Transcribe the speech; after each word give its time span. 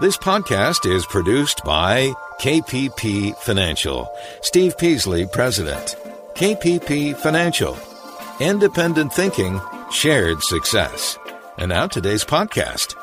This 0.00 0.16
podcast 0.16 0.88
is 0.88 1.04
produced 1.06 1.64
by 1.64 2.12
KPP 2.40 3.36
Financial. 3.38 4.08
Steve 4.42 4.78
Peasley, 4.78 5.26
President. 5.26 5.96
KPP 6.36 7.16
Financial. 7.16 7.76
Independent 8.38 9.12
thinking, 9.12 9.60
shared 9.90 10.40
success. 10.44 11.18
And 11.56 11.70
now 11.70 11.88
today's 11.88 12.24
podcast. 12.24 12.94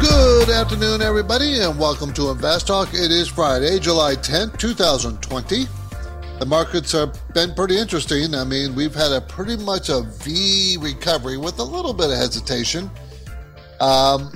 Good 0.00 0.48
afternoon, 0.48 1.02
everybody, 1.02 1.60
and 1.60 1.78
welcome 1.78 2.14
to 2.14 2.30
Invest 2.30 2.66
Talk. 2.66 2.94
It 2.94 3.10
is 3.10 3.28
Friday, 3.28 3.78
July 3.78 4.14
10th, 4.14 4.56
2020. 4.58 5.66
The 6.38 6.44
markets 6.46 6.92
have 6.92 7.18
been 7.32 7.54
pretty 7.54 7.78
interesting. 7.78 8.34
I 8.34 8.44
mean, 8.44 8.74
we've 8.74 8.94
had 8.94 9.10
a 9.10 9.22
pretty 9.22 9.56
much 9.56 9.88
a 9.88 10.02
V 10.02 10.76
recovery 10.78 11.38
with 11.38 11.58
a 11.58 11.62
little 11.62 11.94
bit 11.94 12.10
of 12.10 12.16
hesitation. 12.18 12.90
Um, 13.80 14.32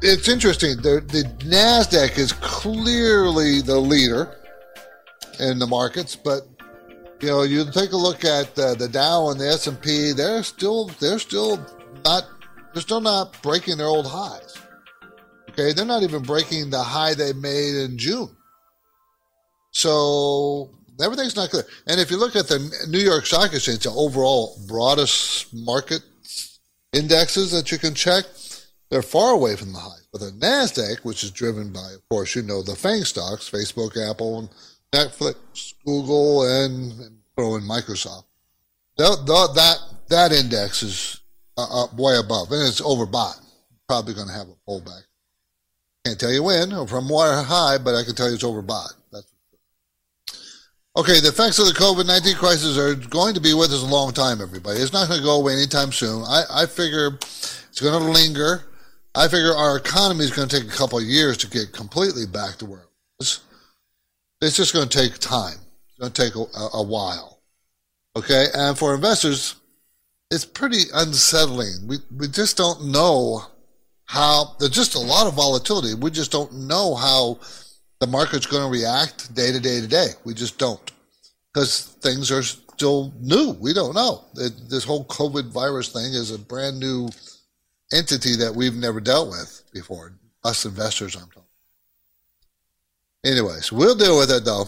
it's 0.00 0.28
interesting. 0.28 0.76
The, 0.76 1.00
the 1.00 1.24
Nasdaq 1.44 2.18
is 2.18 2.32
clearly 2.32 3.62
the 3.62 3.78
leader 3.78 4.36
in 5.40 5.58
the 5.58 5.66
markets, 5.66 6.14
but 6.14 6.46
you 7.20 7.28
know, 7.28 7.42
you 7.42 7.68
take 7.70 7.90
a 7.90 7.96
look 7.96 8.24
at 8.24 8.56
uh, 8.58 8.74
the 8.74 8.88
Dow 8.88 9.30
and 9.30 9.40
the 9.40 9.48
S 9.48 9.66
and 9.66 9.80
P. 9.80 10.12
They're 10.12 10.42
still 10.44 10.86
they're 11.00 11.18
still 11.18 11.58
not 12.04 12.26
they're 12.72 12.82
still 12.82 13.00
not 13.00 13.42
breaking 13.42 13.76
their 13.76 13.88
old 13.88 14.06
highs. 14.06 14.56
Okay, 15.50 15.72
they're 15.72 15.84
not 15.84 16.02
even 16.04 16.22
breaking 16.22 16.70
the 16.70 16.82
high 16.82 17.12
they 17.14 17.32
made 17.32 17.74
in 17.74 17.98
June. 17.98 18.36
So 19.70 20.70
everything's 21.02 21.36
not 21.36 21.50
good. 21.50 21.64
And 21.86 22.00
if 22.00 22.10
you 22.10 22.16
look 22.16 22.36
at 22.36 22.48
the 22.48 22.58
New 22.88 22.98
York 22.98 23.26
Stock 23.26 23.52
Exchange, 23.52 23.80
the 23.80 23.90
overall 23.90 24.58
broadest 24.66 25.52
market 25.54 26.02
indexes 26.92 27.52
that 27.52 27.70
you 27.70 27.78
can 27.78 27.94
check, 27.94 28.24
they're 28.90 29.02
far 29.02 29.32
away 29.32 29.56
from 29.56 29.72
the 29.72 29.78
high. 29.78 30.00
But 30.12 30.20
the 30.20 30.32
NASDAQ, 30.32 31.04
which 31.04 31.22
is 31.22 31.30
driven 31.30 31.72
by, 31.72 31.92
of 31.94 32.08
course, 32.08 32.34
you 32.34 32.42
know, 32.42 32.62
the 32.62 32.74
FANG 32.74 33.04
stocks, 33.04 33.48
Facebook, 33.48 33.96
Apple, 34.10 34.40
and 34.40 34.48
Netflix, 34.92 35.74
Google, 35.84 36.42
and, 36.42 37.18
throw 37.36 37.56
in 37.56 37.62
Microsoft. 37.62 38.24
That, 38.98 39.24
that, 39.54 39.78
that 40.08 40.32
index 40.32 40.82
is 40.82 41.20
uh, 41.56 41.86
way 41.96 42.18
above, 42.18 42.50
and 42.50 42.66
it's 42.66 42.80
overbought. 42.82 43.40
Probably 43.88 44.12
going 44.14 44.26
to 44.26 44.34
have 44.34 44.48
a 44.48 44.70
pullback. 44.70 45.02
Can't 46.04 46.18
tell 46.18 46.32
you 46.32 46.42
when 46.42 46.72
or 46.72 46.86
from 46.86 47.08
where 47.08 47.42
high, 47.42 47.78
but 47.78 47.94
I 47.94 48.02
can 48.02 48.14
tell 48.14 48.28
you 48.28 48.34
it's 48.34 48.44
overbought. 48.44 48.92
Okay, 51.00 51.18
the 51.18 51.28
effects 51.28 51.58
of 51.58 51.64
the 51.64 51.72
COVID 51.72 52.06
19 52.06 52.36
crisis 52.36 52.76
are 52.76 52.94
going 52.94 53.32
to 53.32 53.40
be 53.40 53.54
with 53.54 53.72
us 53.72 53.82
a 53.82 53.86
long 53.86 54.12
time, 54.12 54.42
everybody. 54.42 54.80
It's 54.80 54.92
not 54.92 55.08
going 55.08 55.20
to 55.20 55.24
go 55.24 55.40
away 55.40 55.54
anytime 55.54 55.92
soon. 55.92 56.22
I, 56.24 56.42
I 56.50 56.66
figure 56.66 57.14
it's 57.14 57.80
going 57.80 57.98
to 57.98 58.10
linger. 58.10 58.66
I 59.14 59.26
figure 59.26 59.54
our 59.54 59.78
economy 59.78 60.24
is 60.24 60.30
going 60.30 60.46
to 60.46 60.60
take 60.60 60.68
a 60.68 60.76
couple 60.76 60.98
of 60.98 61.04
years 61.04 61.38
to 61.38 61.46
get 61.48 61.72
completely 61.72 62.26
back 62.26 62.56
to 62.56 62.66
where 62.66 62.80
it 62.80 62.88
was. 63.18 63.40
It's 64.42 64.58
just 64.58 64.74
going 64.74 64.86
to 64.86 64.98
take 64.98 65.18
time. 65.18 65.56
It's 65.88 65.98
going 65.98 66.12
to 66.12 66.22
take 66.22 66.34
a, 66.34 66.44
a 66.74 66.82
while. 66.82 67.40
Okay, 68.14 68.48
and 68.52 68.76
for 68.76 68.94
investors, 68.94 69.54
it's 70.30 70.44
pretty 70.44 70.82
unsettling. 70.92 71.86
We, 71.86 71.96
we 72.14 72.28
just 72.28 72.58
don't 72.58 72.88
know 72.88 73.46
how, 74.04 74.54
there's 74.58 74.72
just 74.72 74.96
a 74.96 75.00
lot 75.00 75.26
of 75.26 75.32
volatility. 75.32 75.94
We 75.94 76.10
just 76.10 76.30
don't 76.30 76.52
know 76.52 76.94
how 76.94 77.38
the 78.00 78.06
market's 78.06 78.46
going 78.46 78.64
to 78.64 78.70
react 78.70 79.34
day 79.34 79.52
to 79.52 79.60
day 79.60 79.80
to 79.80 79.86
day. 79.86 80.08
We 80.24 80.34
just 80.34 80.58
don't 80.58 80.90
because 81.52 81.96
things 82.00 82.30
are 82.30 82.42
still 82.42 83.12
new. 83.20 83.56
We 83.60 83.74
don't 83.74 83.94
know. 83.94 84.24
This 84.34 84.84
whole 84.84 85.04
COVID 85.04 85.52
virus 85.52 85.92
thing 85.92 86.14
is 86.14 86.30
a 86.30 86.38
brand 86.38 86.80
new 86.80 87.08
entity 87.92 88.36
that 88.36 88.54
we've 88.54 88.74
never 88.74 89.00
dealt 89.00 89.28
with 89.28 89.62
before. 89.72 90.14
Us 90.44 90.64
investors, 90.64 91.14
I'm 91.16 91.28
talking. 91.28 91.42
Anyways, 93.24 93.70
we'll 93.70 93.94
deal 93.94 94.18
with 94.18 94.30
it 94.30 94.44
though. 94.44 94.64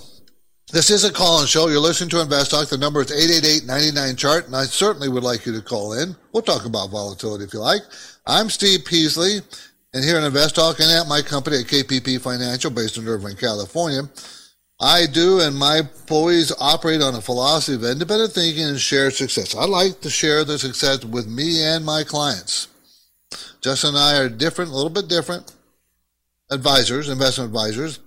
This 0.71 0.91
is 0.91 1.05
a 1.05 1.13
call-in 1.13 1.47
show. 1.47 1.69
You're 1.69 1.81
listening 1.81 2.11
to 2.11 2.21
Invest 2.21 2.51
Talk. 2.51 2.69
The 2.69 2.79
number 2.79 3.03
is 3.03 3.11
888-99-CHART, 3.11 4.47
and 4.47 4.57
I 4.57 4.65
certainly 4.65 5.09
would 5.09 5.23
like 5.23 5.45
you 5.45 5.53
to 5.53 5.61
call 5.61 5.93
in. 5.95 6.17
We'll 6.33 6.43
talk 6.43 6.65
about 6.65 6.91
volatility 6.91 7.45
if 7.45 7.53
you 7.53 7.61
like. 7.61 7.83
I'm 8.27 8.49
Steve 8.49 8.87
Peasley. 8.87 9.41
And 9.95 10.03
here 10.03 10.17
in 10.17 10.25
Invest 10.25 10.55
Talk 10.55 10.81
and 10.81 10.91
at 10.91 11.07
my 11.07 11.21
company 11.21 11.59
at 11.59 11.67
KPP 11.67 12.19
Financial, 12.23 12.71
based 12.71 12.97
in 12.97 13.07
Irvine, 13.07 13.37
California, 13.37 14.09
I 14.81 15.05
do 15.05 15.41
and 15.41 15.55
my 15.55 15.81
employees 15.81 16.51
operate 16.59 17.03
on 17.03 17.15
a 17.15 17.21
philosophy 17.21 17.75
of 17.75 17.85
independent 17.85 18.33
thinking 18.33 18.65
and 18.65 18.81
shared 18.81 19.13
success. 19.13 19.55
I 19.55 19.67
like 19.67 20.01
to 20.01 20.09
share 20.09 20.45
the 20.45 20.59
success 20.59 21.05
with 21.05 21.29
me 21.29 21.63
and 21.63 21.85
my 21.85 22.05
clients. 22.05 22.69
Justin 23.61 23.91
and 23.91 23.99
I 23.99 24.19
are 24.19 24.31
different, 24.31 24.71
a 24.71 24.75
little 24.75 24.91
bit 24.91 25.09
different 25.09 25.53
advisors, 26.51 27.11
investment 27.11 27.49
advisors, 27.49 28.01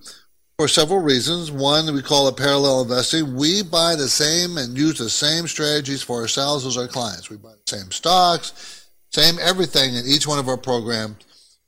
for 0.58 0.66
several 0.66 0.98
reasons. 1.00 1.52
One, 1.52 1.94
we 1.94 2.02
call 2.02 2.26
it 2.26 2.36
parallel 2.36 2.82
investing. 2.82 3.36
We 3.36 3.62
buy 3.62 3.94
the 3.94 4.08
same 4.08 4.58
and 4.58 4.76
use 4.76 4.98
the 4.98 5.08
same 5.08 5.46
strategies 5.46 6.02
for 6.02 6.20
ourselves 6.20 6.66
as 6.66 6.76
our 6.76 6.88
clients. 6.88 7.30
We 7.30 7.36
buy 7.36 7.52
the 7.52 7.76
same 7.76 7.92
stocks, 7.92 8.88
same 9.10 9.36
everything 9.40 9.94
in 9.94 10.04
each 10.04 10.26
one 10.26 10.40
of 10.40 10.48
our 10.48 10.56
programs 10.56 11.16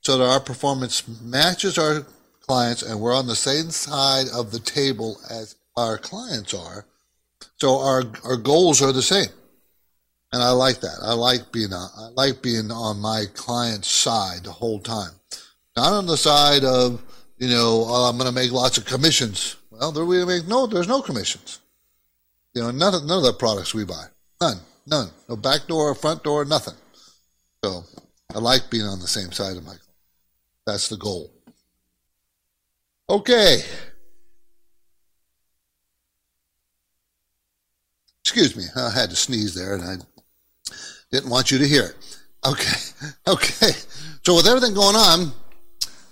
so 0.08 0.16
that 0.16 0.24
our 0.24 0.40
performance 0.40 1.06
matches 1.20 1.76
our 1.76 2.06
clients 2.40 2.80
and 2.80 2.98
we're 2.98 3.14
on 3.14 3.26
the 3.26 3.36
same 3.36 3.68
side 3.68 4.24
of 4.34 4.50
the 4.50 4.58
table 4.58 5.20
as 5.30 5.56
our 5.76 5.98
clients 5.98 6.54
are. 6.54 6.86
So 7.60 7.78
our, 7.78 8.04
our 8.24 8.38
goals 8.38 8.80
are 8.80 8.90
the 8.90 9.02
same. 9.02 9.28
And 10.32 10.42
I 10.42 10.52
like 10.52 10.80
that. 10.80 10.96
I 11.02 11.12
like 11.12 11.52
being 11.52 11.74
on, 11.74 11.90
I 11.94 12.08
like 12.14 12.40
being 12.40 12.70
on 12.70 13.02
my 13.02 13.24
client's 13.34 13.88
side 13.88 14.44
the 14.44 14.50
whole 14.50 14.80
time. 14.80 15.10
Not 15.76 15.92
on 15.92 16.06
the 16.06 16.16
side 16.16 16.64
of, 16.64 17.02
you 17.36 17.50
know, 17.50 17.84
oh, 17.86 18.08
I'm 18.08 18.16
going 18.16 18.30
to 18.30 18.34
make 18.34 18.50
lots 18.50 18.78
of 18.78 18.86
commissions. 18.86 19.56
Well, 19.70 19.92
there 19.92 20.06
we 20.06 20.24
make 20.24 20.48
no, 20.48 20.66
there's 20.66 20.88
no 20.88 21.02
commissions. 21.02 21.60
You 22.54 22.62
know, 22.62 22.70
none 22.70 22.94
of, 22.94 23.04
none 23.04 23.18
of 23.18 23.24
the 23.24 23.34
products 23.34 23.74
we 23.74 23.84
buy. 23.84 24.06
None. 24.40 24.56
None. 24.86 25.10
No 25.28 25.36
back 25.36 25.66
door, 25.66 25.90
or 25.90 25.94
front 25.94 26.24
door, 26.24 26.46
nothing. 26.46 26.76
So 27.62 27.84
I 28.34 28.38
like 28.38 28.70
being 28.70 28.86
on 28.86 29.00
the 29.00 29.06
same 29.06 29.32
side 29.32 29.58
of 29.58 29.66
my 29.66 29.74
that's 30.68 30.88
the 30.88 30.96
goal. 30.98 31.32
Okay. 33.08 33.60
Excuse 38.22 38.54
me, 38.54 38.64
I 38.76 38.90
had 38.90 39.08
to 39.08 39.16
sneeze 39.16 39.54
there 39.54 39.74
and 39.74 39.82
I 39.82 39.96
didn't 41.10 41.30
want 41.30 41.50
you 41.50 41.56
to 41.58 41.66
hear 41.66 41.84
it. 41.84 42.18
Okay. 42.46 42.76
Okay. 43.26 43.72
So 44.24 44.34
with 44.34 44.46
everything 44.46 44.74
going 44.74 44.96
on, 44.96 45.32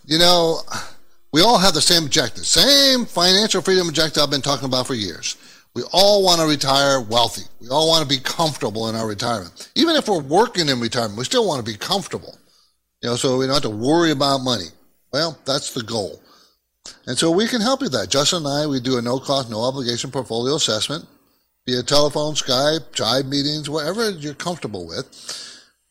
you 0.05 0.19
know, 0.19 0.61
we 1.33 1.41
all 1.43 1.59
have 1.59 1.75
the 1.75 1.81
same 1.81 2.05
objective, 2.05 2.47
same 2.47 3.05
financial 3.05 3.61
freedom 3.61 3.89
objective 3.89 4.23
I've 4.23 4.31
been 4.31 4.43
talking 4.43 4.67
about 4.67 4.87
for 4.87 4.95
years. 4.95 5.37
We 5.75 5.83
all 5.93 6.23
want 6.23 6.41
to 6.41 6.47
retire 6.47 7.01
wealthy. 7.01 7.43
We 7.61 7.69
all 7.69 7.89
want 7.89 8.03
to 8.03 8.09
be 8.09 8.23
comfortable 8.23 8.89
in 8.89 8.95
our 8.95 9.07
retirement. 9.07 9.71
Even 9.75 9.97
if 9.97 10.09
we're 10.09 10.21
working 10.21 10.69
in 10.69 10.79
retirement, 10.81 11.19
we 11.19 11.25
still 11.25 11.47
want 11.47 11.65
to 11.65 11.71
be 11.71 11.77
comfortable. 11.77 12.39
You 13.03 13.11
know, 13.11 13.17
so 13.17 13.39
we 13.39 13.47
don't 13.47 13.55
have 13.55 13.63
to 13.63 13.71
worry 13.71 14.11
about 14.11 14.39
money. 14.39 14.67
Well, 15.13 15.39
that's 15.45 15.73
the 15.73 15.83
goal. 15.83 16.21
And 17.07 17.19
so 17.19 17.31
we 17.31 17.47
can 17.47 17.61
help 17.61 17.81
you 17.81 17.87
with 17.87 17.93
that. 17.93 18.11
Justin 18.11 18.47
and 18.47 18.49
I, 18.49 18.67
we 18.67 18.81
do 18.81 18.99
a 18.99 19.03
no 19.03 19.19
cost, 19.19 19.51
no 19.51 19.63
obligation 19.63 20.11
portfolio 20.11 20.55
assessment 20.55 21.05
via 21.67 21.83
telephone, 21.83 22.35
Skype, 22.35 22.93
Jive 22.93 23.27
meetings, 23.27 23.69
whatever 23.69 24.11
you're 24.11 24.35
comfortable 24.35 24.87
with. 24.87 25.07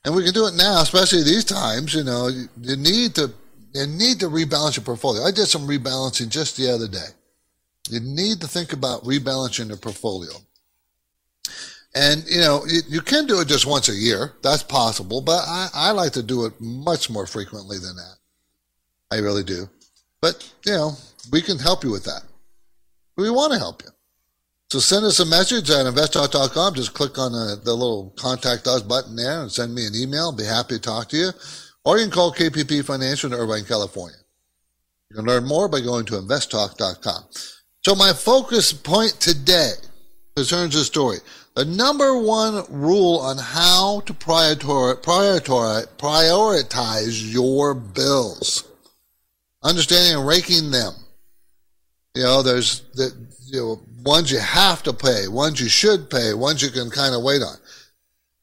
And 0.04 0.16
we 0.16 0.24
can 0.24 0.34
do 0.34 0.46
it 0.46 0.56
now, 0.56 0.82
especially 0.82 1.24
these 1.24 1.44
times. 1.44 1.94
You 1.94 2.04
know, 2.04 2.28
you 2.28 2.76
need 2.76 3.16
to 3.16 3.34
you 3.74 3.88
need 3.88 4.22
to 4.22 4.28
rebalance 4.28 4.78
your 4.78 4.86
portfolio. 4.86 5.24
I 5.24 5.32
did 5.32 5.48
some 5.48 5.68
rebalancing 5.68 6.30
just 6.30 6.56
the 6.56 6.72
other 6.72 6.88
day. 6.88 7.10
You 7.90 8.00
need 8.00 8.40
to 8.42 8.48
think 8.48 8.72
about 8.72 9.04
rebalancing 9.04 9.68
your 9.68 9.78
portfolio. 9.78 10.32
And, 11.96 12.26
you 12.28 12.42
know, 12.42 12.66
you, 12.68 13.00
can 13.00 13.26
do 13.26 13.40
it 13.40 13.48
just 13.48 13.66
once 13.66 13.88
a 13.88 13.94
year. 13.94 14.34
That's 14.44 14.64
possible, 14.64 15.22
but 15.22 15.44
I, 15.48 15.70
I 15.74 15.92
like 15.92 16.12
to 16.14 16.24
do 16.24 16.46
it 16.46 16.54
much 16.60 17.10
more 17.10 17.26
frequently 17.26 17.78
than 17.78 17.96
that. 17.96 18.16
I 19.12 19.20
really 19.20 19.44
do. 19.44 19.70
But, 20.22 20.54
you 20.66 20.74
know, 20.74 20.92
we 21.32 21.42
can 21.42 21.58
help 21.58 21.86
you 21.86 21.92
with 21.92 22.04
that. 22.04 22.24
We 23.16 23.30
want 23.30 23.54
to 23.54 23.60
help 23.60 23.82
you. 23.82 23.92
So 24.72 24.80
send 24.80 25.06
us 25.06 25.22
a 25.22 25.26
message 25.26 25.70
at 25.70 25.86
investtalk.com. 25.86 26.74
Just 26.74 26.94
click 26.94 27.18
on 27.18 27.32
the, 27.32 27.62
the 27.64 27.74
little 27.74 28.14
contact 28.18 28.68
us 28.68 28.82
button 28.82 29.16
there 29.16 29.42
and 29.42 29.52
send 29.52 29.74
me 29.74 29.88
an 29.88 29.96
email. 29.96 30.24
I'll 30.24 30.32
be 30.34 30.44
happy 30.44 30.76
to 30.76 30.82
talk 30.82 31.08
to 31.10 31.18
you. 31.18 31.30
Or 31.86 31.98
you 31.98 32.04
can 32.04 32.12
call 32.12 32.34
KPP 32.34 32.84
Financial 32.84 33.32
in 33.32 33.40
Irvine, 33.40 33.64
California. 33.64 34.18
You 35.12 35.16
can 35.16 35.26
learn 35.26 35.48
more 35.48 35.70
by 35.70 35.80
going 35.80 36.06
to 36.08 36.16
investtalk.com. 36.16 37.24
So 37.86 37.96
my 37.96 38.12
focus 38.12 38.74
point 38.74 39.12
today 39.22 39.74
concerns 40.36 40.74
this 40.74 40.88
story. 40.88 41.20
The 41.56 41.66
number 41.66 42.18
one 42.18 42.66
rule 42.70 43.20
on 43.20 43.38
how 43.38 44.02
to 44.02 44.14
prioritize, 44.14 45.04
your 47.34 47.74
bills. 47.74 48.66
Understanding 49.64 50.18
and 50.20 50.28
ranking 50.28 50.72
them. 50.72 50.94
You 52.14 52.24
know, 52.24 52.44
there's 52.44 52.82
the, 52.94 53.12
you 53.46 53.60
know, 53.60 53.82
ones 54.04 54.32
you 54.32 54.40
have 54.40 54.84
to 54.84 54.92
pay, 54.92 55.30
ones 55.30 55.62
you 55.62 55.70
should 55.70 56.10
pay, 56.10 56.34
ones 56.34 56.62
you 56.62 56.72
can 56.72 56.90
kind 56.90 57.16
of 57.16 57.24
wait 57.24 57.42
on. 57.42 57.56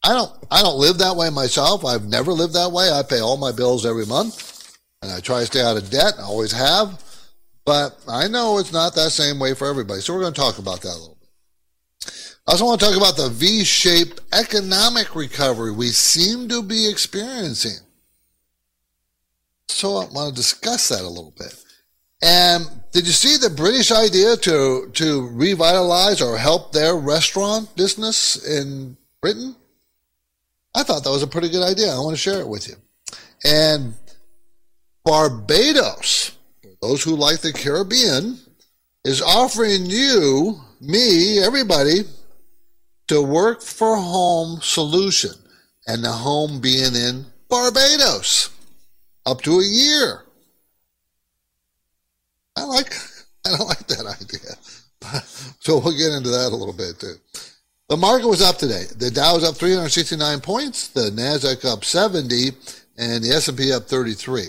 I 0.03 0.13
don't 0.13 0.31
I 0.51 0.61
don't 0.61 0.79
live 0.79 0.97
that 0.97 1.15
way 1.15 1.29
myself. 1.29 1.85
I've 1.85 2.05
never 2.05 2.33
lived 2.33 2.53
that 2.53 2.71
way. 2.71 2.91
I 2.91 3.03
pay 3.03 3.21
all 3.21 3.37
my 3.37 3.51
bills 3.51 3.85
every 3.85 4.05
month 4.05 4.77
and 5.01 5.11
I 5.11 5.19
try 5.19 5.39
to 5.39 5.45
stay 5.45 5.61
out 5.61 5.77
of 5.77 5.89
debt. 5.89 6.15
I 6.19 6.23
always 6.23 6.51
have. 6.51 7.01
But 7.65 7.97
I 8.07 8.27
know 8.27 8.57
it's 8.57 8.73
not 8.73 8.95
that 8.95 9.11
same 9.11 9.39
way 9.39 9.53
for 9.53 9.67
everybody. 9.67 10.01
So 10.01 10.13
we're 10.13 10.21
going 10.21 10.33
to 10.33 10.41
talk 10.41 10.57
about 10.57 10.81
that 10.81 10.89
a 10.89 10.99
little. 10.99 11.12
I 12.45 12.51
also 12.51 12.65
want 12.65 12.81
to 12.81 12.85
talk 12.85 12.97
about 12.97 13.15
the 13.15 13.29
V-shaped 13.29 14.19
economic 14.33 15.15
recovery 15.15 15.71
we 15.71 15.87
seem 15.87 16.49
to 16.49 16.61
be 16.61 16.89
experiencing. 16.89 17.79
So 19.69 19.95
I 19.95 20.05
want 20.05 20.35
to 20.35 20.35
discuss 20.35 20.89
that 20.89 21.01
a 21.01 21.07
little 21.07 21.33
bit. 21.37 21.55
And 22.21 22.65
did 22.91 23.05
you 23.05 23.13
see 23.13 23.37
the 23.37 23.49
British 23.49 23.91
idea 23.91 24.37
to 24.37 24.89
to 24.93 25.27
revitalize 25.29 26.21
or 26.21 26.37
help 26.37 26.71
their 26.71 26.95
restaurant 26.95 27.75
business 27.75 28.37
in 28.45 28.95
Britain? 29.21 29.55
I 30.75 30.83
thought 30.83 31.03
that 31.03 31.11
was 31.11 31.23
a 31.23 31.27
pretty 31.27 31.49
good 31.49 31.63
idea. 31.63 31.93
I 31.93 31.99
want 31.99 32.15
to 32.15 32.21
share 32.21 32.39
it 32.39 32.47
with 32.47 32.67
you. 32.67 32.75
And 33.43 33.93
Barbados, 35.03 36.31
those 36.81 37.03
who 37.03 37.15
like 37.15 37.41
the 37.41 37.51
Caribbean, 37.51 38.39
is 39.03 39.21
offering 39.21 39.85
you, 39.85 40.61
me, 40.79 41.39
everybody, 41.43 42.03
to 43.07 43.21
work 43.21 43.61
for 43.61 43.95
home 43.95 44.59
solution, 44.61 45.31
and 45.87 46.03
the 46.03 46.11
home 46.11 46.59
being 46.59 46.95
in 46.95 47.25
Barbados, 47.49 48.49
up 49.25 49.41
to 49.41 49.59
a 49.59 49.63
year. 49.63 50.23
I 52.57 52.63
like 52.63 52.93
I 53.45 53.57
don't 53.57 53.67
like 53.67 53.87
that 53.87 54.05
idea. 54.21 55.21
so 55.59 55.79
we'll 55.79 55.97
get 55.97 56.13
into 56.13 56.29
that 56.29 56.51
a 56.51 56.55
little 56.55 56.73
bit 56.73 56.99
too. 56.99 57.15
The 57.89 57.97
market 57.97 58.27
was 58.27 58.41
up 58.41 58.57
today. 58.57 58.85
The 58.97 59.11
Dow 59.11 59.35
was 59.35 59.43
up 59.43 59.55
369 59.55 60.39
points, 60.39 60.87
the 60.87 61.11
Nasdaq 61.11 61.65
up 61.65 61.83
70, 61.83 62.51
and 62.97 63.23
the 63.23 63.31
S&P 63.31 63.73
up 63.73 63.83
33. 63.83 64.47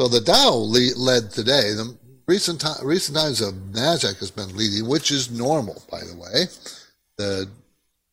So 0.00 0.08
the 0.08 0.20
Dow 0.20 0.54
led 0.54 1.30
today. 1.30 1.74
The 1.74 1.96
recent 2.26 2.60
time, 2.60 2.84
recent 2.84 3.16
times 3.16 3.40
of 3.40 3.54
Nasdaq 3.72 4.18
has 4.18 4.30
been 4.30 4.56
leading, 4.56 4.88
which 4.88 5.10
is 5.10 5.30
normal, 5.30 5.82
by 5.90 6.00
the 6.00 6.16
way. 6.16 6.46
The 7.18 7.48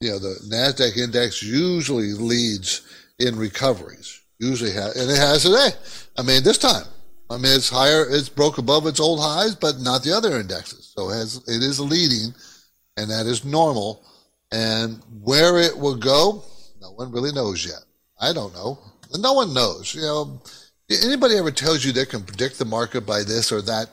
you 0.01 0.11
know 0.11 0.19
the 0.19 0.39
Nasdaq 0.49 0.97
index 0.97 1.43
usually 1.43 2.13
leads 2.13 2.81
in 3.19 3.37
recoveries. 3.37 4.21
Usually 4.39 4.71
and 4.71 4.95
it 4.95 5.17
has 5.17 5.43
today. 5.43 5.69
I 6.17 6.23
mean, 6.23 6.43
this 6.43 6.57
time 6.57 6.85
I 7.29 7.35
mean, 7.35 7.55
it's 7.55 7.69
higher, 7.69 8.07
it's 8.09 8.27
broke 8.27 8.57
above 8.57 8.87
its 8.87 8.99
old 8.99 9.19
highs, 9.19 9.53
but 9.53 9.79
not 9.79 10.03
the 10.03 10.11
other 10.11 10.39
indexes. 10.39 10.91
So 10.95 11.09
it, 11.09 11.15
has, 11.15 11.37
it 11.47 11.61
is 11.61 11.79
leading, 11.79 12.33
and 12.97 13.09
that 13.11 13.27
is 13.27 13.45
normal. 13.45 14.03
And 14.51 14.99
where 15.21 15.59
it 15.59 15.77
will 15.77 15.95
go, 15.95 16.43
no 16.81 16.91
one 16.91 17.11
really 17.11 17.31
knows 17.31 17.65
yet. 17.65 17.83
I 18.19 18.33
don't 18.33 18.53
know. 18.53 18.79
No 19.19 19.33
one 19.33 19.53
knows. 19.53 19.93
You 19.93 20.01
know, 20.01 20.41
anybody 20.89 21.37
ever 21.37 21.51
tells 21.51 21.85
you 21.85 21.91
they 21.91 22.05
can 22.05 22.23
predict 22.23 22.57
the 22.57 22.65
market 22.65 23.05
by 23.05 23.21
this 23.21 23.51
or 23.51 23.61
that 23.61 23.89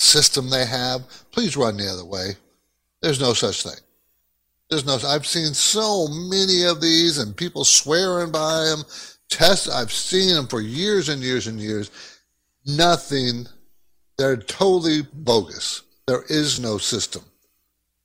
system 0.00 0.50
they 0.50 0.66
have, 0.66 1.02
please 1.30 1.56
run 1.56 1.76
the 1.76 1.88
other 1.88 2.04
way. 2.04 2.30
There's 3.02 3.20
no 3.20 3.34
such 3.34 3.62
thing. 3.62 3.78
There's 4.70 4.86
no. 4.86 4.98
I've 5.06 5.26
seen 5.26 5.52
so 5.52 6.06
many 6.08 6.64
of 6.64 6.80
these, 6.80 7.18
and 7.18 7.36
people 7.36 7.64
swearing 7.64 8.30
by 8.30 8.64
them. 8.64 8.82
Tests. 9.28 9.68
I've 9.68 9.92
seen 9.92 10.34
them 10.34 10.46
for 10.46 10.60
years 10.60 11.08
and 11.08 11.22
years 11.22 11.46
and 11.46 11.60
years 11.60 11.90
nothing. 12.66 13.46
They're 14.18 14.36
totally 14.36 15.02
bogus. 15.12 15.82
There 16.06 16.24
is 16.28 16.60
no 16.60 16.78
system. 16.78 17.22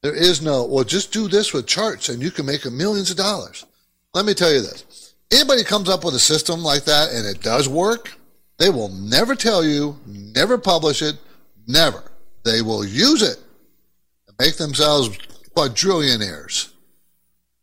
There 0.01 0.13
is 0.13 0.41
no, 0.41 0.65
well, 0.65 0.83
just 0.83 1.11
do 1.11 1.27
this 1.27 1.51
with 1.53 1.67
charts 1.67 2.09
and 2.09 2.21
you 2.21 2.31
can 2.31 2.45
make 2.45 2.63
millions 2.65 3.09
of 3.09 3.17
dollars. 3.17 3.65
Let 4.13 4.25
me 4.25 4.33
tell 4.33 4.53
you 4.53 4.61
this. 4.61 5.15
Anybody 5.31 5.63
comes 5.63 5.89
up 5.89 6.05
with 6.05 6.13
a 6.13 6.19
system 6.19 6.61
like 6.61 6.85
that 6.85 7.11
and 7.11 7.25
it 7.25 7.41
does 7.41 7.67
work, 7.67 8.11
they 8.59 8.69
will 8.69 8.89
never 8.89 9.35
tell 9.35 9.65
you, 9.65 9.97
never 10.05 10.57
publish 10.57 11.01
it, 11.01 11.17
never. 11.67 12.03
They 12.43 12.61
will 12.61 12.85
use 12.85 13.23
it 13.23 13.37
and 14.27 14.35
make 14.39 14.55
themselves 14.57 15.09
quadrillionaires. 15.55 16.71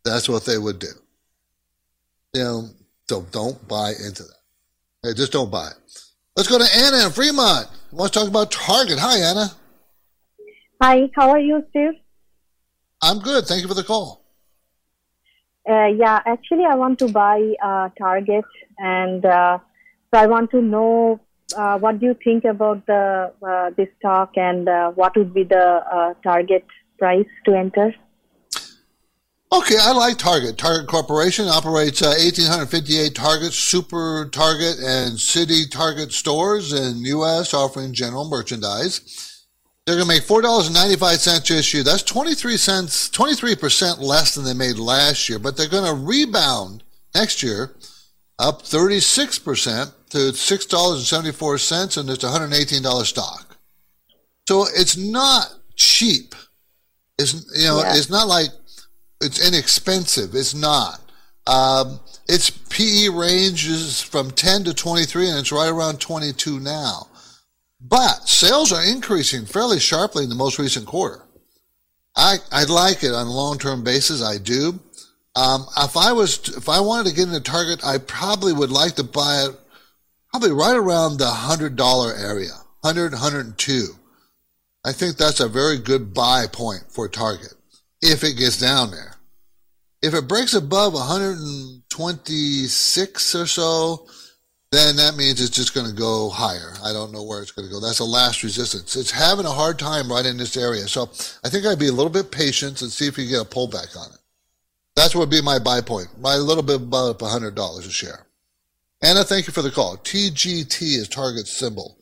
That's 0.03 0.27
what 0.27 0.45
they 0.45 0.57
would 0.57 0.79
do. 0.79 0.87
You 2.33 2.43
know, 2.43 2.69
so 3.09 3.25
don't 3.31 3.67
buy 3.67 3.91
into 3.91 4.23
that. 4.23 4.37
Hey, 5.03 5.13
just 5.13 5.31
don't 5.31 5.51
buy 5.51 5.67
it. 5.67 5.77
Let's 6.35 6.49
go 6.49 6.57
to 6.57 6.65
Anna 6.75 7.05
in 7.05 7.11
Fremont. 7.11 7.67
Who 7.91 7.97
wants 7.97 8.13
to 8.13 8.19
talk 8.19 8.29
about 8.29 8.51
Target? 8.51 8.97
Hi, 8.99 9.19
Anna. 9.19 9.51
Hi, 10.81 11.09
how 11.15 11.29
are 11.29 11.39
you, 11.39 11.63
Steve? 11.69 11.93
I'm 13.01 13.19
good. 13.19 13.45
Thank 13.45 13.61
you 13.61 13.67
for 13.67 13.73
the 13.75 13.83
call. 13.83 14.23
Uh, 15.69 15.85
yeah, 15.85 16.21
actually, 16.25 16.65
I 16.65 16.75
want 16.75 16.99
to 16.99 17.07
buy 17.07 17.53
uh, 17.63 17.89
Target, 17.97 18.45
and 18.79 19.25
uh, 19.25 19.59
so 20.13 20.19
I 20.19 20.25
want 20.25 20.51
to 20.51 20.61
know 20.61 21.21
uh, 21.55 21.77
what 21.77 21.99
do 21.99 22.07
you 22.07 22.17
think 22.23 22.45
about 22.45 22.85
the 22.87 23.31
uh, 23.47 23.69
this 23.77 23.87
stock, 23.99 24.31
and 24.35 24.67
uh, 24.67 24.91
what 24.91 25.15
would 25.15 25.33
be 25.33 25.43
the 25.43 26.15
target 26.23 26.65
price 27.03 27.27
to 27.43 27.53
enter? 27.53 27.93
Okay, 29.51 29.75
I 29.77 29.91
like 29.91 30.17
Target. 30.17 30.57
Target 30.57 30.87
Corporation 30.87 31.49
operates 31.49 32.01
uh, 32.01 32.15
1,858 32.17 33.13
Target, 33.13 33.51
Super 33.51 34.29
Target, 34.31 34.79
and 34.79 35.19
City 35.19 35.67
Target 35.69 36.13
stores 36.13 36.71
in 36.71 37.03
U.S. 37.03 37.53
offering 37.53 37.93
general 37.93 38.29
merchandise. 38.29 39.43
They're 39.85 39.97
going 39.97 40.07
to 40.07 40.15
make 40.15 40.23
$4.95 40.23 41.47
this 41.49 41.73
year. 41.73 41.83
That's 41.83 42.03
23 42.03 42.55
cents, 42.55 43.09
23% 43.09 43.99
less 43.99 44.33
than 44.33 44.45
they 44.45 44.53
made 44.53 44.77
last 44.77 45.27
year, 45.27 45.39
but 45.39 45.57
they're 45.57 45.67
going 45.67 45.93
to 45.93 46.05
rebound 46.07 46.83
next 47.13 47.43
year 47.43 47.75
up 48.39 48.63
36% 48.63 49.91
to 50.11 50.17
$6.74, 50.17 51.97
and 51.97 52.09
it's 52.09 52.23
$118 52.23 53.05
stock. 53.05 53.57
So 54.47 54.65
it's 54.73 54.95
not 54.95 55.53
cheap. 55.75 56.33
It's, 57.17 57.33
you 57.55 57.67
know, 57.67 57.79
yeah. 57.79 57.95
it's 57.95 58.09
not 58.09 58.27
like 58.27 58.47
it's 59.21 59.45
inexpensive. 59.45 60.35
It's 60.35 60.53
not. 60.53 60.99
Um, 61.45 61.99
its 62.27 62.49
PE 62.49 63.09
ranges 63.09 64.01
from 64.01 64.31
10 64.31 64.65
to 64.65 64.73
23, 64.73 65.29
and 65.29 65.39
it's 65.39 65.51
right 65.51 65.69
around 65.69 65.99
22 65.99 66.59
now. 66.59 67.07
But 67.81 68.29
sales 68.29 68.71
are 68.71 68.83
increasing 68.83 69.45
fairly 69.45 69.79
sharply 69.79 70.23
in 70.23 70.29
the 70.29 70.35
most 70.35 70.57
recent 70.57 70.85
quarter. 70.85 71.21
I 72.15 72.37
I 72.51 72.63
like 72.63 73.03
it 73.03 73.13
on 73.13 73.27
a 73.27 73.31
long 73.31 73.57
term 73.57 73.83
basis. 73.83 74.21
I 74.21 74.37
do. 74.37 74.79
Um, 75.35 75.65
if 75.77 75.97
I 75.97 76.13
was 76.13 76.37
to, 76.39 76.55
if 76.55 76.69
I 76.69 76.79
wanted 76.79 77.09
to 77.09 77.15
get 77.15 77.27
into 77.27 77.41
Target, 77.41 77.83
I 77.83 77.97
probably 77.97 78.53
would 78.53 78.71
like 78.71 78.95
to 78.95 79.03
buy 79.03 79.45
it 79.45 79.59
probably 80.29 80.51
right 80.51 80.75
around 80.75 81.17
the 81.17 81.27
hundred 81.27 81.75
dollar 81.75 82.13
area, 82.13 82.51
100, 82.81 83.13
102. 83.13 83.87
I 84.85 84.91
think 84.91 85.15
that's 85.17 85.39
a 85.39 85.47
very 85.47 85.77
good 85.77 86.13
buy 86.13 86.47
point 86.51 86.83
for 86.89 87.07
Target 87.07 87.53
if 88.01 88.21
it 88.23 88.37
gets 88.37 88.59
down 88.59 88.91
there. 88.91 89.15
If 90.01 90.13
it 90.13 90.27
breaks 90.27 90.53
above 90.53 90.93
126 90.93 93.35
or 93.35 93.47
so, 93.47 94.05
then 94.73 94.97
that 94.97 95.15
means 95.15 95.39
it's 95.39 95.55
just 95.55 95.73
going 95.73 95.87
to 95.87 95.93
go 95.93 96.29
higher. 96.29 96.73
I 96.83 96.91
don't 96.91 97.13
know 97.13 97.23
where 97.23 97.41
it's 97.41 97.51
going 97.51 97.65
to 97.67 97.71
go. 97.71 97.79
That's 97.79 97.99
the 97.99 98.05
last 98.05 98.43
resistance. 98.43 98.97
It's 98.97 99.11
having 99.11 99.45
a 99.45 99.51
hard 99.51 99.79
time 99.79 100.11
right 100.11 100.25
in 100.25 100.35
this 100.35 100.57
area. 100.57 100.85
So 100.87 101.03
I 101.45 101.49
think 101.49 101.65
I'd 101.65 101.79
be 101.79 101.87
a 101.87 101.93
little 101.93 102.11
bit 102.11 102.31
patient 102.31 102.81
and 102.81 102.91
see 102.91 103.07
if 103.07 103.17
you 103.17 103.29
get 103.29 103.43
a 103.43 103.45
pullback 103.45 103.95
on 103.95 104.11
it. 104.11 104.19
That's 104.95 105.15
what 105.15 105.21
would 105.21 105.29
be 105.29 105.41
my 105.41 105.59
buy 105.59 105.79
point. 105.81 106.07
My 106.19 106.35
little 106.35 106.63
bit 106.63 106.75
above 106.77 107.19
$100 107.19 107.79
a 107.79 107.89
share. 107.89 108.25
Anna, 109.01 109.23
thank 109.23 109.47
you 109.47 109.53
for 109.53 109.61
the 109.61 109.71
call. 109.71 109.95
TGT 109.97 110.81
is 110.81 111.07
target 111.07 111.47
symbol. 111.47 111.97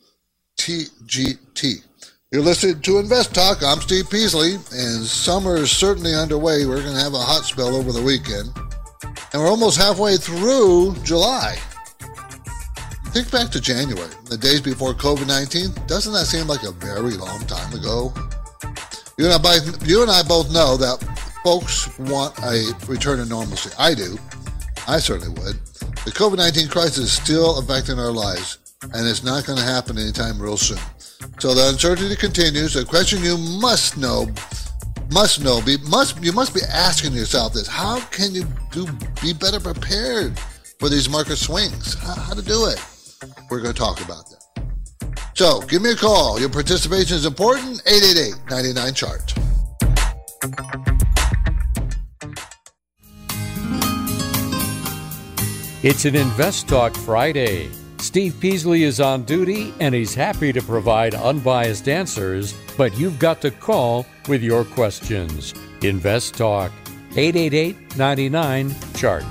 TGT. 0.58 1.84
You're 2.32 2.40
listening 2.40 2.80
to 2.80 2.98
Invest 2.98 3.34
Talk. 3.34 3.62
I'm 3.62 3.82
Steve 3.82 4.08
Peasley, 4.08 4.54
and 4.54 5.04
summer 5.04 5.56
is 5.56 5.70
certainly 5.70 6.14
underway. 6.14 6.64
We're 6.64 6.80
going 6.80 6.94
to 6.94 7.02
have 7.02 7.12
a 7.12 7.18
hot 7.18 7.44
spell 7.44 7.76
over 7.76 7.92
the 7.92 8.00
weekend, 8.00 8.48
and 9.34 9.42
we're 9.42 9.50
almost 9.50 9.76
halfway 9.76 10.16
through 10.16 10.96
July. 11.02 11.56
Think 13.08 13.30
back 13.30 13.50
to 13.50 13.60
January, 13.60 14.08
the 14.30 14.38
days 14.38 14.62
before 14.62 14.94
COVID 14.94 15.28
19. 15.28 15.74
Doesn't 15.86 16.14
that 16.14 16.24
seem 16.24 16.46
like 16.46 16.62
a 16.62 16.72
very 16.72 17.18
long 17.18 17.40
time 17.40 17.70
ago? 17.74 18.14
You 19.18 19.28
and, 19.28 19.46
I, 19.46 19.58
you 19.84 20.00
and 20.00 20.10
I 20.10 20.22
both 20.22 20.50
know 20.50 20.78
that 20.78 21.04
folks 21.44 21.98
want 21.98 22.38
a 22.38 22.72
return 22.88 23.18
to 23.18 23.26
normalcy. 23.26 23.74
I 23.78 23.92
do. 23.92 24.16
I 24.88 25.00
certainly 25.00 25.38
would. 25.38 25.60
The 26.06 26.12
COVID 26.16 26.38
19 26.38 26.68
crisis 26.68 26.96
is 26.96 27.12
still 27.12 27.58
affecting 27.58 27.98
our 27.98 28.10
lives, 28.10 28.56
and 28.94 29.06
it's 29.06 29.22
not 29.22 29.44
going 29.44 29.58
to 29.58 29.64
happen 29.64 29.98
anytime 29.98 30.40
real 30.40 30.56
soon. 30.56 30.78
So 31.38 31.54
the 31.54 31.68
uncertainty 31.68 32.16
continues. 32.16 32.74
The 32.74 32.84
question 32.84 33.22
you 33.22 33.36
must 33.36 33.96
know, 33.96 34.28
must 35.10 35.42
know, 35.42 35.60
be 35.60 35.76
must 35.88 36.22
you 36.22 36.32
must 36.32 36.54
be 36.54 36.60
asking 36.68 37.12
yourself 37.12 37.52
this: 37.52 37.66
How 37.66 38.00
can 38.10 38.34
you 38.34 38.44
do 38.70 38.86
be 39.20 39.32
better 39.32 39.60
prepared 39.60 40.38
for 40.78 40.88
these 40.88 41.08
market 41.08 41.36
swings? 41.36 41.94
How, 41.94 42.14
how 42.14 42.34
to 42.34 42.42
do 42.42 42.66
it? 42.66 42.80
We're 43.50 43.60
going 43.60 43.74
to 43.74 43.78
talk 43.78 44.00
about 44.04 44.24
that. 44.30 44.42
So 45.34 45.60
give 45.62 45.82
me 45.82 45.92
a 45.92 45.96
call. 45.96 46.38
Your 46.38 46.48
participation 46.48 47.16
is 47.16 47.26
important. 47.26 47.82
888-99 47.84 48.94
chart. 48.94 49.34
It's 55.82 56.04
an 56.04 56.14
Invest 56.14 56.68
Talk 56.68 56.94
Friday. 56.94 57.68
Steve 58.02 58.34
Peasley 58.40 58.82
is 58.82 59.00
on 59.00 59.22
duty 59.22 59.72
and 59.78 59.94
he's 59.94 60.12
happy 60.14 60.52
to 60.52 60.60
provide 60.60 61.14
unbiased 61.14 61.88
answers, 61.88 62.52
but 62.76 62.96
you've 62.98 63.18
got 63.20 63.40
to 63.40 63.50
call 63.50 64.04
with 64.28 64.42
your 64.42 64.64
questions. 64.64 65.54
Invest 65.82 66.34
Talk 66.34 66.72
888 67.16 67.96
99 67.96 68.74
Chart. 68.96 69.24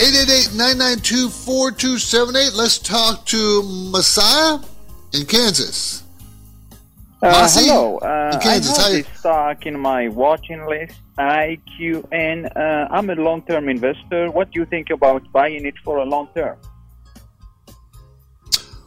888-992-4278. 0.00 2.56
Let's 2.56 2.78
talk 2.78 3.26
to 3.26 3.62
Messiah 3.92 4.58
in 5.12 5.26
Kansas. 5.26 6.04
Uh, 7.22 7.46
hello. 7.52 7.98
Uh, 7.98 8.30
in 8.32 8.40
Kansas, 8.40 8.78
I 8.78 8.80
how 8.80 8.86
have 8.88 8.96
you- 8.96 9.02
this 9.02 9.18
stock 9.18 9.66
in 9.66 9.78
my 9.78 10.08
watching 10.08 10.64
list, 10.66 10.94
IQN. 11.20 12.56
Uh, 12.56 12.88
I'm 12.90 13.10
a 13.10 13.14
long-term 13.14 13.68
investor. 13.68 14.30
What 14.30 14.50
do 14.50 14.60
you 14.60 14.66
think 14.66 14.90
about 14.90 15.30
buying 15.32 15.66
it 15.66 15.74
for 15.84 15.98
a 15.98 16.04
long 16.04 16.28
term? 16.34 16.56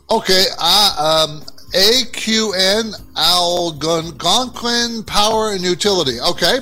Okay, 0.09 0.45
uh, 0.59 1.25
um, 1.27 1.41
AQN 1.73 2.93
Algonquin 3.17 5.03
Power 5.05 5.53
and 5.53 5.61
Utility. 5.61 6.19
Okay. 6.19 6.59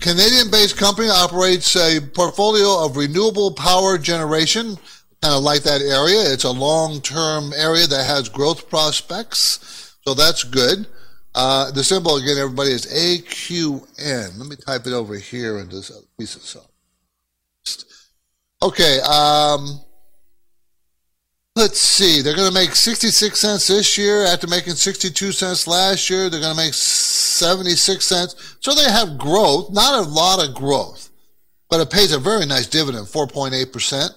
Canadian 0.00 0.50
based 0.50 0.76
company 0.76 1.08
operates 1.08 1.74
a 1.76 1.98
portfolio 1.98 2.84
of 2.84 2.96
renewable 2.96 3.52
power 3.52 3.96
generation. 3.96 4.76
Kind 5.22 5.34
of 5.34 5.42
like 5.42 5.62
that 5.62 5.80
area. 5.80 6.30
It's 6.32 6.44
a 6.44 6.50
long 6.50 7.00
term 7.00 7.52
area 7.56 7.86
that 7.86 8.06
has 8.06 8.28
growth 8.28 8.68
prospects. 8.68 9.96
So 10.06 10.12
that's 10.12 10.44
good. 10.44 10.86
Uh, 11.34 11.70
the 11.72 11.82
symbol 11.82 12.16
again, 12.16 12.38
everybody, 12.38 12.70
is 12.70 12.86
AQN. 12.86 14.38
Let 14.38 14.48
me 14.48 14.56
type 14.56 14.86
it 14.86 14.92
over 14.92 15.16
here 15.16 15.58
into 15.58 15.76
this 15.76 15.90
piece 16.18 16.36
of 16.36 16.42
stuff. 16.42 16.68
Okay. 18.62 19.00
Um, 19.00 19.80
Let's 21.56 21.78
see. 21.78 22.20
They're 22.20 22.34
going 22.34 22.48
to 22.48 22.54
make 22.54 22.74
66 22.74 23.38
cents 23.38 23.68
this 23.68 23.96
year 23.96 24.24
after 24.24 24.48
making 24.48 24.72
62 24.72 25.30
cents 25.30 25.68
last 25.68 26.10
year. 26.10 26.28
They're 26.28 26.40
going 26.40 26.56
to 26.56 26.60
make 26.60 26.74
76 26.74 28.04
cents. 28.04 28.56
So 28.58 28.74
they 28.74 28.90
have 28.90 29.18
growth, 29.18 29.70
not 29.70 30.04
a 30.04 30.10
lot 30.10 30.44
of 30.44 30.56
growth, 30.56 31.10
but 31.70 31.80
it 31.80 31.90
pays 31.90 32.12
a 32.12 32.18
very 32.18 32.44
nice 32.44 32.66
dividend, 32.66 33.06
4.8%. 33.06 34.10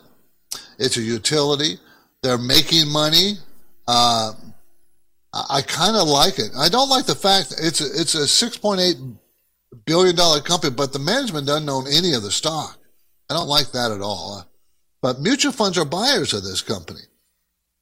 It's 0.80 0.98
a 0.98 1.02
utility. 1.02 1.78
They're 2.24 2.40
making 2.40 2.90
money. 2.90 3.34
Uh, 3.88 4.32
I, 5.50 5.62
kind 5.62 5.96
of 5.96 6.08
like 6.08 6.39
it. 6.39 6.51
I 6.58 6.70
don't 6.70 6.89
like 6.89 7.06
the 7.06 7.15
fact 7.15 7.53
it's 7.60 7.82
a, 7.82 7.86
it's 8.00 8.15
a 8.15 8.20
6.8 8.20 9.15
billion 9.86 10.15
dollar 10.15 10.41
company, 10.41 10.74
but 10.75 10.94
the 10.94 11.00
management 11.00 11.48
doesn't 11.48 11.70
own 11.70 11.86
any 11.88 12.13
of 12.13 12.24
the 12.24 12.32
stock. 12.32 12.77
I 13.29 13.34
don't 13.34 13.48
like 13.48 13.72
that 13.72 13.91
at 13.91 14.01
all. 14.01 14.46
But 15.01 15.22
mutual 15.22 15.51
funds 15.51 15.77
are 15.77 15.86
buyers 15.86 16.34
of 16.34 16.44
this 16.44 16.62
company 16.62 17.01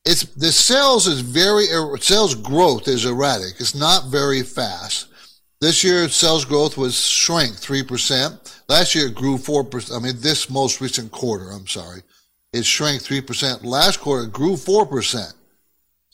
it's 0.05 0.23
the 0.35 0.51
sales 0.51 1.07
is 1.07 1.21
very 1.21 1.65
er, 1.73 1.97
sales 1.97 2.35
growth 2.35 2.87
is 2.87 3.05
erratic. 3.05 3.55
It's 3.59 3.75
not 3.75 4.07
very 4.07 4.43
fast. 4.43 5.07
This 5.61 5.83
year, 5.83 6.07
sales 6.09 6.45
growth 6.45 6.77
was 6.77 7.03
shrank 7.03 7.55
three 7.55 7.83
percent. 7.83 8.61
Last 8.69 8.93
year, 8.93 9.07
it 9.07 9.15
grew 9.15 9.37
four 9.37 9.63
percent. 9.63 9.99
I 9.99 10.03
mean, 10.03 10.15
this 10.19 10.49
most 10.49 10.79
recent 10.79 11.11
quarter, 11.11 11.49
I'm 11.49 11.67
sorry, 11.67 12.03
it 12.53 12.65
shrank 12.65 13.01
three 13.01 13.21
percent. 13.21 13.65
Last 13.65 13.99
quarter, 13.99 14.25
it 14.25 14.33
grew 14.33 14.55
four 14.55 14.85
percent. 14.85 15.33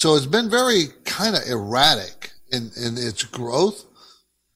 So 0.01 0.15
it's 0.15 0.25
been 0.25 0.49
very 0.49 0.85
kind 1.05 1.35
of 1.35 1.43
erratic 1.47 2.31
in 2.51 2.71
in 2.75 2.97
its 2.97 3.23
growth, 3.23 3.85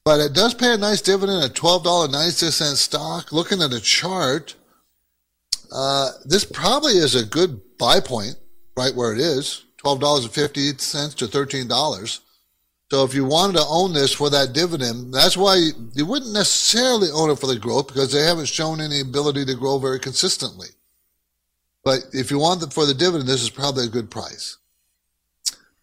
but 0.04 0.18
it 0.18 0.32
does 0.32 0.54
pay 0.54 0.74
a 0.74 0.76
nice 0.76 1.00
dividend 1.00 1.44
at 1.44 1.54
twelve 1.54 1.84
dollar 1.84 2.08
ninety 2.08 2.32
six 2.32 2.56
cent 2.56 2.76
stock. 2.78 3.30
Looking 3.30 3.62
at 3.62 3.72
a 3.72 3.80
chart, 3.80 4.56
uh, 5.70 6.10
this 6.24 6.44
probably 6.44 6.94
is 6.94 7.14
a 7.14 7.24
good 7.24 7.60
buy 7.78 8.00
point 8.00 8.34
right 8.76 8.92
where 8.92 9.12
it 9.12 9.20
is 9.20 9.64
$12.50 9.84 11.14
to 11.14 11.28
thirteen 11.28 11.68
dollars. 11.68 12.22
So 12.90 13.04
if 13.04 13.14
you 13.14 13.24
wanted 13.24 13.58
to 13.58 13.66
own 13.68 13.92
this 13.92 14.12
for 14.12 14.28
that 14.30 14.52
dividend, 14.52 15.14
that's 15.14 15.36
why 15.36 15.70
you 15.94 16.06
wouldn't 16.06 16.32
necessarily 16.32 17.10
own 17.12 17.30
it 17.30 17.38
for 17.38 17.46
the 17.46 17.56
growth 17.56 17.86
because 17.86 18.10
they 18.10 18.24
haven't 18.24 18.48
shown 18.48 18.80
any 18.80 19.00
ability 19.00 19.44
to 19.44 19.54
grow 19.54 19.78
very 19.78 20.00
consistently. 20.00 20.70
But 21.84 22.00
if 22.12 22.32
you 22.32 22.40
want 22.40 22.64
it 22.64 22.72
for 22.72 22.84
the 22.84 22.94
dividend, 22.94 23.28
this 23.28 23.44
is 23.44 23.50
probably 23.50 23.84
a 23.84 23.88
good 23.88 24.10
price. 24.10 24.58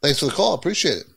Thanks 0.03 0.19
for 0.19 0.25
the 0.25 0.33
call. 0.33 0.53
Appreciate 0.53 0.97
it. 0.97 1.07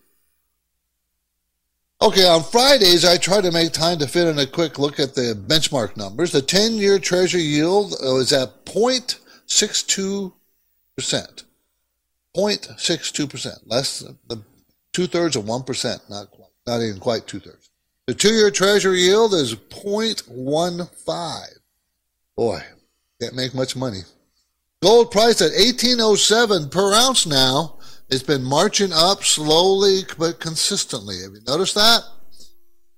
Okay, 2.00 2.26
on 2.26 2.44
Fridays, 2.44 3.04
I 3.04 3.16
try 3.16 3.40
to 3.40 3.50
make 3.50 3.72
time 3.72 3.98
to 3.98 4.06
fit 4.06 4.28
in 4.28 4.38
a 4.38 4.46
quick 4.46 4.78
look 4.78 5.00
at 5.00 5.14
the 5.14 5.34
benchmark 5.34 5.96
numbers. 5.96 6.30
The 6.30 6.40
10 6.40 6.74
year 6.74 7.00
treasury 7.00 7.42
yield 7.42 7.94
uh, 8.02 8.16
is 8.16 8.32
at 8.32 8.64
0.62%. 8.64 10.32
0.62%, 12.36 13.58
less 13.64 14.04
than 14.28 14.44
two 14.92 15.06
thirds 15.06 15.36
of 15.36 15.44
1%, 15.44 16.10
not 16.10 16.30
quite, 16.30 16.50
not 16.66 16.82
even 16.82 17.00
quite 17.00 17.26
two 17.26 17.40
thirds. 17.40 17.70
The 18.06 18.14
two 18.14 18.34
year 18.34 18.50
treasury 18.52 19.00
yield 19.00 19.34
is 19.34 19.56
0.15. 19.56 21.46
Boy, 22.36 22.62
can't 23.20 23.34
make 23.34 23.54
much 23.54 23.74
money. 23.74 24.02
Gold 24.82 25.10
price 25.10 25.40
at 25.40 25.52
1807 25.52 26.68
per 26.68 26.92
ounce 26.94 27.26
now. 27.26 27.75
It's 28.08 28.22
been 28.22 28.44
marching 28.44 28.92
up 28.92 29.24
slowly 29.24 30.02
but 30.16 30.38
consistently. 30.38 31.22
Have 31.22 31.32
you 31.32 31.40
noticed 31.46 31.74
that? 31.74 32.02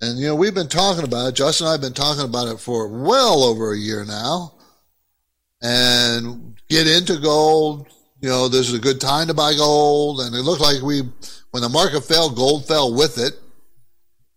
And 0.00 0.18
you 0.18 0.26
know, 0.26 0.34
we've 0.34 0.54
been 0.54 0.68
talking 0.68 1.04
about 1.04 1.28
it. 1.28 1.34
Justin 1.34 1.66
and 1.66 1.70
I 1.70 1.72
have 1.72 1.80
been 1.80 1.94
talking 1.94 2.24
about 2.24 2.48
it 2.48 2.60
for 2.60 2.88
well 2.88 3.42
over 3.42 3.72
a 3.72 3.78
year 3.78 4.04
now. 4.04 4.54
And 5.62 6.60
get 6.68 6.86
into 6.86 7.18
gold. 7.18 7.88
You 8.20 8.28
know, 8.28 8.48
this 8.48 8.68
is 8.68 8.74
a 8.74 8.80
good 8.80 9.00
time 9.00 9.28
to 9.28 9.34
buy 9.34 9.54
gold. 9.54 10.20
And 10.20 10.34
it 10.34 10.42
looked 10.42 10.60
like 10.60 10.82
we, 10.82 11.02
when 11.50 11.62
the 11.62 11.68
market 11.68 12.02
fell, 12.02 12.30
gold 12.30 12.68
fell 12.68 12.94
with 12.94 13.18
it 13.18 13.32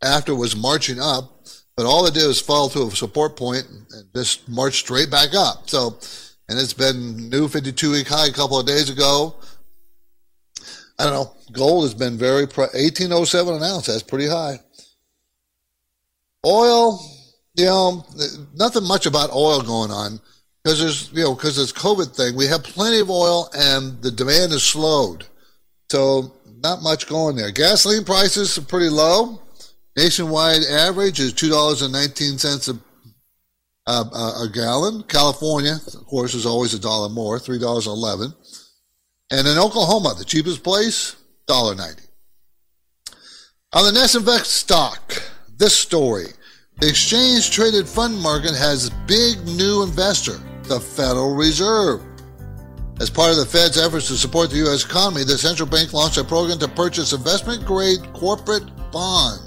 after 0.01 0.31
it 0.31 0.35
was 0.35 0.55
marching 0.55 0.99
up. 0.99 1.45
But 1.75 1.85
all 1.85 2.05
it 2.05 2.13
did 2.13 2.27
was 2.27 2.41
fall 2.41 2.69
to 2.69 2.87
a 2.87 2.91
support 2.91 3.35
point 3.35 3.65
and 3.69 4.05
just 4.15 4.47
march 4.47 4.79
straight 4.79 5.11
back 5.11 5.33
up. 5.35 5.69
So, 5.69 5.97
and 6.47 6.59
it's 6.59 6.73
been 6.73 7.29
new 7.29 7.47
52 7.47 7.91
week 7.91 8.07
high 8.07 8.27
a 8.27 8.31
couple 8.31 8.59
of 8.59 8.65
days 8.65 8.89
ago. 8.89 9.35
I 11.01 11.05
don't 11.05 11.13
know. 11.13 11.35
Gold 11.51 11.85
has 11.85 11.95
been 11.95 12.15
very, 12.15 12.47
pre- 12.47 12.65
1807 12.65 13.55
an 13.55 13.63
ounce. 13.63 13.87
That's 13.87 14.03
pretty 14.03 14.27
high. 14.27 14.59
Oil, 16.45 16.99
you 17.55 17.65
know, 17.65 18.05
nothing 18.53 18.83
much 18.83 19.07
about 19.07 19.33
oil 19.33 19.61
going 19.61 19.89
on 19.89 20.19
because 20.63 20.79
there's, 20.79 21.11
you 21.11 21.23
know, 21.23 21.33
because 21.33 21.55
this 21.55 21.73
COVID 21.73 22.15
thing, 22.15 22.35
we 22.35 22.45
have 22.45 22.61
plenty 22.61 22.99
of 22.99 23.09
oil 23.09 23.49
and 23.55 23.99
the 24.03 24.11
demand 24.11 24.53
is 24.53 24.61
slowed. 24.61 25.25
So 25.89 26.33
not 26.61 26.83
much 26.83 27.07
going 27.07 27.35
there. 27.35 27.51
Gasoline 27.51 28.05
prices 28.05 28.55
are 28.59 28.61
pretty 28.61 28.89
low. 28.89 29.41
Nationwide 29.97 30.61
average 30.69 31.19
is 31.19 31.33
$2.19 31.33 32.79
a, 33.87 33.91
a, 33.91 34.43
a 34.43 34.49
gallon. 34.53 35.01
California, 35.07 35.77
of 35.87 36.05
course, 36.05 36.35
is 36.35 36.45
always 36.45 36.75
a 36.75 36.79
dollar 36.79 37.09
more, 37.09 37.39
$3.11. 37.39 38.35
And 39.31 39.47
in 39.47 39.57
Oklahoma, 39.57 40.13
the 40.17 40.25
cheapest 40.25 40.61
place, 40.61 41.15
$1.90. 41.47 42.07
On 43.73 43.85
the 43.85 43.97
Nesinvest 43.97 44.45
stock, 44.45 45.23
this 45.57 45.79
story. 45.79 46.27
The 46.79 46.89
exchange 46.89 47.51
traded 47.51 47.87
fund 47.87 48.19
market 48.19 48.53
has 48.55 48.87
a 48.87 48.91
big 49.07 49.45
new 49.45 49.83
investor, 49.83 50.37
the 50.63 50.79
Federal 50.79 51.33
Reserve. 51.33 52.01
As 52.99 53.09
part 53.09 53.31
of 53.31 53.37
the 53.37 53.45
Fed's 53.45 53.77
efforts 53.77 54.07
to 54.07 54.15
support 54.15 54.49
the 54.49 54.57
U.S. 54.57 54.83
economy, 54.83 55.23
the 55.23 55.37
central 55.37 55.69
bank 55.69 55.93
launched 55.93 56.17
a 56.17 56.23
program 56.23 56.59
to 56.59 56.67
purchase 56.67 57.13
investment 57.13 57.65
grade 57.65 57.99
corporate 58.13 58.65
bond 58.91 59.39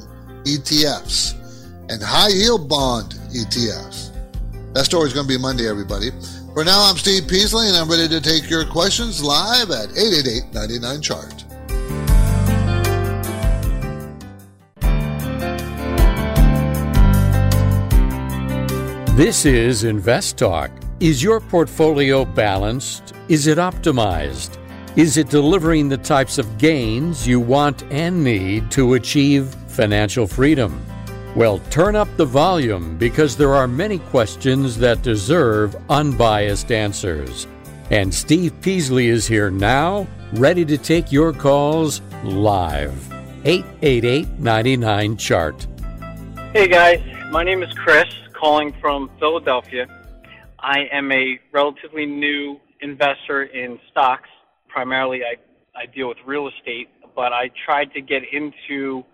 ETFs 0.45 1.35
and 1.91 2.03
high 2.03 2.29
yield 2.29 2.69
bond 2.69 3.14
ETFs. 3.35 4.12
That 4.73 4.87
story 4.87 5.09
is 5.09 5.12
going 5.12 5.26
to 5.26 5.33
be 5.33 5.38
Monday, 5.38 5.69
everybody. 5.69 6.11
For 6.54 6.64
now, 6.64 6.88
I'm 6.88 6.96
Steve 6.96 7.26
Peasley, 7.26 7.66
and 7.66 7.76
I'm 7.76 7.90
ready 7.90 8.06
to 8.06 8.20
take 8.20 8.49
your 8.49 8.64
questions 8.64 9.25
live 9.25 9.73
at 9.73 9.90
888 9.99 10.54
99 10.54 11.02
Chart. 11.02 11.44
This 19.16 19.44
is 19.44 19.82
Invest 19.82 20.38
Talk. 20.38 20.70
Is 21.00 21.20
your 21.20 21.40
portfolio 21.40 22.25
balanced? 22.25 23.14
Is 23.28 23.49
it 23.49 23.58
optimized? 23.58 24.56
Is 24.94 25.16
it 25.16 25.30
delivering 25.30 25.88
the 25.88 25.99
types 25.99 26.38
of 26.38 26.56
gains 26.58 27.26
you 27.26 27.40
want 27.40 27.82
and 27.90 28.23
need 28.23 28.70
to 28.70 28.94
achieve 28.94 29.52
financial 29.66 30.28
freedom? 30.28 30.80
Well, 31.37 31.59
turn 31.71 31.97
up 31.97 32.07
the 32.17 32.25
volume 32.25 32.97
because 32.97 33.37
there 33.37 33.55
are 33.55 33.67
many 33.67 33.99
questions 33.99 34.79
that 34.79 35.03
deserve 35.03 35.75
unbiased 35.91 36.71
answers. 36.71 37.49
And 37.91 38.14
Steve 38.14 38.53
Peasley 38.61 39.09
is 39.09 39.26
here 39.26 39.50
now, 39.50 40.07
ready 40.35 40.64
to 40.64 40.79
take 40.79 41.11
your 41.11 41.33
calls 41.33 42.03
live. 42.23 43.12
888 43.45 44.38
99 44.38 45.17
Chart. 45.17 45.67
Hey 46.53 46.69
guys, 46.69 47.03
my 47.33 47.43
name 47.43 47.64
is 47.64 47.73
Chris, 47.75 48.07
calling 48.33 48.73
from 48.81 49.11
Philadelphia. 49.19 49.88
I 50.61 50.87
am 50.93 51.11
a 51.11 51.41
relatively 51.50 52.07
new 52.07 52.61
investor 52.81 53.43
in 53.43 53.81
stocks. 53.91 54.29
Primarily, 54.69 55.23
I, 55.25 55.35
I 55.76 55.87
deal 55.87 56.07
with 56.07 56.19
real 56.25 56.47
estate, 56.47 56.88
but 57.17 57.33
I 57.33 57.50
tried 57.67 57.93
to 57.95 58.00
get 58.00 58.23
into 58.33 59.05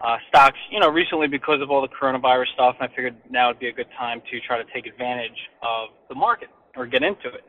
uh, 0.00 0.16
stocks, 0.28 0.58
you 0.70 0.78
know, 0.78 0.88
recently 0.88 1.26
because 1.26 1.60
of 1.60 1.70
all 1.70 1.82
the 1.82 1.88
coronavirus 1.88 2.46
stuff, 2.54 2.76
and 2.80 2.88
I 2.90 2.94
figured 2.94 3.16
now 3.30 3.48
would 3.48 3.58
be 3.58 3.68
a 3.68 3.72
good 3.72 3.88
time 3.98 4.22
to 4.30 4.40
try 4.40 4.58
to 4.58 4.64
take 4.72 4.86
advantage 4.86 5.38
of 5.62 5.88
the 6.08 6.14
market 6.14 6.48
or 6.76 6.86
get 6.86 7.02
into 7.02 7.28
it. 7.28 7.44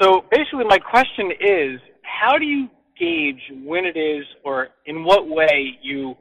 So 0.00 0.24
basically, 0.30 0.64
my 0.64 0.78
question 0.78 1.30
is, 1.40 1.80
how 2.02 2.38
do 2.38 2.46
you 2.46 2.68
gauge 2.98 3.40
when 3.64 3.84
it 3.84 3.96
is 3.96 4.24
or 4.44 4.68
in 4.86 5.04
what 5.04 5.28
way 5.28 5.78
you 5.82 6.16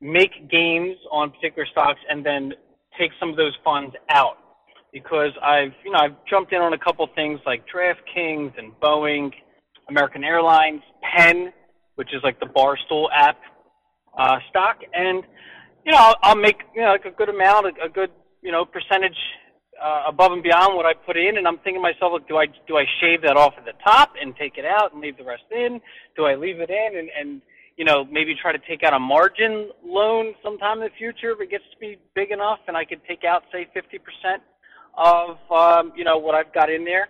make 0.00 0.50
gains 0.50 0.96
on 1.12 1.30
particular 1.30 1.66
stocks 1.70 2.00
and 2.08 2.24
then 2.24 2.52
take 2.98 3.10
some 3.20 3.28
of 3.28 3.36
those 3.36 3.56
funds 3.62 3.94
out? 4.08 4.38
Because 4.92 5.30
I've, 5.42 5.72
you 5.84 5.92
know, 5.92 5.98
I've 5.98 6.16
jumped 6.28 6.52
in 6.52 6.60
on 6.62 6.72
a 6.72 6.78
couple 6.78 7.06
things 7.14 7.38
like 7.44 7.64
DraftKings 7.68 8.58
and 8.58 8.72
Boeing, 8.82 9.30
American 9.88 10.24
Airlines, 10.24 10.82
Penn, 11.02 11.52
which 11.96 12.08
is 12.14 12.22
like 12.24 12.40
the 12.40 12.46
Barstool 12.46 13.08
app 13.14 13.36
uh, 14.18 14.38
stock, 14.48 14.78
and 14.92 15.24
you 15.84 15.92
know 15.92 15.98
I'll, 15.98 16.16
I'll 16.22 16.36
make 16.36 16.62
you 16.74 16.82
know 16.82 16.92
like 16.92 17.04
a 17.04 17.10
good 17.10 17.28
amount, 17.28 17.66
a, 17.66 17.86
a 17.86 17.88
good 17.88 18.10
you 18.42 18.52
know 18.52 18.64
percentage 18.64 19.16
uh, 19.80 20.04
above 20.08 20.32
and 20.32 20.42
beyond 20.42 20.76
what 20.76 20.84
I 20.84 20.92
put 20.94 21.16
in, 21.16 21.38
and 21.38 21.48
I'm 21.48 21.56
thinking 21.58 21.80
to 21.80 21.80
myself, 21.80 22.12
like, 22.12 22.28
do 22.28 22.36
I 22.36 22.46
do 22.68 22.76
I 22.76 22.84
shave 23.00 23.22
that 23.22 23.36
off 23.36 23.54
at 23.56 23.64
the 23.64 23.72
top 23.82 24.12
and 24.20 24.36
take 24.36 24.58
it 24.58 24.64
out 24.64 24.92
and 24.92 25.00
leave 25.00 25.16
the 25.16 25.24
rest 25.24 25.48
in? 25.50 25.80
Do 26.16 26.24
I 26.24 26.34
leave 26.34 26.60
it 26.60 26.70
in 26.70 26.98
and 26.98 27.08
and 27.18 27.42
you 27.76 27.84
know 27.84 28.04
maybe 28.04 28.34
try 28.40 28.52
to 28.52 28.62
take 28.68 28.82
out 28.82 28.92
a 28.92 28.98
margin 28.98 29.70
loan 29.84 30.34
sometime 30.42 30.78
in 30.78 30.84
the 30.84 30.96
future 30.98 31.32
if 31.32 31.40
it 31.40 31.50
gets 31.50 31.64
to 31.72 31.78
be 31.78 31.96
big 32.14 32.30
enough 32.30 32.58
and 32.68 32.76
I 32.76 32.84
could 32.84 33.00
take 33.08 33.24
out 33.24 33.42
say 33.52 33.68
50 33.72 33.98
percent 33.98 34.42
of 34.98 35.38
um, 35.50 35.92
you 35.96 36.04
know 36.04 36.18
what 36.18 36.34
I've 36.34 36.52
got 36.52 36.70
in 36.70 36.84
there. 36.84 37.08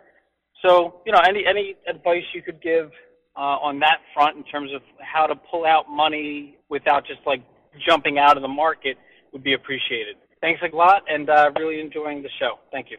So 0.65 1.01
you 1.05 1.13
know 1.13 1.21
any 1.27 1.45
any 1.47 1.77
advice 1.89 2.25
you 2.35 2.43
could 2.43 2.63
give 2.63 2.91
uh, 3.37 3.41
on 3.41 3.79
that 3.81 4.01
front 4.15 4.37
in 4.37 4.45
terms 4.45 4.73
of 4.73 4.83
how 5.01 5.27
to 5.27 5.35
pull 5.35 5.65
out 5.65 5.89
money 5.89 6.59
without 6.69 7.07
just 7.07 7.21
like 7.27 7.43
jumping 7.87 8.19
out 8.19 8.37
of 8.37 8.43
the 8.43 8.49
market 8.49 8.97
would 9.33 9.43
be 9.43 9.55
appreciated. 9.55 10.17
Thanks 10.41 10.61
a 10.63 10.75
lot, 10.75 11.05
and 11.09 11.29
uh, 11.29 11.51
really 11.59 11.81
enjoying 11.81 12.23
the 12.23 12.31
show. 12.39 12.59
Thank 12.73 12.91
you. 12.91 12.97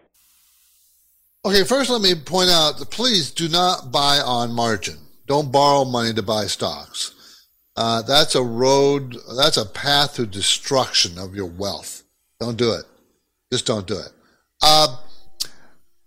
Okay, 1.43 1.63
first 1.63 1.89
let 1.89 2.01
me 2.01 2.13
point 2.13 2.51
out 2.51 2.77
that 2.77 2.91
please 2.91 3.31
do 3.31 3.49
not 3.49 3.91
buy 3.91 4.19
on 4.19 4.53
margin. 4.53 4.97
Don't 5.25 5.51
borrow 5.51 5.85
money 5.85 6.13
to 6.13 6.21
buy 6.21 6.45
stocks. 6.45 7.15
Uh, 7.75 8.01
that's 8.03 8.35
a 8.35 8.43
road, 8.43 9.17
that's 9.35 9.57
a 9.57 9.65
path 9.65 10.15
to 10.15 10.25
destruction 10.25 11.17
of 11.17 11.33
your 11.33 11.47
wealth. 11.47 12.03
Don't 12.39 12.57
do 12.57 12.73
it. 12.73 12.85
Just 13.51 13.65
don't 13.65 13.87
do 13.87 13.97
it. 13.97 14.11
Uh, 14.61 14.97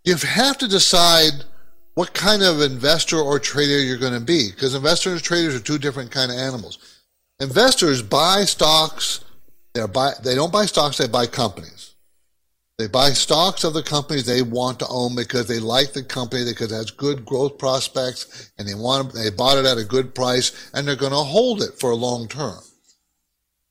you 0.05 0.15
have 0.15 0.59
to 0.59 0.69
decide 0.69 1.33
what 1.95 2.13
kind 2.13 2.43
of 2.43 2.61
investor 2.61 3.19
or 3.19 3.39
trader 3.39 3.81
you're 3.81 3.99
going 3.99 4.19
to 4.19 4.21
be 4.21 4.51
because 4.51 4.75
investors 4.75 5.15
and 5.15 5.23
traders 5.23 5.55
are 5.55 5.61
two 5.61 5.79
different 5.79 6.11
kind 6.11 6.31
of 6.31 6.39
animals. 6.39 7.01
Investors 7.41 8.03
buy 8.03 8.45
stocks. 8.45 9.25
They 9.75 9.87
buy. 9.87 10.13
They 10.23 10.35
don't 10.35 10.53
buy 10.53 10.67
stocks. 10.67 10.99
They 10.99 11.09
buy 11.09 11.27
companies. 11.27 11.95
They 12.79 12.89
buy 12.89 13.11
stocks 13.11 13.63
of 13.63 13.75
the 13.75 13.85
companies 13.85 14.27
they 14.27 14.43
want 14.43 14.81
to 14.81 14.87
own 14.89 15.15
because 15.15 15.47
they 15.47 15.61
like 15.61 15.93
the 15.93 16.03
company 16.03 16.45
because 16.45 16.73
it 16.73 16.75
has 16.75 16.91
good 16.91 17.25
growth 17.25 17.59
prospects 17.59 18.53
and 18.59 18.69
they 18.69 18.75
want. 18.75 19.13
They 19.13 19.31
bought 19.31 19.59
it 19.59 19.65
at 19.65 19.79
a 19.79 19.85
good 19.85 20.15
price 20.15 20.71
and 20.75 20.87
they're 20.87 20.97
going 20.97 21.13
to 21.13 21.19
hold 21.19 21.63
it 21.63 21.75
for 21.79 21.91
a 21.91 21.97
long 21.97 22.27
term. 22.27 22.59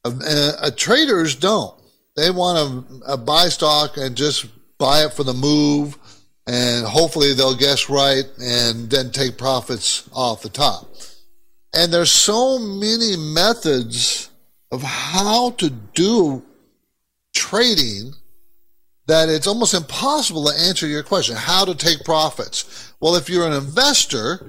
Uh, 0.05 0.51
uh, 0.61 0.71
traders 0.75 1.35
don't. 1.35 1.75
They 2.15 2.31
want 2.31 2.87
to 2.87 3.05
uh, 3.05 3.17
buy 3.17 3.49
stock 3.49 3.97
and 3.97 4.15
just 4.15 4.45
buy 4.77 5.03
it 5.05 5.13
for 5.13 5.23
the 5.23 5.33
move 5.33 5.97
and 6.47 6.85
hopefully 6.85 7.33
they'll 7.33 7.56
guess 7.56 7.89
right 7.89 8.25
and 8.39 8.89
then 8.89 9.12
take 9.12 9.38
profits 9.38 10.10
off 10.13 10.41
the 10.41 10.49
top. 10.49 10.89
And 11.73 11.91
there's 11.91 12.12
so 12.12 12.60
many 12.60 13.15
methods 13.17 14.29
of 14.71 14.82
how 14.84 15.51
to 15.51 15.69
do 15.69 16.43
trading 17.34 18.13
that 19.08 19.29
it's 19.29 19.47
almost 19.47 19.73
impossible 19.73 20.45
to 20.45 20.58
answer 20.58 20.88
your 20.88 21.03
question 21.03 21.36
how 21.36 21.65
to 21.65 21.75
take 21.75 22.03
profits. 22.06 22.93
Well, 22.99 23.15
if 23.15 23.29
you're 23.29 23.47
an 23.47 23.53
investor, 23.53 24.45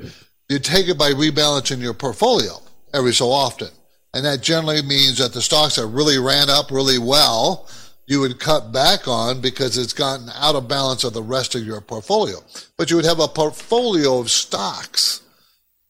you 0.49 0.59
take 0.59 0.89
it 0.89 0.99
by 0.99 1.11
rebalancing 1.11 1.81
your 1.81 1.95
portfolio 1.95 2.61
every 2.93 3.15
so 3.15 3.31
often. 3.31 3.69
And 4.13 4.25
that 4.25 4.43
generally 4.43 4.83
means 4.83 5.19
that 5.19 5.33
the 5.33 5.43
stocks 5.43 5.77
that 5.77 5.87
really 5.87 6.19
ran 6.19 6.49
up 6.49 6.71
really 6.71 6.99
well 6.99 7.69
you 8.07 8.21
would 8.21 8.39
cut 8.39 8.73
back 8.73 9.09
on 9.09 9.41
because 9.41 9.79
it's 9.79 9.93
gotten 9.93 10.29
out 10.35 10.55
of 10.55 10.69
balance 10.69 11.05
of 11.05 11.15
the 11.15 11.23
rest 11.23 11.55
of 11.55 11.65
your 11.65 11.81
portfolio. 11.81 12.39
But 12.77 12.91
you 12.91 12.97
would 12.97 13.05
have 13.05 13.21
a 13.21 13.29
portfolio 13.29 14.19
of 14.19 14.31
stocks, 14.31 15.23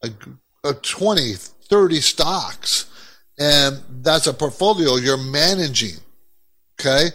a, 0.02 0.10
a 0.62 0.74
20, 0.74 1.34
30 1.34 2.00
stocks, 2.00 2.86
and 3.38 3.82
that's 4.02 4.26
a 4.26 4.34
portfolio 4.34 4.96
you're 4.96 5.16
managing. 5.16 5.96
Okay. 6.80 7.08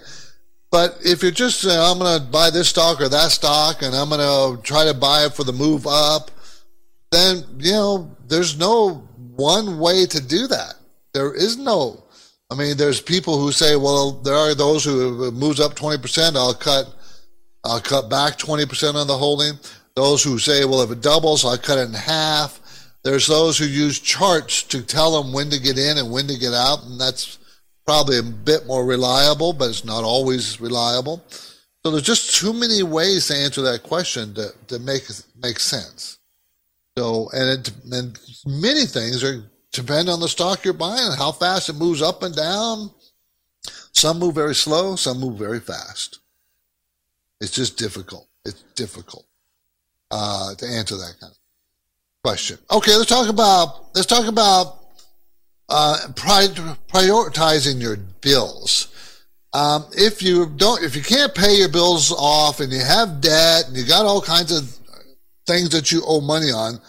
But 0.71 0.99
if 1.03 1.23
you're 1.23 1.31
just 1.31 1.61
saying, 1.61 1.79
I'm 1.79 1.97
going 1.97 2.19
to 2.19 2.25
buy 2.25 2.49
this 2.49 2.69
stock 2.69 3.01
or 3.01 3.09
that 3.09 3.31
stock 3.31 3.81
and 3.81 3.95
I'm 3.95 4.09
going 4.09 4.21
to 4.21 4.61
try 4.61 4.85
to 4.85 4.93
buy 4.93 5.25
it 5.25 5.33
for 5.33 5.43
the 5.43 5.53
move 5.53 5.87
up, 5.87 6.29
then, 7.11 7.43
you 7.57 7.71
know, 7.71 8.15
there's 8.27 8.57
no 8.57 9.07
one 9.35 9.79
way 9.79 10.05
to 10.05 10.21
do 10.21 10.45
that. 10.47 10.75
There 11.13 11.33
is 11.33 11.57
no 11.57 12.03
I 12.51 12.55
mean, 12.55 12.77
there's 12.77 12.99
people 12.99 13.39
who 13.39 13.51
say, 13.51 13.75
well, 13.75 14.11
there 14.11 14.35
are 14.35 14.55
those 14.55 14.83
who 14.83 15.27
uh, 15.27 15.31
moves 15.31 15.59
up 15.59 15.75
20%, 15.75 16.35
I'll 16.35 16.53
cut, 16.53 16.87
I'll 17.63 17.81
cut 17.81 18.09
back 18.09 18.37
20% 18.37 18.95
on 18.95 19.07
the 19.07 19.17
holding. 19.17 19.53
Those 19.95 20.23
who 20.23 20.39
say, 20.39 20.65
well, 20.65 20.81
if 20.81 20.91
it 20.91 21.01
doubles, 21.01 21.45
I'll 21.45 21.57
cut 21.57 21.77
it 21.77 21.89
in 21.89 21.93
half. 21.93 22.59
There's 23.03 23.27
those 23.27 23.57
who 23.57 23.65
use 23.65 23.99
charts 23.99 24.63
to 24.63 24.81
tell 24.81 25.21
them 25.21 25.31
when 25.31 25.49
to 25.51 25.59
get 25.59 25.77
in 25.77 25.97
and 25.97 26.11
when 26.11 26.27
to 26.27 26.37
get 26.37 26.53
out, 26.53 26.83
and 26.83 26.99
that's 26.99 27.37
probably 27.85 28.17
a 28.17 28.23
bit 28.23 28.65
more 28.65 28.85
reliable, 28.85 29.53
but 29.53 29.69
it's 29.69 29.85
not 29.85 30.03
always 30.03 30.59
reliable. 30.59 31.23
So 31.83 31.91
there's 31.91 32.03
just 32.03 32.35
too 32.35 32.53
many 32.53 32.83
ways 32.83 33.27
to 33.27 33.35
answer 33.35 33.61
that 33.61 33.83
question 33.83 34.33
to, 34.35 34.49
to 34.67 34.79
make 34.79 35.03
make 35.41 35.59
sense. 35.59 36.19
So 36.97 37.29
and 37.31 37.59
it, 37.59 37.71
and 37.91 38.19
many 38.45 38.85
things 38.85 39.23
are 39.23 39.43
depend 39.71 40.09
on 40.09 40.19
the 40.19 40.27
stock 40.27 40.63
you're 40.63 40.73
buying 40.73 41.07
and 41.07 41.17
how 41.17 41.31
fast 41.31 41.69
it 41.69 41.73
moves 41.73 42.01
up 42.01 42.23
and 42.23 42.35
down. 42.35 42.91
Some 43.91 44.19
move 44.19 44.35
very 44.35 44.55
slow, 44.55 44.95
some 44.95 45.19
move 45.19 45.37
very 45.37 45.59
fast. 45.59 46.19
It's 47.41 47.51
just 47.51 47.77
difficult. 47.77 48.27
It's 48.45 48.63
difficult 48.75 49.25
uh, 50.11 50.55
to 50.55 50.65
answer 50.65 50.95
that 50.97 51.15
kind 51.19 51.31
of 51.31 51.37
question. 52.23 52.57
Okay, 52.71 52.95
let's 52.95 53.09
talk 53.09 53.29
about 53.29 53.95
let's 53.95 54.07
talk 54.07 54.27
about 54.27 54.77
uh, 55.69 55.97
prioritizing 56.13 57.81
your 57.81 57.97
bills. 57.97 58.87
Um, 59.53 59.85
if 59.93 60.21
you 60.21 60.45
don't, 60.45 60.83
if 60.83 60.95
you 60.95 61.01
can't 61.01 61.33
pay 61.33 61.55
your 61.55 61.69
bills 61.69 62.11
off 62.11 62.59
and 62.59 62.71
you 62.71 62.79
have 62.79 63.21
debt 63.21 63.67
and 63.67 63.75
you 63.75 63.85
got 63.85 64.05
all 64.05 64.21
kinds 64.21 64.51
of 64.51 64.69
things 65.47 65.69
that 65.69 65.91
you 65.91 66.03
owe 66.05 66.21
money 66.21 66.51
on, 66.51 66.79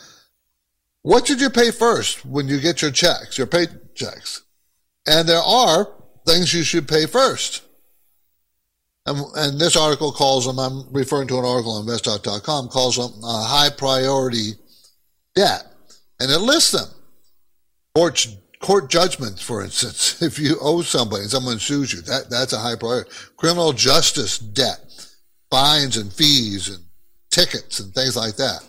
what 1.02 1.26
should 1.26 1.40
you 1.40 1.50
pay 1.50 1.70
first 1.70 2.24
when 2.26 2.48
you 2.48 2.60
get 2.60 2.82
your 2.82 2.90
checks, 2.90 3.38
your 3.38 3.46
paychecks? 3.46 4.42
And 5.06 5.28
there 5.28 5.38
are 5.38 5.88
things 6.26 6.52
you 6.52 6.62
should 6.62 6.86
pay 6.86 7.06
first. 7.06 7.62
And, 9.06 9.18
and 9.34 9.58
this 9.58 9.76
article 9.76 10.12
calls 10.12 10.46
them, 10.46 10.58
I'm 10.58 10.92
referring 10.92 11.28
to 11.28 11.38
an 11.38 11.44
article 11.44 11.72
on 11.72 11.86
investtalk.com, 11.86 12.68
calls 12.68 12.96
them 12.96 13.24
a 13.24 13.42
high 13.44 13.70
priority 13.70 14.52
debt. 15.34 15.64
And 16.20 16.30
it 16.30 16.38
lists 16.38 16.72
them. 16.72 16.88
Court, 17.94 18.26
court 18.60 18.90
judgments, 18.90 19.40
for 19.42 19.62
instance, 19.64 20.20
if 20.22 20.38
you 20.38 20.56
owe 20.60 20.82
somebody 20.82 21.22
and 21.22 21.30
someone 21.30 21.58
sues 21.58 21.94
you, 21.94 22.02
that, 22.02 22.28
that's 22.28 22.52
a 22.52 22.58
high 22.58 22.76
priority. 22.76 23.10
Criminal 23.38 23.72
justice 23.72 24.38
debt, 24.38 24.80
fines 25.50 25.96
and 25.96 26.12
fees 26.12 26.68
and 26.68 26.84
tickets 27.30 27.80
and 27.80 27.94
things 27.94 28.16
like 28.16 28.36
that. 28.36 28.60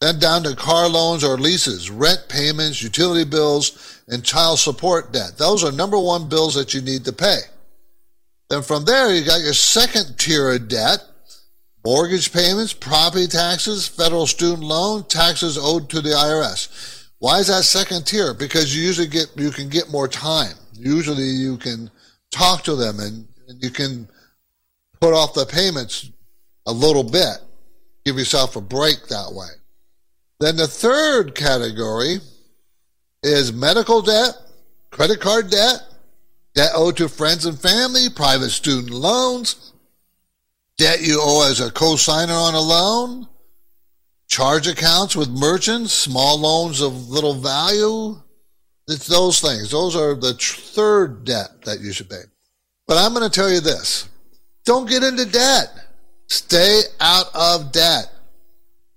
Then 0.00 0.18
down 0.18 0.44
to 0.44 0.56
car 0.56 0.88
loans 0.88 1.22
or 1.22 1.36
leases, 1.36 1.90
rent 1.90 2.24
payments, 2.28 2.82
utility 2.82 3.24
bills, 3.24 4.02
and 4.08 4.24
child 4.24 4.58
support 4.58 5.12
debt. 5.12 5.36
Those 5.36 5.62
are 5.62 5.72
number 5.72 5.98
one 5.98 6.28
bills 6.28 6.54
that 6.54 6.72
you 6.72 6.80
need 6.80 7.04
to 7.04 7.12
pay. 7.12 7.40
Then 8.48 8.62
from 8.62 8.84
there, 8.84 9.14
you 9.14 9.24
got 9.24 9.42
your 9.42 9.52
second 9.52 10.18
tier 10.18 10.50
of 10.50 10.68
debt, 10.68 10.98
mortgage 11.84 12.32
payments, 12.32 12.72
property 12.72 13.26
taxes, 13.26 13.86
federal 13.86 14.26
student 14.26 14.62
loan, 14.62 15.04
taxes 15.04 15.58
owed 15.58 15.90
to 15.90 16.00
the 16.00 16.10
IRS. 16.10 17.08
Why 17.18 17.38
is 17.38 17.48
that 17.48 17.64
second 17.64 18.06
tier? 18.06 18.32
Because 18.32 18.74
you 18.74 18.82
usually 18.82 19.06
get, 19.06 19.26
you 19.36 19.50
can 19.50 19.68
get 19.68 19.90
more 19.90 20.08
time. 20.08 20.54
Usually 20.72 21.24
you 21.24 21.58
can 21.58 21.90
talk 22.30 22.64
to 22.64 22.74
them 22.74 22.98
and, 22.98 23.28
and 23.48 23.62
you 23.62 23.70
can 23.70 24.08
put 25.00 25.12
off 25.12 25.34
the 25.34 25.44
payments 25.44 26.10
a 26.66 26.72
little 26.72 27.04
bit. 27.04 27.38
Give 28.06 28.16
yourself 28.16 28.56
a 28.56 28.62
break 28.62 29.08
that 29.08 29.32
way. 29.32 29.59
Then 30.40 30.56
the 30.56 30.66
third 30.66 31.34
category 31.34 32.16
is 33.22 33.52
medical 33.52 34.00
debt, 34.00 34.32
credit 34.90 35.20
card 35.20 35.50
debt, 35.50 35.82
debt 36.54 36.70
owed 36.74 36.96
to 36.96 37.10
friends 37.10 37.44
and 37.44 37.60
family, 37.60 38.06
private 38.08 38.48
student 38.48 38.90
loans, 38.90 39.74
debt 40.78 41.02
you 41.02 41.18
owe 41.20 41.46
as 41.48 41.60
a 41.60 41.70
co-signer 41.70 42.32
on 42.32 42.54
a 42.54 42.60
loan, 42.60 43.28
charge 44.28 44.66
accounts 44.66 45.14
with 45.14 45.28
merchants, 45.28 45.92
small 45.92 46.40
loans 46.40 46.80
of 46.80 47.10
little 47.10 47.34
value. 47.34 48.18
It's 48.88 49.06
those 49.06 49.40
things. 49.40 49.70
Those 49.70 49.94
are 49.94 50.14
the 50.14 50.32
third 50.32 51.24
debt 51.26 51.62
that 51.66 51.80
you 51.80 51.92
should 51.92 52.08
pay. 52.08 52.22
But 52.86 52.96
I'm 52.96 53.12
going 53.12 53.28
to 53.28 53.40
tell 53.40 53.50
you 53.50 53.60
this. 53.60 54.08
Don't 54.64 54.88
get 54.88 55.04
into 55.04 55.26
debt. 55.26 55.68
Stay 56.28 56.80
out 56.98 57.26
of 57.34 57.72
debt. 57.72 58.10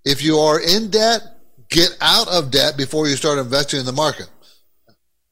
If 0.06 0.24
you 0.24 0.40
are 0.40 0.60
in 0.60 0.90
debt, 0.90 1.33
get 1.74 1.98
out 2.00 2.28
of 2.30 2.52
debt 2.52 2.78
before 2.78 3.08
you 3.08 3.16
start 3.16 3.40
investing 3.40 3.80
in 3.80 3.86
the 3.86 3.92
market. 3.92 4.30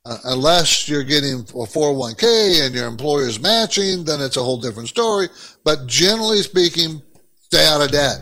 Uh, 0.04 0.18
unless 0.26 0.90
you're 0.90 1.04
getting 1.04 1.42
a 1.42 1.68
401k 1.70 2.66
and 2.66 2.74
your 2.74 2.88
employer's 2.88 3.40
matching, 3.40 4.04
then 4.04 4.20
it's 4.20 4.36
a 4.36 4.44
whole 4.44 4.60
different 4.60 4.90
story. 4.90 5.30
But 5.64 5.86
generally 5.86 6.42
speaking, 6.42 7.02
stay 7.44 7.68
out 7.68 7.82
of 7.82 7.92
debt. 7.92 8.20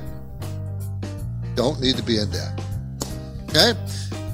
Don't 1.55 1.79
need 1.79 1.95
to 1.95 2.03
be 2.03 2.19
in 2.19 2.29
debt. 2.29 2.61
Okay? 3.49 3.71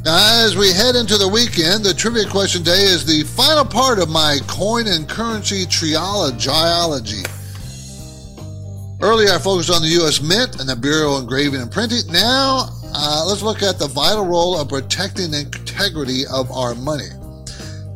Now, 0.03 0.43
as 0.43 0.57
we 0.57 0.71
head 0.71 0.95
into 0.95 1.17
the 1.17 1.27
weekend, 1.27 1.85
the 1.85 1.93
trivia 1.93 2.27
question 2.27 2.63
day 2.63 2.83
is 2.83 3.05
the 3.05 3.23
final 3.23 3.65
part 3.65 3.99
of 3.99 4.09
my 4.09 4.39
coin 4.47 4.87
and 4.87 5.07
currency 5.07 5.65
triology. 5.65 7.25
Earlier, 9.01 9.29
I 9.29 9.37
focused 9.37 9.69
on 9.69 9.83
the 9.83 9.89
U.S. 10.01 10.21
Mint 10.21 10.59
and 10.59 10.67
the 10.67 10.75
Bureau 10.75 11.15
of 11.15 11.21
Engraving 11.21 11.61
and 11.61 11.71
Printing. 11.71 12.11
Now, 12.11 12.69
uh, 12.97 13.25
let's 13.27 13.41
look 13.41 13.61
at 13.61 13.77
the 13.77 13.87
vital 13.87 14.25
role 14.25 14.57
of 14.59 14.69
protecting 14.69 15.31
the 15.31 15.41
integrity 15.41 16.25
of 16.31 16.49
our 16.51 16.73
money. 16.75 17.09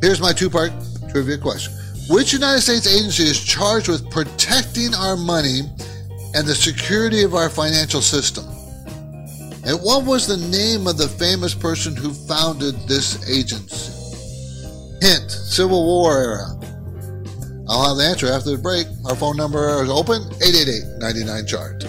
Here's 0.01 0.19
my 0.19 0.33
two 0.33 0.49
part 0.49 0.71
trivia 1.09 1.37
question 1.37 1.73
Which 2.09 2.33
United 2.33 2.61
States 2.61 2.87
agency 2.87 3.23
is 3.23 3.39
charged 3.43 3.87
with 3.87 4.09
protecting 4.11 4.93
our 4.93 5.15
money 5.15 5.61
and 6.35 6.45
the 6.45 6.55
security 6.55 7.23
of 7.23 7.33
our 7.33 7.49
financial 7.49 8.01
system? 8.01 8.45
And 9.65 9.77
what 9.79 10.05
was 10.05 10.27
the 10.27 10.37
name 10.37 10.87
of 10.87 10.97
the 10.97 11.07
famous 11.07 11.53
person 11.53 11.95
who 11.95 12.13
founded 12.13 12.75
this 12.87 13.27
agency? 13.29 13.93
Hint 15.01 15.31
Civil 15.31 15.83
War 15.85 16.17
era. 16.17 16.59
I'll 17.69 17.87
have 17.87 17.97
the 17.97 18.03
answer 18.03 18.27
after 18.27 18.51
the 18.51 18.57
break. 18.57 18.87
Our 19.05 19.15
phone 19.15 19.37
number 19.37 19.81
is 19.83 19.89
open 19.89 20.23
888 20.41 20.99
99 20.99 21.45
chart. 21.45 21.88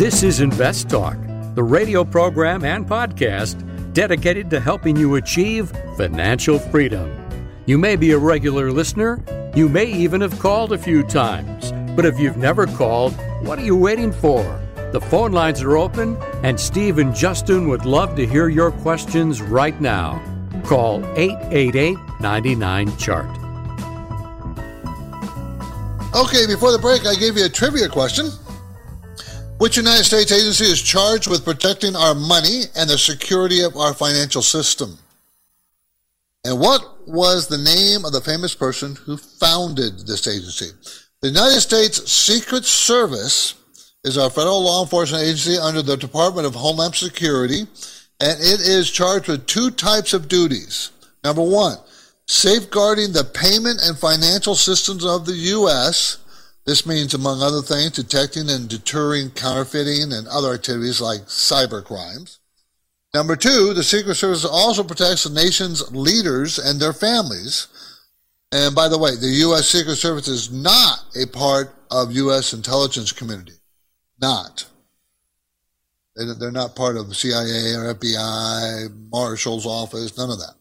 This 0.00 0.22
is 0.22 0.40
Invest 0.40 0.88
Talk, 0.88 1.18
the 1.54 1.62
radio 1.62 2.04
program 2.04 2.64
and 2.64 2.88
podcast 2.88 3.92
dedicated 3.92 4.48
to 4.48 4.58
helping 4.58 4.96
you 4.96 5.16
achieve 5.16 5.72
financial 5.98 6.58
freedom. 6.58 7.14
You 7.66 7.76
may 7.76 7.96
be 7.96 8.12
a 8.12 8.18
regular 8.18 8.72
listener, 8.72 9.22
you 9.54 9.68
may 9.68 9.84
even 9.84 10.22
have 10.22 10.38
called 10.38 10.72
a 10.72 10.78
few 10.78 11.02
times, 11.02 11.72
but 11.94 12.06
if 12.06 12.18
you've 12.18 12.38
never 12.38 12.66
called, 12.66 13.12
what 13.42 13.58
are 13.58 13.62
you 13.62 13.76
waiting 13.76 14.10
for? 14.10 14.42
The 14.90 15.02
phone 15.02 15.32
lines 15.32 15.60
are 15.60 15.76
open, 15.76 16.16
and 16.42 16.58
Steve 16.58 16.96
and 16.96 17.14
Justin 17.14 17.68
would 17.68 17.84
love 17.84 18.16
to 18.16 18.26
hear 18.26 18.48
your 18.48 18.70
questions 18.70 19.42
right 19.42 19.78
now. 19.82 20.18
Call 20.64 21.04
888 21.14 21.98
99 22.22 22.96
Chart. 22.96 23.28
Okay, 26.14 26.46
before 26.46 26.72
the 26.72 26.78
break, 26.80 27.04
I 27.04 27.16
gave 27.16 27.36
you 27.36 27.44
a 27.44 27.50
trivia 27.50 27.86
question. 27.86 28.30
Which 29.60 29.76
United 29.76 30.04
States 30.04 30.32
agency 30.32 30.64
is 30.64 30.80
charged 30.80 31.28
with 31.28 31.44
protecting 31.44 31.94
our 31.94 32.14
money 32.14 32.62
and 32.74 32.88
the 32.88 32.96
security 32.96 33.62
of 33.62 33.76
our 33.76 33.92
financial 33.92 34.40
system? 34.40 34.96
And 36.46 36.58
what 36.58 37.06
was 37.06 37.46
the 37.46 37.58
name 37.58 38.06
of 38.06 38.12
the 38.12 38.22
famous 38.22 38.54
person 38.54 38.96
who 39.04 39.18
founded 39.18 40.06
this 40.06 40.26
agency? 40.26 40.70
The 41.20 41.28
United 41.28 41.60
States 41.60 42.10
Secret 42.10 42.64
Service 42.64 43.52
is 44.02 44.16
our 44.16 44.30
federal 44.30 44.64
law 44.64 44.82
enforcement 44.82 45.24
agency 45.24 45.58
under 45.58 45.82
the 45.82 45.98
Department 45.98 46.46
of 46.46 46.54
Homeland 46.54 46.94
Security, 46.94 47.66
and 48.18 48.40
it 48.40 48.60
is 48.62 48.90
charged 48.90 49.28
with 49.28 49.44
two 49.46 49.70
types 49.70 50.14
of 50.14 50.26
duties. 50.26 50.90
Number 51.22 51.42
one, 51.42 51.76
safeguarding 52.26 53.12
the 53.12 53.24
payment 53.24 53.80
and 53.82 53.98
financial 53.98 54.54
systems 54.54 55.04
of 55.04 55.26
the 55.26 55.36
U.S. 55.52 56.16
This 56.70 56.86
means, 56.86 57.14
among 57.14 57.42
other 57.42 57.62
things, 57.62 57.90
detecting 57.90 58.48
and 58.48 58.68
deterring 58.68 59.30
counterfeiting 59.30 60.12
and 60.12 60.28
other 60.28 60.54
activities 60.54 61.00
like 61.00 61.22
cyber 61.22 61.84
crimes. 61.84 62.38
Number 63.12 63.34
two, 63.34 63.74
the 63.74 63.82
Secret 63.82 64.14
Service 64.14 64.44
also 64.44 64.84
protects 64.84 65.24
the 65.24 65.34
nation's 65.34 65.90
leaders 65.90 66.60
and 66.60 66.78
their 66.78 66.92
families. 66.92 67.66
And 68.52 68.72
by 68.72 68.86
the 68.86 68.98
way, 68.98 69.16
the 69.16 69.34
U.S. 69.46 69.68
Secret 69.68 69.96
Service 69.96 70.28
is 70.28 70.52
not 70.52 71.06
a 71.20 71.26
part 71.26 71.74
of 71.90 72.12
U.S. 72.12 72.52
intelligence 72.52 73.10
community. 73.10 73.58
Not. 74.20 74.64
They're 76.14 76.52
not 76.52 76.76
part 76.76 76.96
of 76.96 77.08
the 77.08 77.16
CIA 77.16 77.74
or 77.74 77.92
FBI, 77.96 79.10
Marshall's 79.10 79.66
office, 79.66 80.16
none 80.16 80.30
of 80.30 80.38
that. 80.38 80.54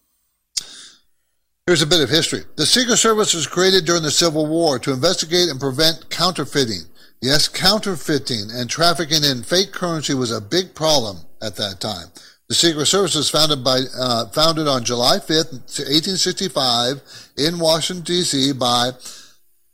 Here's 1.70 1.84
a 1.84 1.86
bit 1.86 2.02
of 2.02 2.10
history. 2.10 2.42
The 2.56 2.66
Secret 2.66 2.98
Service 2.98 3.36
was 3.36 3.46
created 3.46 3.86
during 3.86 4.02
the 4.02 4.10
Civil 4.10 4.48
War 4.48 4.80
to 4.80 4.92
investigate 4.92 5.50
and 5.50 5.60
prevent 5.60 6.10
counterfeiting. 6.10 6.82
Yes, 7.22 7.48
counterfeiting 7.48 8.50
and 8.52 8.68
trafficking 8.68 9.24
in 9.24 9.44
fake 9.44 9.72
currency 9.72 10.16
was 10.16 10.32
a 10.32 10.42
big 10.42 10.74
problem 10.74 11.18
at 11.44 11.58
that 11.58 11.80
time. 11.80 12.08
The 12.48 12.56
Secret 12.56 12.88
Service 12.88 13.14
was 13.14 13.30
founded 13.30 13.64
by 13.64 13.82
uh, 13.96 14.30
founded 14.30 14.68
on 14.68 14.84
July 14.84 15.18
5th, 15.18 15.54
1865, 15.78 17.04
in 17.38 17.60
Washington 17.60 18.04
D.C. 18.04 18.52
by 18.54 18.90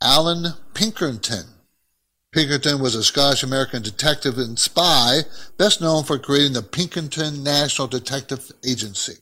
Allan 0.02 0.48
Pinkerton. 0.74 1.46
Pinkerton 2.34 2.82
was 2.82 2.96
a 2.96 3.06
Scottish 3.06 3.42
American 3.42 3.82
detective 3.82 4.38
and 4.38 4.60
spy, 4.60 5.22
best 5.58 5.80
known 5.80 6.04
for 6.04 6.20
creating 6.20 6.52
the 6.52 6.62
Pinkerton 6.62 7.42
National 7.42 7.88
Detective 7.88 8.52
Agency. 8.68 9.20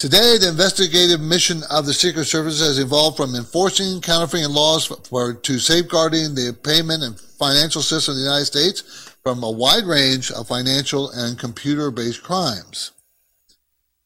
Today, 0.00 0.38
the 0.38 0.48
investigative 0.48 1.20
mission 1.20 1.62
of 1.68 1.84
the 1.84 1.92
Secret 1.92 2.24
Service 2.24 2.58
has 2.60 2.78
evolved 2.78 3.18
from 3.18 3.34
enforcing 3.34 4.00
counterfeiting 4.00 4.48
laws 4.48 4.86
for, 4.86 5.34
to 5.34 5.58
safeguarding 5.58 6.34
the 6.34 6.56
payment 6.64 7.02
and 7.02 7.20
financial 7.20 7.82
system 7.82 8.12
of 8.12 8.16
the 8.16 8.24
United 8.24 8.46
States 8.46 8.80
from 9.22 9.42
a 9.42 9.50
wide 9.50 9.84
range 9.84 10.30
of 10.30 10.48
financial 10.48 11.10
and 11.10 11.38
computer-based 11.38 12.22
crimes. 12.22 12.92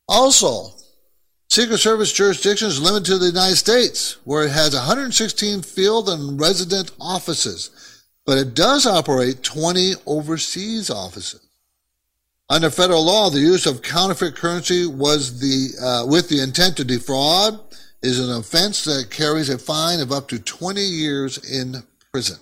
Also, 0.09 0.75
Secret 1.49 1.79
Service 1.79 2.13
jurisdiction 2.13 2.67
is 2.67 2.83
limited 2.83 3.07
to 3.13 3.19
the 3.19 3.27
United 3.27 3.55
States, 3.55 4.17
where 4.25 4.47
it 4.47 4.51
has 4.51 4.75
116 4.75 5.63
field 5.63 6.09
and 6.09 6.41
resident 6.41 6.91
offices, 7.01 8.03
but 8.27 8.37
it 8.37 8.55
does 8.55 8.85
operate 8.85 9.45
20 9.45 9.93
overseas 10.07 10.91
offices. 10.91 11.44
Under 12.51 12.69
federal 12.69 13.05
law, 13.05 13.31
the 13.31 13.41
use 13.41 13.67
of 13.67 13.81
counterfeit 13.81 14.37
currency 14.37 14.87
was 14.87 15.41
the 15.41 15.83
uh, 15.83 16.07
with 16.07 16.29
the 16.29 16.43
intent 16.43 16.77
to 16.77 16.85
defraud 16.85 17.59
is 18.03 18.21
an 18.21 18.37
offense 18.37 18.85
that 18.85 19.11
carries 19.11 19.49
a 19.49 19.57
fine 19.57 19.99
of 19.99 20.13
up 20.13 20.29
to 20.29 20.39
20 20.39 20.81
years 20.81 21.39
in 21.39 21.83
prison. 22.13 22.37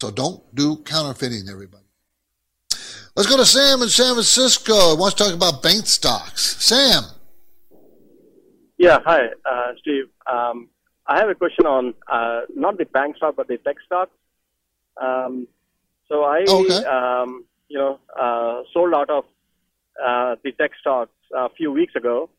So 0.00 0.12
don't 0.12 0.42
do 0.54 0.76
counterfeiting, 0.76 1.48
everybody. 1.50 1.82
Let's 3.16 3.28
go 3.28 3.36
to 3.36 3.44
Sam 3.44 3.82
in 3.82 3.88
San 3.88 4.14
Francisco. 4.14 4.94
He 4.94 4.96
wants 4.96 5.16
to 5.16 5.24
talk 5.24 5.34
about 5.34 5.60
bank 5.60 5.86
stocks. 5.86 6.64
Sam. 6.64 7.02
Yeah, 8.78 9.00
hi, 9.04 9.22
uh, 9.50 9.72
Steve. 9.80 10.04
Um, 10.30 10.68
I 11.06 11.18
have 11.18 11.28
a 11.30 11.34
question 11.34 11.66
on 11.66 11.94
uh, 12.06 12.42
not 12.54 12.78
the 12.78 12.84
bank 12.84 13.16
stock, 13.16 13.34
but 13.36 13.48
the 13.48 13.56
tech 13.58 13.76
stocks. 13.84 14.12
Um, 15.00 15.48
so 16.08 16.22
I 16.22 16.44
okay. 16.46 16.84
um, 16.84 17.44
you 17.68 17.78
know, 17.78 17.98
uh, 18.20 18.62
sold 18.72 18.94
out 18.94 19.10
of 19.10 19.24
uh, 20.04 20.36
the 20.44 20.52
tech 20.52 20.72
stocks 20.80 21.12
a 21.34 21.48
few 21.50 21.72
weeks 21.72 21.94
ago, 21.96 22.30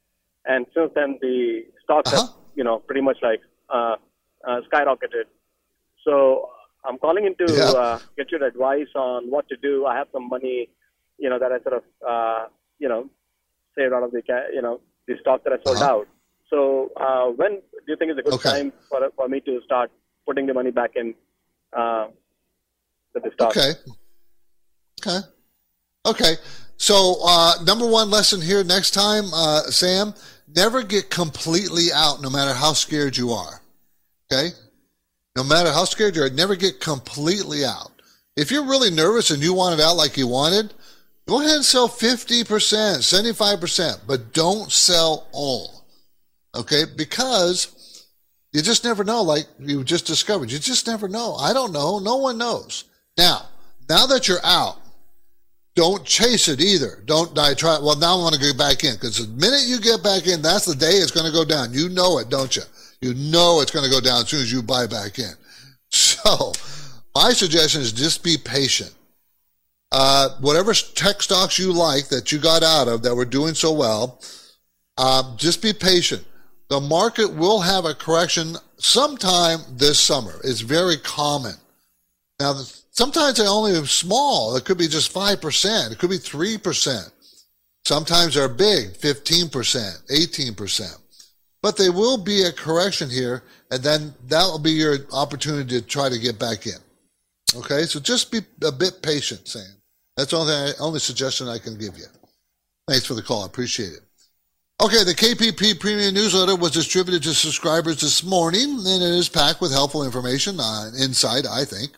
and 0.45 0.65
since 0.73 0.91
then 0.95 1.17
the 1.21 1.65
stocks 1.83 2.13
uh-huh. 2.13 2.27
have, 2.27 2.35
you 2.55 2.63
know, 2.63 2.79
pretty 2.79 3.01
much 3.01 3.17
like 3.21 3.41
uh, 3.69 3.95
uh, 4.47 4.61
skyrocketed. 4.71 5.25
So 6.05 6.49
I'm 6.85 6.97
calling 6.97 7.25
in 7.25 7.35
to 7.45 7.53
yeah. 7.53 7.65
uh, 7.65 7.99
get 8.15 8.31
your 8.31 8.43
advice 8.45 8.87
on 8.95 9.29
what 9.29 9.47
to 9.49 9.57
do. 9.57 9.85
I 9.85 9.97
have 9.97 10.07
some 10.13 10.29
money, 10.29 10.69
you 11.17 11.29
know, 11.29 11.39
that 11.39 11.51
I 11.51 11.59
sort 11.61 11.75
of, 11.75 11.83
uh, 12.07 12.45
you 12.79 12.87
know, 12.87 13.09
saved 13.75 13.93
out 13.93 14.03
of 14.03 14.11
the, 14.11 14.21
you 14.53 14.61
know, 14.61 14.79
the 15.07 15.15
stock 15.19 15.43
that 15.43 15.53
I 15.53 15.57
sold 15.63 15.77
uh-huh. 15.77 15.91
out. 15.91 16.07
So 16.49 16.91
uh, 16.95 17.25
when 17.31 17.55
do 17.55 17.87
you 17.87 17.97
think 17.97 18.11
is 18.11 18.17
a 18.17 18.21
good 18.21 18.35
okay. 18.35 18.49
time 18.49 18.73
for 18.89 19.01
for 19.17 19.27
me 19.27 19.41
to 19.41 19.59
start 19.65 19.91
putting 20.25 20.45
the 20.45 20.53
money 20.53 20.71
back 20.71 20.91
in 20.95 21.13
uh, 21.73 22.07
the 23.13 23.31
stock? 23.33 23.57
Okay. 23.57 23.73
Okay. 25.07 25.27
Okay. 26.05 26.35
So, 26.77 27.17
uh, 27.23 27.55
number 27.63 27.87
one 27.87 28.09
lesson 28.09 28.41
here 28.41 28.63
next 28.63 28.91
time, 28.91 29.25
uh, 29.33 29.61
Sam, 29.63 30.13
never 30.47 30.83
get 30.83 31.09
completely 31.09 31.87
out 31.93 32.21
no 32.21 32.29
matter 32.29 32.53
how 32.53 32.73
scared 32.73 33.17
you 33.17 33.31
are. 33.31 33.61
Okay? 34.31 34.49
No 35.35 35.43
matter 35.43 35.71
how 35.71 35.85
scared 35.85 36.15
you 36.15 36.23
are, 36.23 36.29
never 36.29 36.55
get 36.55 36.79
completely 36.79 37.65
out. 37.65 37.91
If 38.35 38.51
you're 38.51 38.65
really 38.65 38.91
nervous 38.91 39.31
and 39.31 39.41
you 39.41 39.53
want 39.53 39.79
it 39.79 39.83
out 39.83 39.95
like 39.95 40.17
you 40.17 40.27
wanted, 40.27 40.73
go 41.27 41.41
ahead 41.41 41.55
and 41.55 41.65
sell 41.65 41.89
50%, 41.89 42.45
75%, 42.45 43.99
but 44.07 44.33
don't 44.33 44.71
sell 44.71 45.27
all. 45.31 45.85
Okay? 46.55 46.83
Because 46.95 48.05
you 48.53 48.61
just 48.61 48.83
never 48.83 49.03
know, 49.03 49.23
like 49.23 49.47
you 49.59 49.83
just 49.83 50.05
discovered. 50.05 50.51
You 50.51 50.59
just 50.59 50.87
never 50.87 51.07
know. 51.07 51.35
I 51.35 51.53
don't 51.53 51.73
know. 51.73 51.99
No 51.99 52.17
one 52.17 52.37
knows. 52.37 52.83
Now, 53.17 53.47
now 53.89 54.05
that 54.07 54.27
you're 54.27 54.43
out, 54.43 54.77
don't 55.77 56.03
chase 56.03 56.47
it 56.47 56.59
either. 56.59 57.03
Don't 57.05 57.37
I 57.37 57.53
try. 57.53 57.77
Well, 57.77 57.95
now 57.99 58.17
I 58.17 58.19
want 58.19 58.33
to 58.33 58.41
get 58.41 58.57
back 58.57 58.83
in 58.83 58.95
because 58.95 59.19
the 59.19 59.31
minute 59.33 59.67
you 59.67 59.79
get 59.79 60.01
back 60.01 60.25
in, 60.25 60.41
that's 60.41 60.65
the 60.65 60.73
day 60.73 60.93
it's 60.93 61.11
going 61.11 61.27
to 61.27 61.31
go 61.31 61.45
down. 61.45 61.71
You 61.71 61.87
know 61.89 62.17
it, 62.17 62.29
don't 62.29 62.53
you? 62.55 62.63
You 62.99 63.13
know 63.13 63.61
it's 63.61 63.69
going 63.69 63.85
to 63.85 63.91
go 63.91 64.01
down 64.01 64.23
as 64.23 64.29
soon 64.29 64.41
as 64.41 64.51
you 64.51 64.63
buy 64.63 64.87
back 64.87 65.19
in. 65.19 65.31
So, 65.89 66.51
my 67.15 67.31
suggestion 67.31 67.79
is 67.79 67.93
just 67.93 68.21
be 68.21 68.35
patient. 68.35 68.93
Uh, 69.93 70.29
whatever 70.41 70.73
tech 70.73 71.21
stocks 71.21 71.57
you 71.57 71.71
like 71.71 72.09
that 72.09 72.29
you 72.29 72.39
got 72.39 72.61
out 72.61 72.89
of 72.89 73.03
that 73.03 73.15
were 73.15 73.23
doing 73.23 73.53
so 73.53 73.71
well, 73.71 74.19
uh, 74.97 75.37
just 75.37 75.61
be 75.61 75.71
patient. 75.71 76.25
The 76.67 76.81
market 76.81 77.33
will 77.33 77.61
have 77.61 77.85
a 77.85 77.93
correction 77.93 78.57
sometime 78.77 79.59
this 79.71 79.97
summer. 80.03 80.41
It's 80.43 80.59
very 80.59 80.97
common. 80.97 81.53
Now, 82.37 82.59
Sometimes 82.97 83.37
they're 83.37 83.47
only 83.47 83.85
small. 83.85 84.55
It 84.55 84.65
could 84.65 84.79
be 84.79 84.87
just 84.87 85.13
5%. 85.13 85.91
It 85.91 85.99
could 85.99 86.09
be 86.09 86.17
3%. 86.17 87.11
Sometimes 87.85 88.33
they're 88.33 88.49
big, 88.49 88.93
15%, 88.93 89.51
18%. 90.09 90.97
But 91.61 91.77
there 91.77 91.91
will 91.91 92.17
be 92.17 92.43
a 92.43 92.51
correction 92.51 93.07
here, 93.07 93.43
and 93.69 93.83
then 93.83 94.15
that 94.29 94.43
will 94.45 94.57
be 94.57 94.71
your 94.71 94.97
opportunity 95.13 95.79
to 95.79 95.85
try 95.85 96.09
to 96.09 96.17
get 96.17 96.39
back 96.39 96.65
in. 96.65 96.79
Okay, 97.55 97.83
so 97.83 97.99
just 97.99 98.31
be 98.31 98.39
a 98.63 98.71
bit 98.71 99.03
patient, 99.03 99.47
Sam. 99.47 99.63
That's 100.15 100.31
the 100.31 100.37
only, 100.37 100.71
only 100.79 100.99
suggestion 100.99 101.47
I 101.47 101.59
can 101.59 101.77
give 101.77 101.97
you. 101.97 102.05
Thanks 102.87 103.05
for 103.05 103.13
the 103.13 103.21
call. 103.21 103.43
I 103.43 103.45
appreciate 103.45 103.93
it. 103.93 104.01
Okay, 104.81 105.03
the 105.03 105.13
KPP 105.13 105.79
Premium 105.79 106.15
Newsletter 106.15 106.55
was 106.55 106.71
distributed 106.71 107.21
to 107.23 107.35
subscribers 107.35 108.01
this 108.01 108.23
morning, 108.23 108.69
and 108.71 109.03
it 109.03 109.13
is 109.13 109.29
packed 109.29 109.61
with 109.61 109.71
helpful 109.71 110.03
information 110.03 110.59
on 110.59 110.95
insight, 110.95 111.45
I 111.45 111.63
think. 111.63 111.91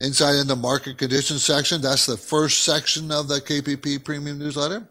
Inside 0.00 0.36
in 0.36 0.46
the 0.46 0.56
market 0.56 0.96
conditions 0.96 1.44
section, 1.44 1.82
that's 1.82 2.06
the 2.06 2.16
first 2.16 2.62
section 2.62 3.12
of 3.12 3.28
the 3.28 3.38
KPP 3.40 4.02
premium 4.02 4.38
newsletter. 4.38 4.88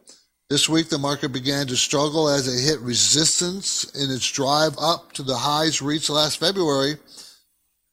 This 0.52 0.70
week, 0.70 0.90
the 0.90 1.00
market 1.00 1.30
began 1.30 1.66
to 1.68 1.76
struggle 1.76 2.30
as 2.30 2.48
it 2.48 2.64
hit 2.64 2.80
resistance 2.82 3.86
in 3.96 4.12
its 4.12 4.32
drive 4.32 4.76
up 4.80 5.12
to 5.14 5.24
the 5.24 5.36
highs 5.36 5.82
reached 5.82 6.12
last 6.12 6.40
February. 6.40 6.98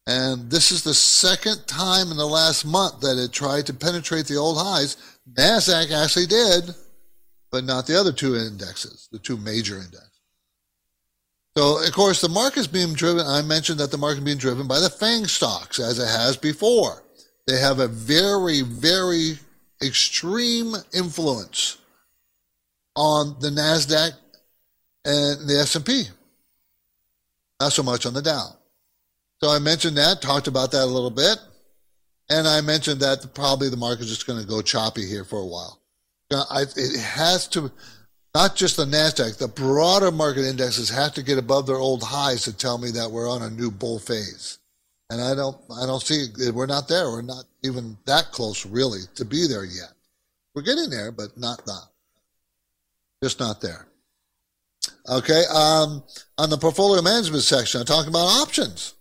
And 0.06 0.50
this 0.50 0.70
is 0.70 0.84
the 0.84 0.94
second 0.94 1.66
time 1.66 2.10
in 2.10 2.18
the 2.18 2.26
last 2.26 2.66
month 2.66 3.00
that 3.00 3.18
it 3.18 3.32
tried 3.32 3.66
to 3.66 3.74
penetrate 3.74 4.26
the 4.26 4.36
old 4.36 4.58
highs. 4.58 4.96
NASDAQ 5.34 5.92
actually 5.92 6.26
did, 6.26 6.74
but 7.50 7.64
not 7.64 7.86
the 7.86 7.98
other 7.98 8.12
two 8.12 8.36
indexes, 8.36 9.08
the 9.10 9.18
two 9.18 9.38
major 9.38 9.76
indexes. 9.76 10.02
So, 11.56 11.82
of 11.82 11.92
course, 11.92 12.20
the 12.20 12.28
market 12.28 12.60
is 12.60 12.68
being 12.68 12.92
driven. 12.92 13.26
I 13.26 13.40
mentioned 13.40 13.80
that 13.80 13.90
the 13.90 13.98
market 13.98 14.22
being 14.22 14.36
driven 14.36 14.68
by 14.68 14.80
the 14.80 14.90
FANG 14.90 15.26
stocks, 15.26 15.80
as 15.80 15.98
it 15.98 16.06
has 16.06 16.36
before. 16.36 17.02
They 17.46 17.58
have 17.58 17.78
a 17.78 17.88
very, 17.88 18.62
very 18.62 19.38
extreme 19.82 20.74
influence 20.92 21.78
on 22.96 23.36
the 23.40 23.50
Nasdaq 23.50 24.12
and 25.04 25.48
the 25.48 25.58
S&P. 25.60 26.04
Not 27.60 27.72
so 27.72 27.82
much 27.82 28.04
on 28.04 28.14
the 28.14 28.22
Dow. 28.22 28.56
So 29.42 29.50
I 29.50 29.58
mentioned 29.58 29.96
that, 29.98 30.22
talked 30.22 30.48
about 30.48 30.72
that 30.72 30.84
a 30.84 30.86
little 30.86 31.10
bit, 31.10 31.38
and 32.28 32.48
I 32.48 32.60
mentioned 32.62 33.00
that 33.00 33.34
probably 33.34 33.68
the 33.68 33.76
market 33.76 34.04
is 34.04 34.08
just 34.08 34.26
going 34.26 34.40
to 34.40 34.46
go 34.46 34.62
choppy 34.62 35.06
here 35.06 35.24
for 35.24 35.38
a 35.38 35.46
while. 35.46 35.80
It 36.30 37.00
has 37.00 37.46
to, 37.48 37.70
not 38.34 38.56
just 38.56 38.76
the 38.76 38.86
Nasdaq, 38.86 39.38
the 39.38 39.46
broader 39.46 40.10
market 40.10 40.44
indexes 40.44 40.88
have 40.88 41.14
to 41.14 41.22
get 41.22 41.38
above 41.38 41.66
their 41.66 41.76
old 41.76 42.02
highs 42.02 42.42
to 42.44 42.52
tell 42.52 42.78
me 42.78 42.90
that 42.92 43.10
we're 43.10 43.30
on 43.30 43.42
a 43.42 43.50
new 43.50 43.70
bull 43.70 43.98
phase. 44.00 44.58
And 45.10 45.20
I 45.20 45.34
don't, 45.34 45.56
I 45.70 45.86
don't 45.86 46.02
see, 46.02 46.26
we're 46.50 46.66
not 46.66 46.88
there. 46.88 47.10
We're 47.10 47.22
not 47.22 47.44
even 47.64 47.96
that 48.06 48.32
close 48.32 48.66
really 48.66 49.00
to 49.14 49.24
be 49.24 49.46
there 49.46 49.64
yet. 49.64 49.92
We're 50.54 50.62
getting 50.62 50.90
there, 50.90 51.12
but 51.12 51.38
not 51.38 51.64
that. 51.66 51.86
Just 53.22 53.38
not 53.38 53.60
there. 53.60 53.86
Okay. 55.08 55.44
Um, 55.54 56.02
on 56.38 56.50
the 56.50 56.58
portfolio 56.58 57.02
management 57.02 57.44
section, 57.44 57.80
I'm 57.80 57.86
talking 57.86 58.08
about 58.10 58.42
options. 58.42 58.94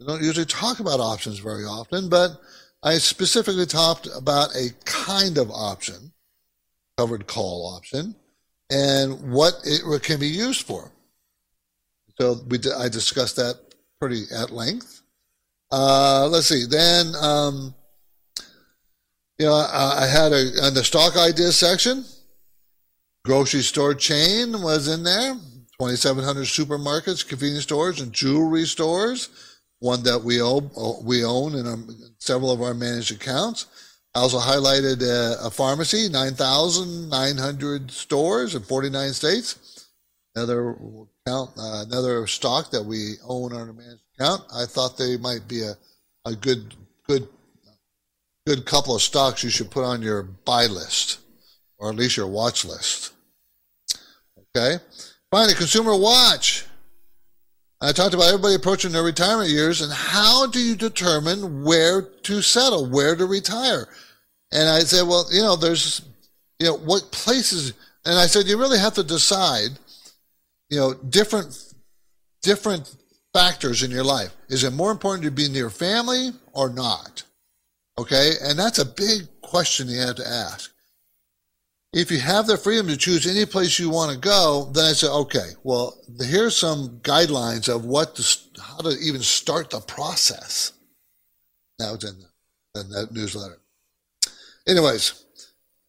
I 0.00 0.06
don't 0.06 0.22
usually 0.22 0.46
talk 0.46 0.80
about 0.80 1.00
options 1.00 1.38
very 1.38 1.64
often, 1.64 2.08
but 2.08 2.40
I 2.82 2.94
specifically 2.98 3.66
talked 3.66 4.08
about 4.14 4.54
a 4.54 4.70
kind 4.84 5.36
of 5.38 5.50
option, 5.50 6.12
covered 6.96 7.26
call 7.26 7.74
option, 7.76 8.14
and 8.70 9.32
what 9.32 9.54
it 9.64 10.02
can 10.02 10.18
be 10.18 10.28
used 10.28 10.62
for. 10.62 10.90
So 12.18 12.36
we, 12.48 12.58
I 12.78 12.88
discussed 12.88 13.36
that 13.36 13.58
pretty 14.00 14.24
at 14.34 14.50
length. 14.50 14.99
Uh, 15.70 16.28
let's 16.30 16.46
see. 16.46 16.66
Then, 16.66 17.14
um, 17.20 17.74
you 19.38 19.46
know, 19.46 19.54
I, 19.54 20.02
I 20.02 20.06
had 20.06 20.32
a 20.32 20.64
on 20.64 20.74
the 20.74 20.84
stock 20.84 21.16
ideas 21.16 21.58
section. 21.58 22.04
Grocery 23.24 23.62
store 23.62 23.94
chain 23.94 24.62
was 24.62 24.88
in 24.88 25.02
there. 25.02 25.34
2,700 25.78 26.44
supermarkets, 26.44 27.26
convenience 27.26 27.62
stores, 27.62 28.00
and 28.00 28.12
jewelry 28.12 28.66
stores. 28.66 29.56
One 29.78 30.02
that 30.02 30.22
we 30.22 30.42
own, 30.42 30.70
we 31.02 31.24
own 31.24 31.54
in, 31.54 31.66
our, 31.66 31.72
in 31.72 32.14
several 32.18 32.50
of 32.50 32.60
our 32.60 32.74
managed 32.74 33.12
accounts. 33.12 33.66
I 34.14 34.18
also 34.18 34.38
highlighted 34.38 35.02
a, 35.02 35.46
a 35.46 35.50
pharmacy, 35.50 36.08
9,900 36.10 37.90
stores 37.90 38.54
in 38.54 38.62
49 38.62 39.12
states. 39.14 39.88
Another 40.34 40.70
account, 40.70 41.50
uh, 41.56 41.84
another 41.86 42.26
stock 42.26 42.70
that 42.72 42.84
we 42.84 43.14
own 43.24 43.54
on 43.54 43.70
a 43.70 43.72
managed 43.72 44.02
account. 44.20 44.42
I 44.54 44.66
thought 44.66 44.96
they 44.96 45.16
might 45.16 45.48
be 45.48 45.62
a, 45.62 45.76
a 46.26 46.34
good, 46.34 46.74
good, 47.08 47.28
good 48.46 48.64
couple 48.66 48.94
of 48.94 49.02
stocks 49.02 49.42
you 49.42 49.50
should 49.50 49.70
put 49.70 49.84
on 49.84 50.02
your 50.02 50.22
buy 50.22 50.66
list, 50.66 51.20
or 51.78 51.90
at 51.90 51.96
least 51.96 52.16
your 52.16 52.26
watch 52.26 52.64
list. 52.64 53.12
Okay. 54.56 54.82
Finally, 55.30 55.54
Consumer 55.54 55.96
Watch. 55.96 56.66
I 57.82 57.92
talked 57.92 58.12
about 58.12 58.28
everybody 58.28 58.56
approaching 58.56 58.92
their 58.92 59.02
retirement 59.02 59.48
years 59.48 59.80
and 59.80 59.90
how 59.90 60.46
do 60.46 60.60
you 60.60 60.76
determine 60.76 61.64
where 61.64 62.02
to 62.02 62.42
settle, 62.42 62.84
where 62.84 63.16
to 63.16 63.24
retire? 63.24 63.88
And 64.52 64.68
I 64.68 64.80
said, 64.80 65.08
well, 65.08 65.24
you 65.32 65.40
know, 65.40 65.56
there's, 65.56 66.02
you 66.58 66.66
know, 66.66 66.76
what 66.76 67.10
places, 67.10 67.72
and 68.04 68.18
I 68.18 68.26
said, 68.26 68.46
you 68.46 68.58
really 68.58 68.78
have 68.78 68.92
to 68.94 69.02
decide, 69.02 69.70
you 70.68 70.78
know, 70.78 70.92
different, 70.92 71.56
different 72.42 72.94
factors 73.32 73.82
in 73.82 73.90
your 73.90 74.04
life. 74.04 74.34
Is 74.48 74.64
it 74.64 74.72
more 74.72 74.90
important 74.90 75.24
to 75.24 75.30
be 75.30 75.48
near 75.48 75.70
family 75.70 76.30
or 76.52 76.70
not? 76.70 77.22
Okay. 77.98 78.32
And 78.42 78.58
that's 78.58 78.78
a 78.78 78.84
big 78.84 79.28
question 79.42 79.88
you 79.88 80.00
have 80.00 80.16
to 80.16 80.26
ask 80.26 80.70
if 81.92 82.10
you 82.10 82.20
have 82.20 82.46
the 82.46 82.56
freedom 82.56 82.86
to 82.86 82.96
choose 82.96 83.26
any 83.26 83.44
place 83.44 83.78
you 83.78 83.90
want 83.90 84.12
to 84.12 84.18
go, 84.18 84.70
then 84.72 84.84
I 84.84 84.92
say, 84.92 85.08
okay, 85.08 85.50
well, 85.64 85.98
here's 86.20 86.56
some 86.56 87.00
guidelines 87.00 87.68
of 87.68 87.84
what 87.84 88.14
to, 88.16 88.38
how 88.60 88.78
to 88.78 88.96
even 89.02 89.22
start 89.22 89.70
the 89.70 89.80
process. 89.80 90.72
Now 91.80 91.94
it's 91.94 92.04
in, 92.04 92.16
the, 92.20 92.80
in 92.80 92.90
that 92.90 93.12
newsletter. 93.12 93.58
Anyways, 94.68 95.24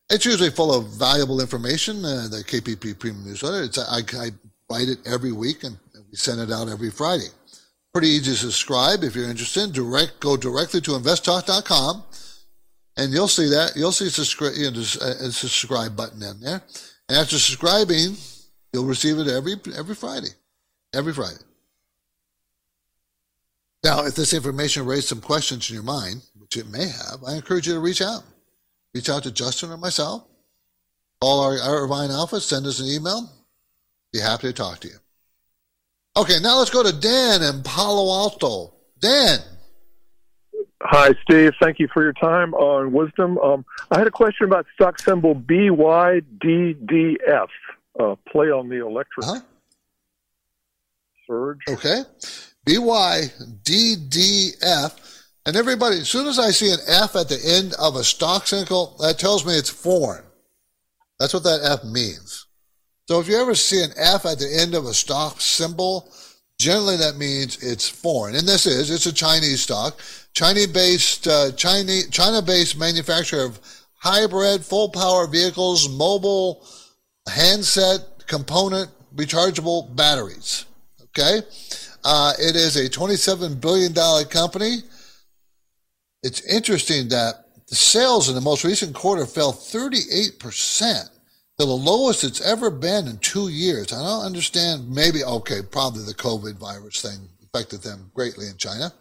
it's 0.10 0.25
usually 0.25 0.49
full 0.49 0.73
of 0.73 0.89
valuable 0.89 1.39
information. 1.39 1.97
Uh, 2.04 2.27
the 2.32 2.43
KPP 2.47 2.97
Premium 2.97 3.25
Newsletter. 3.25 3.63
It's 3.63 3.77
I, 3.77 3.99
I 4.17 4.32
write 4.71 4.89
it 4.89 4.99
every 5.06 5.32
week 5.32 5.63
and 5.63 5.77
we 6.12 6.17
send 6.17 6.41
it 6.41 6.52
out 6.52 6.69
every 6.69 6.91
Friday. 6.91 7.30
Pretty 7.93 8.10
easy 8.10 8.32
to 8.32 8.38
subscribe 8.38 9.04
if 9.04 9.15
you're 9.15 9.30
interested. 9.30 9.74
Direct 9.74 10.19
go 10.19 10.38
directly 10.38 10.82
to 10.82 10.91
investtalk.com 10.91 12.04
and 12.97 13.13
you'll 13.13 13.28
see 13.28 13.50
that 13.50 13.74
you'll 13.76 13.91
see 13.91 14.10
subscribe 14.10 14.54
you 14.56 14.71
know, 14.71 14.80
a 14.80 15.06
uh, 15.06 15.28
uh, 15.28 15.32
subscribe 15.32 15.95
button 15.95 16.21
in 16.21 16.39
there. 16.41 16.62
And 17.10 17.17
after 17.17 17.38
subscribing, 17.38 18.15
you'll 18.74 18.86
receive 18.86 19.17
it 19.17 19.28
every 19.28 19.56
every 19.78 19.95
Friday, 19.95 20.30
every 20.93 21.13
Friday. 21.13 21.43
Now, 23.84 24.06
if 24.06 24.15
this 24.15 24.34
information 24.34 24.86
raised 24.86 25.08
some 25.08 25.21
questions 25.21 25.69
in 25.69 25.74
your 25.74 25.84
mind, 25.84 26.21
which 26.38 26.56
it 26.56 26.69
may 26.69 26.88
have, 26.88 27.24
I 27.26 27.34
encourage 27.36 27.67
you 27.67 27.74
to 27.74 27.80
reach 27.80 28.02
out. 28.02 28.24
Reach 28.93 29.10
out 29.10 29.24
to 29.24 29.32
Justin 29.32 29.71
or 29.71 29.78
myself. 29.78 30.28
Call 31.19 31.41
our, 31.41 31.60
our 31.60 31.84
Irvine 31.84 32.12
office, 32.12 32.45
send 32.45 32.65
us 32.65 32.80
an 32.80 32.88
email. 32.88 33.32
Be 34.13 34.19
happy 34.19 34.47
to 34.47 34.54
talk 34.54 34.80
to 34.82 34.89
you. 34.89 34.97
Okay, 36.15 36.39
now 36.41 36.58
let's 36.58 36.69
go 36.69 36.84
to 36.84 36.91
Dan 36.91 37.41
in 37.41 37.63
Palo 37.63 38.12
Alto. 38.21 38.74
Dan. 39.00 39.39
Hi, 40.82 41.13
Steve. 41.24 41.54
Thank 41.62 41.80
you 41.80 41.88
for 41.93 42.04
your 42.04 42.12
time 42.13 42.54
on 42.54 42.91
Wisdom. 42.91 43.38
Um, 43.38 43.63
I 43.91 43.97
had 43.97 44.08
a 44.08 44.12
question 44.12 44.45
about 44.45 44.65
stock 44.74 45.00
symbol 45.00 45.34
BYDDF. 45.36 46.28
Uh, 48.00 48.15
play 48.30 48.47
on 48.47 48.69
the 48.69 48.86
electric 48.86 49.26
uh-huh. 49.28 49.41
surge. 51.28 51.60
Okay. 51.69 52.04
BYDDF. 52.65 54.08
And 55.45 55.56
everybody, 55.56 55.97
as 55.97 56.10
soon 56.10 56.28
as 56.28 56.38
I 56.39 56.52
see 56.52 56.71
an 56.71 56.80
F 56.88 57.15
at 57.15 57.30
the 57.30 57.39
end 57.43 57.74
of 57.80 57.95
a 57.95 58.04
stock 58.04 58.47
symbol, 58.47 58.97
that 59.00 59.17
tells 59.17 59.45
me 59.45 59.54
it's 59.54 59.69
foreign. 59.69 60.24
That's 61.19 61.34
what 61.34 61.43
that 61.43 61.62
F 61.63 61.84
means. 61.84 62.47
So 63.12 63.19
if 63.19 63.28
you 63.28 63.36
ever 63.36 63.56
see 63.56 63.84
an 63.84 63.91
F 63.97 64.26
at 64.26 64.39
the 64.39 64.50
end 64.50 64.74
of 64.74 64.86
a 64.86 64.93
stock 64.93 65.41
symbol, 65.41 66.10
generally 66.58 66.95
that 66.95 67.17
means 67.17 67.62
it's 67.62 67.89
foreign. 67.89 68.36
And 68.36 68.47
this 68.47 68.65
is, 68.65 68.89
it's 68.89 69.06
a 69.06 69.12
Chinese 69.12 69.63
stock. 69.63 70.00
China-based 70.32 71.28
uh, 71.28 71.52
China 71.52 71.91
China-based 72.10 72.78
manufacturer 72.78 73.43
of 73.43 73.60
hybrid 73.95 74.63
full 74.63 74.88
power 74.88 75.28
vehicles, 75.28 75.89
mobile 75.89 76.65
handset 77.28 78.00
component 78.28 78.89
rechargeable 79.13 79.93
batteries. 79.93 80.65
Okay, 81.08 81.41
uh, 82.06 82.32
it 82.39 82.56
is 82.56 82.78
a 82.78 82.88
27 82.88 83.56
billion 83.56 83.91
dollar 83.91 84.24
company. 84.24 84.84
It's 86.24 86.39
interesting 86.45 87.10
that 87.10 87.43
the 87.67 87.76
sales 87.76 88.30
in 88.30 88.36
the 88.36 88.39
most 88.39 88.63
recent 88.63 88.95
quarter 88.95 89.26
fell 89.26 89.52
38 89.52 90.39
percent 90.39 91.11
to 91.62 91.67
the 91.67 91.74
lowest 91.74 92.24
it's 92.24 92.41
ever 92.41 92.69
been 92.69 93.08
in 93.08 93.17
two 93.19 93.50
years. 93.50 93.93
I 93.93 94.04
don't 94.04 94.26
understand. 94.26 94.89
Maybe 94.89 95.24
okay, 95.24 95.62
probably 95.62 96.04
the 96.04 96.13
COVID 96.13 96.58
virus 96.58 97.02
thing 97.02 97.30
affected 97.43 97.82
them 97.82 98.12
greatly 98.13 98.47
in 98.47 98.58
China 98.58 98.91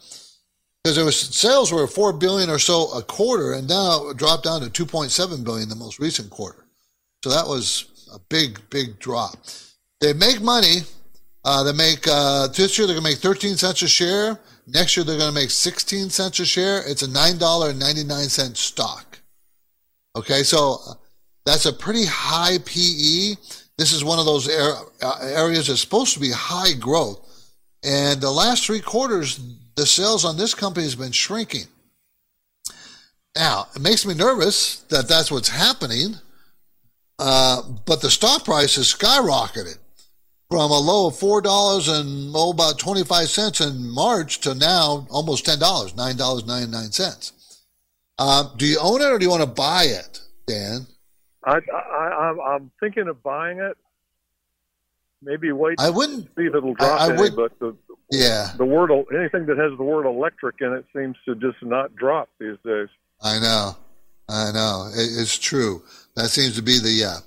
because 0.82 0.96
there 0.96 1.04
was 1.04 1.18
sales 1.18 1.72
were 1.72 1.86
four 1.86 2.12
billion 2.12 2.50
or 2.50 2.58
so 2.58 2.92
a 2.92 3.02
quarter, 3.02 3.52
and 3.52 3.68
now 3.68 4.08
it 4.08 4.16
dropped 4.16 4.44
down 4.44 4.60
to 4.60 4.70
two 4.70 4.86
point 4.86 5.10
seven 5.10 5.42
billion 5.42 5.68
the 5.68 5.74
most 5.74 5.98
recent 5.98 6.30
quarter. 6.30 6.66
So 7.24 7.30
that 7.30 7.46
was 7.46 8.08
a 8.12 8.18
big, 8.28 8.60
big 8.70 8.98
drop. 8.98 9.36
They 10.00 10.12
make 10.12 10.40
money. 10.40 10.82
Uh, 11.44 11.62
they 11.62 11.72
make 11.72 12.06
uh, 12.06 12.48
this 12.48 12.76
year 12.76 12.86
they're 12.86 12.94
going 12.94 13.04
to 13.04 13.10
make 13.10 13.18
thirteen 13.18 13.56
cents 13.56 13.82
a 13.82 13.88
share. 13.88 14.38
Next 14.66 14.96
year 14.96 15.04
they're 15.04 15.18
going 15.18 15.32
to 15.32 15.40
make 15.40 15.50
sixteen 15.50 16.10
cents 16.10 16.38
a 16.40 16.44
share. 16.44 16.82
It's 16.86 17.02
a 17.02 17.10
nine 17.10 17.38
dollar 17.38 17.70
and 17.70 17.78
ninety 17.78 18.04
nine 18.04 18.28
cent 18.28 18.56
stock. 18.58 19.18
Okay, 20.16 20.42
so 20.42 20.78
that's 21.44 21.66
a 21.66 21.72
pretty 21.72 22.04
high 22.06 22.58
PE. 22.64 23.36
This 23.78 23.92
is 23.92 24.04
one 24.04 24.18
of 24.18 24.26
those 24.26 24.48
uh, 24.48 24.82
areas 25.22 25.68
that's 25.68 25.80
supposed 25.80 26.14
to 26.14 26.20
be 26.20 26.30
high 26.30 26.72
growth. 26.74 27.26
And 27.82 28.20
the 28.20 28.30
last 28.30 28.66
three 28.66 28.80
quarters, 28.80 29.40
the 29.74 29.86
sales 29.86 30.24
on 30.24 30.36
this 30.36 30.54
company 30.54 30.84
has 30.84 30.94
been 30.94 31.12
shrinking. 31.12 31.64
Now, 33.36 33.68
it 33.74 33.80
makes 33.80 34.04
me 34.04 34.14
nervous 34.14 34.80
that 34.88 35.08
that's 35.08 35.30
what's 35.30 35.48
happening, 35.48 36.16
uh, 37.18 37.62
but 37.86 38.02
the 38.02 38.10
stock 38.10 38.44
price 38.44 38.76
has 38.76 38.92
skyrocketed 38.92 39.78
from 40.50 40.70
a 40.72 40.78
low 40.78 41.06
of 41.06 41.16
four 41.16 41.40
dollars 41.40 41.88
and 41.88 42.32
oh, 42.34 42.50
about 42.50 42.78
twenty 42.78 43.04
five 43.04 43.28
cents 43.28 43.60
in 43.60 43.88
March 43.88 44.40
to 44.40 44.54
now 44.54 45.06
almost 45.10 45.46
ten 45.46 45.60
dollars, 45.60 45.94
nine 45.94 46.16
dollars 46.16 46.44
ninety 46.44 46.70
nine 46.70 46.90
cents. 46.90 47.32
Uh, 48.18 48.44
do 48.56 48.66
you 48.66 48.78
own 48.80 49.00
it 49.00 49.06
or 49.06 49.18
do 49.18 49.24
you 49.24 49.30
want 49.30 49.42
to 49.42 49.46
buy 49.46 49.84
it, 49.84 50.20
Dan? 50.46 50.86
I, 51.44 51.58
I, 51.72 52.54
I'm 52.54 52.70
thinking 52.80 53.08
of 53.08 53.22
buying 53.22 53.58
it. 53.58 53.76
maybe 55.22 55.52
wait. 55.52 55.80
I 55.80 55.90
wouldn't 55.90 56.26
see 56.36 56.44
if 56.44 56.54
it'll 56.54 56.74
drop 56.74 57.00
I, 57.00 57.06
I 57.06 57.10
any, 57.10 57.22
would, 57.22 57.36
but 57.36 57.58
the 57.58 57.76
yeah, 58.10 58.52
the 58.56 58.64
word 58.64 58.90
anything 58.90 59.46
that 59.46 59.58
has 59.58 59.76
the 59.76 59.84
word 59.84 60.06
electric 60.06 60.56
in 60.60 60.72
it 60.72 60.84
seems 60.94 61.16
to 61.26 61.34
just 61.34 61.62
not 61.62 61.94
drop 61.96 62.28
these 62.38 62.56
days. 62.64 62.88
I 63.22 63.38
know, 63.38 63.76
I 64.28 64.52
know, 64.52 64.90
it, 64.94 65.20
it's 65.20 65.38
true. 65.38 65.82
That 66.16 66.28
seems 66.28 66.56
to 66.56 66.62
be 66.62 66.78
the 66.78 67.04
uh, 67.04 67.20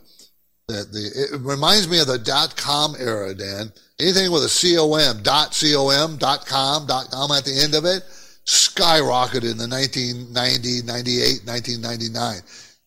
the 0.67 0.85
the. 0.91 1.35
It 1.35 1.41
reminds 1.41 1.87
me 1.87 1.99
of 1.99 2.07
the 2.07 2.19
dot 2.19 2.55
com 2.55 2.95
era, 2.99 3.33
Dan. 3.33 3.71
Anything 3.99 4.31
with 4.31 4.43
a 4.43 4.75
com 4.77 5.23
dot 5.23 5.55
com 5.55 6.17
dot 6.17 6.45
com 6.45 6.87
dot 6.87 7.11
com 7.11 7.31
at 7.31 7.45
the 7.45 7.59
end 7.63 7.75
of 7.75 7.85
it 7.85 8.03
skyrocketed 8.45 9.51
in 9.51 9.57
the 9.57 9.67
1990, 9.67 10.83
98, 10.83 11.45
1999. 11.45 12.41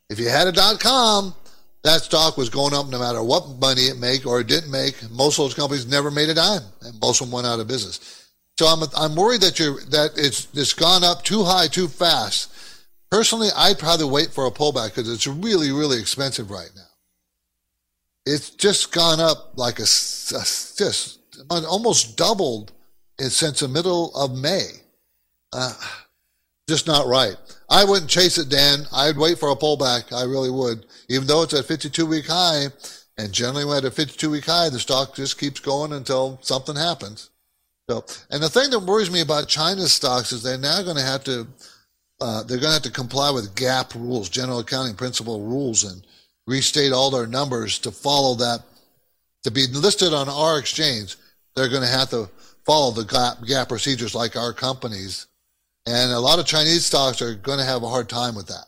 If 0.09 0.21
you 0.21 0.29
had 0.29 0.47
a 0.47 0.53
dot 0.53 0.81
com, 0.81 1.35
that 1.83 2.03
stock 2.03 2.37
was 2.37 2.49
going 2.49 2.75
up 2.75 2.89
no 2.89 2.99
matter 2.99 3.23
what 3.23 3.49
money 3.61 3.83
it 3.83 3.99
made 3.99 4.27
or 4.27 4.41
it 4.41 4.47
didn't 4.47 4.71
make. 4.71 4.95
Most 5.11 5.39
of 5.39 5.45
those 5.45 5.55
companies 5.55 5.87
never 5.87 6.11
made 6.11 6.29
a 6.29 6.35
dime, 6.35 6.63
and 6.83 7.01
most 7.01 7.21
of 7.21 7.27
them 7.27 7.33
went 7.33 7.47
out 7.47 7.61
of 7.61 7.69
business. 7.69 8.31
So 8.59 8.67
I'm 8.67 8.83
I'm 8.97 9.15
worried 9.15 9.43
that 9.43 9.59
you're 9.59 9.81
that 9.91 10.13
it's 10.17 10.49
it's 10.55 10.73
gone 10.73 11.05
up 11.05 11.23
too 11.25 11.45
high 11.45 11.69
too 11.69 11.89
fast. 11.89 12.53
Personally, 13.11 13.49
I'd 13.57 13.79
probably 13.79 14.07
wait 14.07 14.31
for 14.31 14.47
a 14.47 14.51
pullback 14.51 14.95
because 14.95 15.13
it's 15.13 15.27
really 15.27 15.73
really 15.73 16.01
expensive 16.01 16.51
right 16.51 16.71
now. 16.75 16.83
It's 18.25 18.51
just 18.51 18.93
gone 18.93 19.21
up 19.21 19.53
like 19.57 19.79
a, 19.79 19.83
a 19.83 20.43
just 20.77 21.19
almost 21.51 22.17
doubled 22.17 22.73
since 23.19 23.61
the 23.61 23.69
middle 23.69 24.15
of 24.17 24.37
May. 24.37 24.69
Uh, 25.53 25.75
just 26.69 26.87
not 26.87 27.07
right. 27.07 27.37
I 27.69 27.85
wouldn't 27.85 28.11
chase 28.11 28.39
it, 28.39 28.49
Dan. 28.49 28.87
I'd 28.93 29.17
wait 29.17 29.39
for 29.39 29.51
a 29.51 29.57
pullback. 29.57 30.13
I 30.13 30.23
really 30.23 30.51
would. 30.51 30.87
Even 31.09 31.27
though 31.27 31.43
it's 31.43 31.55
at 31.55 31.65
52 31.65 32.07
week 32.07 32.27
high, 32.27 32.67
and 33.19 33.33
generally 33.33 33.65
when 33.65 33.79
at 33.79 33.85
a 33.85 33.91
52 33.91 34.31
week 34.31 34.45
high, 34.45 34.69
the 34.69 34.79
stock 34.79 35.15
just 35.15 35.39
keeps 35.39 35.61
going 35.61 35.93
until 35.93 36.39
something 36.43 36.77
happens. 36.77 37.31
So, 37.89 38.05
and 38.31 38.43
the 38.43 38.49
thing 38.49 38.71
that 38.71 38.81
worries 38.81 39.11
me 39.11 39.21
about 39.21 39.49
China's 39.49 39.93
stocks 39.93 40.33
is 40.33 40.43
they're 40.43 40.59
now 40.59 40.83
going 40.83 40.97
to 40.97 41.03
have 41.03 41.25
to, 41.25 41.47
uh, 42.21 42.43
they're 42.43 42.59
going 42.59 42.71
to 42.71 42.75
have 42.75 42.83
to 42.83 42.91
comply 42.91 43.31
with 43.31 43.55
GAAP 43.55 43.95
rules, 43.95 44.29
general 44.29 44.61
accounting 44.61 44.95
principle 44.95 45.41
rules, 45.41 45.85
and 45.85 46.05
restate 46.47 46.93
all 46.93 47.11
their 47.11 47.27
numbers 47.27 47.79
to 47.81 47.91
follow 47.91 48.35
that. 48.37 48.63
To 49.45 49.51
be 49.53 49.67
listed 49.69 50.13
on 50.13 50.29
our 50.29 50.59
exchange, 50.59 51.17
they're 51.55 51.69
going 51.69 51.83
to 51.83 51.89
have 51.89 52.11
to 52.11 52.29
follow 52.65 52.91
the 52.91 53.03
GAAP, 53.03 53.47
GAAP 53.47 53.69
procedures 53.69 54.15
like 54.15 54.35
our 54.35 54.53
companies 54.53 55.27
and 55.87 56.13
a 56.13 56.21
lot 56.21 56.39
of 56.39 56.47
Chinese 56.47 56.85
stocks 56.85 57.23
are 57.23 57.35
going 57.35 57.59
to 57.59 57.65
have 57.65 57.83
a 57.83 57.89
hard 57.89 58.09
time 58.09 58.35
with 58.35 58.49
that. 58.49 58.67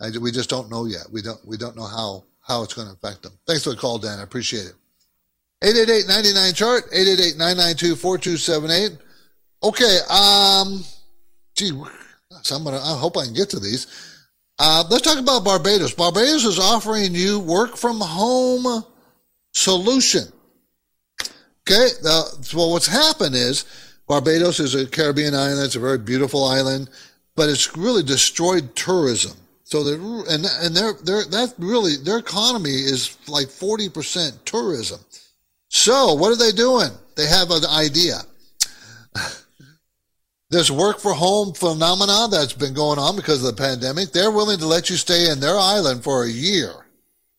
I, 0.00 0.18
we 0.18 0.32
just 0.32 0.48
don't 0.48 0.70
know 0.70 0.86
yet. 0.86 1.06
We 1.12 1.22
don't 1.22 1.44
we 1.46 1.56
don't 1.56 1.76
know 1.76 1.86
how 1.86 2.24
how 2.40 2.62
it's 2.62 2.74
going 2.74 2.88
to 2.88 2.94
affect 2.94 3.22
them. 3.22 3.32
Thanks 3.46 3.64
for 3.64 3.70
the 3.70 3.76
call, 3.76 3.98
Dan. 3.98 4.18
I 4.18 4.22
appreciate 4.22 4.66
it. 4.66 4.74
888-99 5.62 6.56
chart 6.56 6.90
888-992-4278. 6.90 8.98
Okay, 9.62 9.98
um 10.08 10.82
gee, 11.54 11.70
I'm 11.70 12.64
gonna 12.64 12.78
I 12.78 12.98
hope 12.98 13.18
I 13.18 13.24
can 13.24 13.34
get 13.34 13.50
to 13.50 13.60
these. 13.60 13.86
Uh, 14.58 14.84
let's 14.90 15.02
talk 15.02 15.18
about 15.18 15.44
Barbados. 15.44 15.94
Barbados 15.94 16.44
is 16.44 16.58
offering 16.58 17.14
you 17.14 17.40
work 17.40 17.76
from 17.76 18.00
home 18.00 18.84
solution. 19.52 20.24
Okay, 21.68 21.88
well, 22.02 22.72
what's 22.72 22.86
happened 22.86 23.34
is 23.34 23.66
Barbados 24.10 24.58
is 24.58 24.74
a 24.74 24.88
Caribbean 24.88 25.36
island. 25.36 25.64
It's 25.64 25.76
a 25.76 25.78
very 25.78 25.96
beautiful 25.96 26.44
island, 26.44 26.90
but 27.36 27.48
it's 27.48 27.76
really 27.76 28.02
destroyed 28.02 28.74
tourism. 28.74 29.38
So 29.62 29.86
and 29.86 30.44
and 30.44 30.74
they're, 30.74 30.94
they're, 31.04 31.24
that 31.26 31.54
really, 31.58 31.94
their 31.96 32.18
economy 32.18 32.70
is 32.72 33.16
like 33.28 33.46
40% 33.46 34.44
tourism. 34.44 34.98
So 35.68 36.14
what 36.14 36.32
are 36.32 36.36
they 36.36 36.50
doing? 36.50 36.90
They 37.14 37.26
have 37.26 37.52
an 37.52 37.64
idea. 37.66 38.22
This 40.50 40.68
work 40.68 40.98
for 40.98 41.12
home 41.12 41.54
phenomena 41.54 42.26
that's 42.28 42.54
been 42.54 42.74
going 42.74 42.98
on 42.98 43.14
because 43.14 43.38
of 43.44 43.54
the 43.54 43.62
pandemic. 43.62 44.10
They're 44.10 44.32
willing 44.32 44.58
to 44.58 44.66
let 44.66 44.90
you 44.90 44.96
stay 44.96 45.30
in 45.30 45.38
their 45.38 45.56
island 45.56 46.02
for 46.02 46.24
a 46.24 46.28
year 46.28 46.72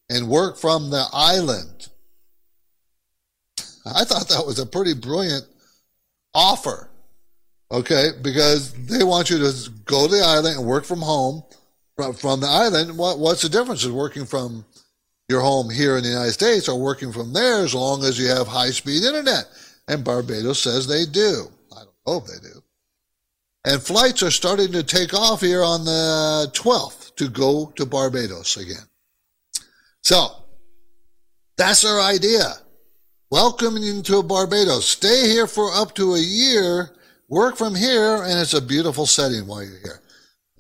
and 0.09 0.30
work 0.30 0.57
from 0.57 0.91
the 0.91 1.03
island. 1.11 1.89
I 3.86 4.05
thought 4.05 4.30
that 4.30 4.47
was 4.47 4.59
a 4.59 4.65
pretty 4.65 4.93
brilliant 4.93 5.45
offer. 6.34 6.89
Okay, 7.71 8.09
because 8.21 8.73
they 8.73 9.03
want 9.03 9.29
you 9.29 9.38
to 9.38 9.69
go 9.86 10.07
to 10.07 10.13
the 10.13 10.21
island 10.21 10.57
and 10.57 10.65
work 10.65 10.84
from 10.84 10.99
home 11.01 11.43
from, 12.09 12.39
the 12.39 12.47
island. 12.47 12.97
What, 12.97 13.19
what's 13.19 13.41
the 13.41 13.49
difference 13.49 13.86
in 13.86 13.93
working 13.93 14.25
from 14.25 14.65
your 15.29 15.41
home 15.41 15.69
here 15.69 15.97
in 15.97 16.03
the 16.03 16.09
United 16.09 16.32
States 16.32 16.67
or 16.67 16.79
working 16.79 17.11
from 17.11 17.34
there 17.34 17.63
as 17.63 17.73
long 17.73 18.03
as 18.03 18.19
you 18.19 18.27
have 18.27 18.47
high 18.47 18.71
speed 18.71 19.03
internet? 19.03 19.45
And 19.88 20.03
Barbados 20.03 20.59
says 20.59 20.88
they 20.88 21.05
do. 21.05 21.47
I 21.71 21.84
don't 21.84 21.95
know 22.07 22.17
if 22.17 22.25
they 22.25 22.47
do. 22.47 22.61
And 23.65 23.82
flights 23.82 24.23
are 24.23 24.32
starting 24.32 24.71
to 24.71 24.84
take 24.84 25.13
off 25.13 25.41
here 25.41 25.63
on 25.63 25.86
the 25.86 26.49
12th 26.53 27.15
to 27.15 27.29
go 27.29 27.71
to 27.75 27.86
Barbados 27.86 28.57
again. 28.57 28.88
So 30.01 30.29
that's 31.57 31.86
our 31.86 32.01
idea. 32.01 32.53
Welcome 33.32 33.77
to 34.03 34.23
Barbados. 34.23 34.86
Stay 34.86 35.29
here 35.29 35.47
for 35.47 35.73
up 35.73 35.95
to 35.95 36.15
a 36.15 36.19
year, 36.19 36.89
work 37.29 37.55
from 37.55 37.75
here, 37.75 38.23
and 38.23 38.38
it's 38.38 38.53
a 38.53 38.61
beautiful 38.61 39.05
setting 39.05 39.47
while 39.47 39.63
you're 39.63 39.79
here. 39.79 40.01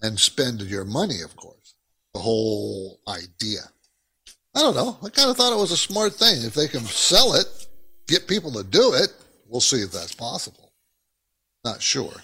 And 0.01 0.17
spend 0.17 0.61
your 0.61 0.85
money, 0.85 1.19
of 1.21 1.35
course. 1.35 1.75
The 2.13 2.21
whole 2.21 3.01
idea. 3.09 3.59
I 4.55 4.61
don't 4.61 4.75
know. 4.77 4.97
I 5.03 5.09
kind 5.09 5.29
of 5.29 5.35
thought 5.35 5.51
it 5.51 5.59
was 5.59 5.73
a 5.73 5.77
smart 5.77 6.13
thing. 6.13 6.43
If 6.43 6.53
they 6.53 6.69
can 6.69 6.85
sell 6.85 7.33
it, 7.33 7.45
get 8.07 8.25
people 8.25 8.53
to 8.53 8.63
do 8.63 8.93
it, 8.93 9.09
we'll 9.49 9.59
see 9.59 9.81
if 9.81 9.91
that's 9.91 10.15
possible. 10.15 10.71
Not 11.65 11.81
sure. 11.81 12.23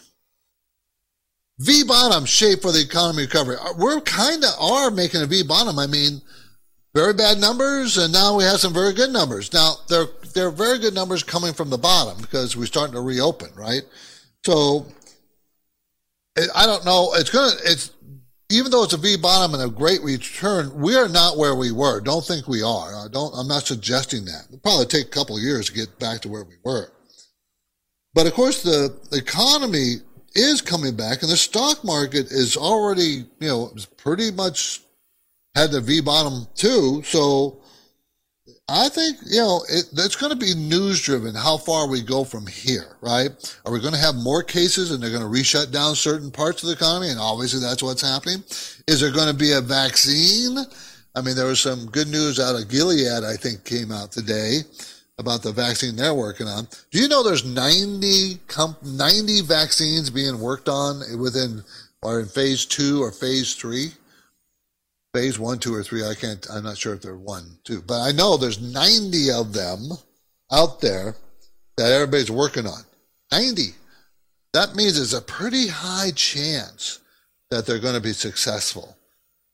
V 1.59 1.83
bottom 1.83 2.23
shape 2.23 2.61
for 2.61 2.71
the 2.71 2.79
economy 2.79 3.23
recovery. 3.23 3.57
Uh, 3.61 3.73
we're 3.77 3.99
kind 3.99 4.45
of 4.45 4.51
are 4.61 4.91
making 4.91 5.21
a 5.23 5.25
V 5.25 5.43
bottom. 5.43 5.77
I 5.77 5.87
mean, 5.87 6.21
very 6.95 7.13
bad 7.13 7.37
numbers, 7.37 7.97
and 7.97 8.13
now 8.13 8.37
we 8.37 8.45
have 8.45 8.61
some 8.61 8.73
very 8.73 8.93
good 8.93 9.11
numbers. 9.11 9.51
Now 9.53 9.75
they're 9.89 10.07
they're 10.33 10.51
very 10.51 10.79
good 10.79 10.93
numbers 10.93 11.23
coming 11.23 11.53
from 11.53 11.69
the 11.69 11.77
bottom 11.77 12.21
because 12.21 12.55
we're 12.55 12.65
starting 12.65 12.93
to 12.93 13.01
reopen, 13.01 13.49
right? 13.55 13.81
So 14.43 14.85
I 16.55 16.65
don't 16.65 16.85
know. 16.85 17.13
It's 17.15 17.29
gonna. 17.29 17.53
It's 17.65 17.91
even 18.49 18.71
though 18.71 18.83
it's 18.83 18.93
a 18.93 18.97
V 18.97 19.17
bottom 19.17 19.53
and 19.53 19.63
a 19.63 19.73
great 19.73 20.01
return, 20.03 20.73
we 20.79 20.95
are 20.95 21.09
not 21.09 21.37
where 21.37 21.55
we 21.55 21.71
were. 21.71 21.99
Don't 21.99 22.23
think 22.23 22.47
we 22.47 22.63
are. 22.63 22.95
I 22.95 23.07
don't. 23.11 23.33
I'm 23.35 23.47
not 23.47 23.65
suggesting 23.65 24.25
that. 24.25 24.45
It'll 24.47 24.59
probably 24.59 24.85
take 24.85 25.07
a 25.07 25.09
couple 25.09 25.35
of 25.35 25.43
years 25.43 25.67
to 25.67 25.73
get 25.73 25.99
back 25.99 26.21
to 26.21 26.29
where 26.29 26.43
we 26.43 26.55
were. 26.63 26.91
But 28.13 28.27
of 28.27 28.33
course, 28.33 28.63
the 28.63 28.95
economy 29.11 29.95
is 30.33 30.61
coming 30.61 30.95
back, 30.95 31.23
and 31.23 31.31
the 31.31 31.37
stock 31.37 31.83
market 31.83 32.31
is 32.31 32.55
already, 32.55 33.25
you 33.39 33.47
know, 33.47 33.73
pretty 33.97 34.31
much 34.31 34.81
had 35.55 35.71
the 35.71 35.81
V 35.81 36.01
bottom 36.01 36.47
too. 36.55 37.01
So 37.03 37.61
I 38.69 38.89
think, 38.89 39.17
you 39.25 39.39
know, 39.39 39.63
it, 39.69 39.85
it's 39.93 40.17
going 40.17 40.31
to 40.31 40.37
be 40.37 40.53
news 40.53 41.01
driven 41.01 41.33
how 41.33 41.55
far 41.55 41.87
we 41.87 42.01
go 42.01 42.25
from 42.25 42.45
here, 42.45 42.97
right? 42.99 43.29
Are 43.65 43.71
we 43.71 43.79
going 43.79 43.93
to 43.93 43.99
have 43.99 44.15
more 44.15 44.43
cases 44.43 44.91
and 44.91 45.01
they're 45.01 45.09
going 45.09 45.21
to 45.21 45.27
reshut 45.39 45.71
down 45.71 45.95
certain 45.95 46.31
parts 46.31 46.63
of 46.63 46.67
the 46.67 46.75
economy? 46.75 47.09
And 47.09 47.19
obviously 47.19 47.61
that's 47.61 47.81
what's 47.81 48.01
happening. 48.01 48.43
Is 48.87 48.99
there 48.99 49.11
going 49.11 49.29
to 49.29 49.33
be 49.33 49.53
a 49.53 49.61
vaccine? 49.61 50.57
I 51.15 51.21
mean, 51.21 51.35
there 51.37 51.45
was 51.45 51.61
some 51.61 51.85
good 51.87 52.09
news 52.09 52.41
out 52.41 52.61
of 52.61 52.69
Gilead, 52.69 53.23
I 53.23 53.37
think, 53.37 53.63
came 53.63 53.89
out 53.89 54.11
today 54.11 54.59
about 55.17 55.43
the 55.43 55.53
vaccine 55.53 55.95
they're 55.95 56.13
working 56.13 56.47
on. 56.47 56.67
Do 56.91 56.99
you 56.99 57.07
know 57.07 57.23
there's 57.23 57.45
90, 57.45 58.39
90 58.83 59.41
vaccines 59.41 60.09
being 60.09 60.39
worked 60.41 60.67
on 60.67 61.01
within 61.17 61.63
or 62.01 62.19
in 62.19 62.27
phase 62.27 62.65
two 62.65 63.01
or 63.01 63.13
phase 63.13 63.55
three? 63.55 63.93
Phase 65.17 65.39
one, 65.39 65.57
two, 65.57 65.73
or 65.73 65.81
three. 65.81 66.05
I 66.05 66.13
can't, 66.13 66.45
I'm 66.51 66.63
not 66.63 66.77
sure 66.77 66.93
if 66.93 67.01
they're 67.01 67.17
one, 67.17 67.57
two, 67.63 67.81
but 67.81 68.01
I 68.01 68.11
know 68.11 68.37
there's 68.37 68.61
90 68.61 69.31
of 69.31 69.51
them 69.51 69.89
out 70.51 70.79
there 70.79 71.15
that 71.75 71.91
everybody's 71.91 72.29
working 72.29 72.67
on. 72.67 72.81
90. 73.31 73.69
That 74.53 74.75
means 74.75 74.95
there's 74.95 75.15
a 75.15 75.21
pretty 75.21 75.69
high 75.69 76.11
chance 76.11 76.99
that 77.49 77.65
they're 77.65 77.79
going 77.79 77.95
to 77.95 78.01
be 78.01 78.13
successful. 78.13 78.95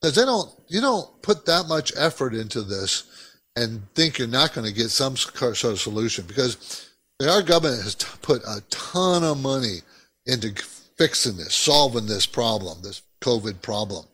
Because 0.02 0.16
they 0.16 0.26
don't, 0.26 0.52
you 0.68 0.82
don't 0.82 1.22
put 1.22 1.46
that 1.46 1.68
much 1.70 1.94
effort 1.96 2.34
into 2.34 2.62
this 2.62 3.38
and 3.56 3.82
think 3.96 4.20
you're 4.20 4.28
not 4.28 4.54
going 4.54 4.68
to 4.68 4.74
get 4.74 4.90
some 4.90 5.16
sort 5.16 5.64
of 5.64 5.80
solution 5.80 6.26
because 6.28 6.90
our 7.26 7.42
government 7.42 7.84
has 7.84 7.96
put 7.96 8.42
a 8.44 8.62
ton 8.70 9.24
of 9.24 9.42
money 9.42 9.78
into 10.26 10.54
fixing 10.98 11.38
this, 11.38 11.56
solving 11.56 12.06
this 12.06 12.26
problem, 12.26 12.82
this 12.82 13.02
COVID 13.22 13.62
problem 13.62 14.06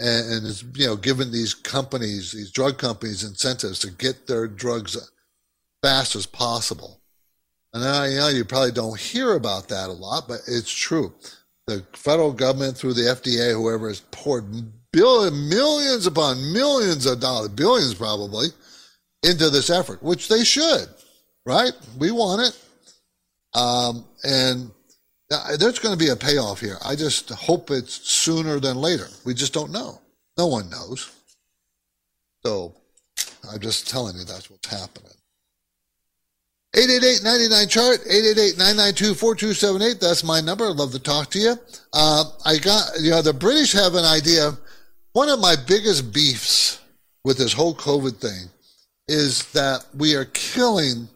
and, 0.00 0.32
and 0.32 0.46
is 0.46 0.64
you 0.74 0.86
know 0.86 0.96
giving 0.96 1.30
these 1.30 1.54
companies, 1.54 2.32
these 2.32 2.50
drug 2.50 2.78
companies, 2.78 3.24
incentives 3.24 3.78
to 3.80 3.90
get 3.90 4.26
their 4.26 4.46
drugs 4.46 4.96
fast 5.82 6.16
as 6.16 6.26
possible. 6.26 7.00
And 7.72 7.84
I 7.84 8.08
know 8.14 8.28
you 8.28 8.44
probably 8.44 8.72
don't 8.72 8.98
hear 8.98 9.34
about 9.34 9.68
that 9.68 9.88
a 9.88 9.92
lot, 9.92 10.28
but 10.28 10.40
it's 10.46 10.72
true. 10.72 11.14
The 11.66 11.84
federal 11.92 12.32
government, 12.32 12.76
through 12.76 12.94
the 12.94 13.02
FDA, 13.02 13.52
whoever 13.52 13.88
has 13.88 14.00
poured 14.12 14.46
billion, 14.92 15.48
millions 15.48 16.06
upon 16.06 16.52
millions 16.52 17.06
of 17.06 17.20
dollars, 17.20 17.48
billions 17.50 17.94
probably, 17.94 18.48
into 19.22 19.50
this 19.50 19.68
effort, 19.68 20.02
which 20.02 20.28
they 20.28 20.44
should, 20.44 20.88
right? 21.44 21.72
We 21.98 22.12
want 22.12 22.42
it. 22.42 23.58
Um, 23.58 24.04
and 24.24 24.70
there's 25.28 25.78
going 25.78 25.96
to 25.96 26.04
be 26.04 26.10
a 26.10 26.16
payoff 26.16 26.60
here. 26.60 26.78
I 26.84 26.94
just 26.94 27.30
hope 27.30 27.70
it's 27.70 27.94
sooner 28.08 28.60
than 28.60 28.76
later. 28.76 29.08
We 29.24 29.34
just 29.34 29.52
don't 29.52 29.72
know. 29.72 30.00
No 30.38 30.46
one 30.46 30.70
knows. 30.70 31.10
So 32.44 32.74
I'm 33.50 33.60
just 33.60 33.88
telling 33.88 34.16
you 34.16 34.24
that's 34.24 34.50
what's 34.50 34.68
happening. 34.68 35.12
888-99 36.74 37.70
chart 37.70 38.00
888-992-4278 38.04 39.98
that's 39.98 40.22
my 40.22 40.42
number 40.42 40.68
i'd 40.68 40.76
love 40.76 40.92
to 40.92 40.98
talk 40.98 41.30
to 41.30 41.38
you 41.38 41.54
uh, 41.94 42.24
i 42.44 42.58
got 42.58 42.90
you 43.00 43.10
know 43.10 43.22
the 43.22 43.32
british 43.32 43.72
have 43.72 43.94
an 43.94 44.04
idea 44.04 44.52
one 45.14 45.30
of 45.30 45.40
my 45.40 45.54
biggest 45.66 46.12
beefs 46.12 46.78
with 47.24 47.38
this 47.38 47.54
whole 47.54 47.74
covid 47.74 48.16
thing 48.16 48.50
is 49.08 49.50
that 49.52 49.86
we 49.96 50.14
are 50.16 50.26
killing 50.26 51.08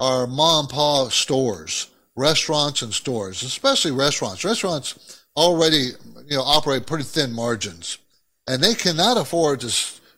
our 0.00 0.26
mom 0.26 0.64
and 0.64 0.70
pop 0.70 1.12
stores 1.12 1.90
restaurants 2.18 2.82
and 2.82 2.92
stores 2.92 3.42
especially 3.42 3.90
restaurants 3.90 4.44
restaurants 4.44 5.24
already 5.36 5.90
you 6.26 6.36
know 6.36 6.42
operate 6.42 6.86
pretty 6.86 7.04
thin 7.04 7.32
margins 7.32 7.98
and 8.46 8.62
they 8.62 8.74
cannot 8.74 9.16
afford 9.16 9.60
to 9.60 9.74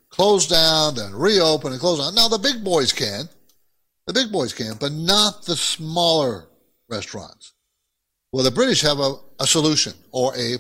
close 0.09 0.47
down 0.47 0.99
and 0.99 1.15
reopen 1.15 1.73
and 1.73 1.81
close 1.81 1.99
down 1.99 2.15
now 2.15 2.29
the 2.29 2.39
big 2.39 2.65
boys 2.65 2.93
can 2.93 3.29
the 4.13 4.25
big 4.25 4.33
boys 4.33 4.53
can, 4.53 4.75
but 4.81 4.91
not 4.91 5.45
the 5.45 5.55
smaller 5.55 6.49
restaurants. 6.89 7.53
Well, 8.33 8.43
the 8.43 8.51
British 8.51 8.81
have 8.83 8.99
a, 8.99 9.15
a 9.39 9.47
solution 9.47 9.93
or 10.11 10.37
a 10.37 10.57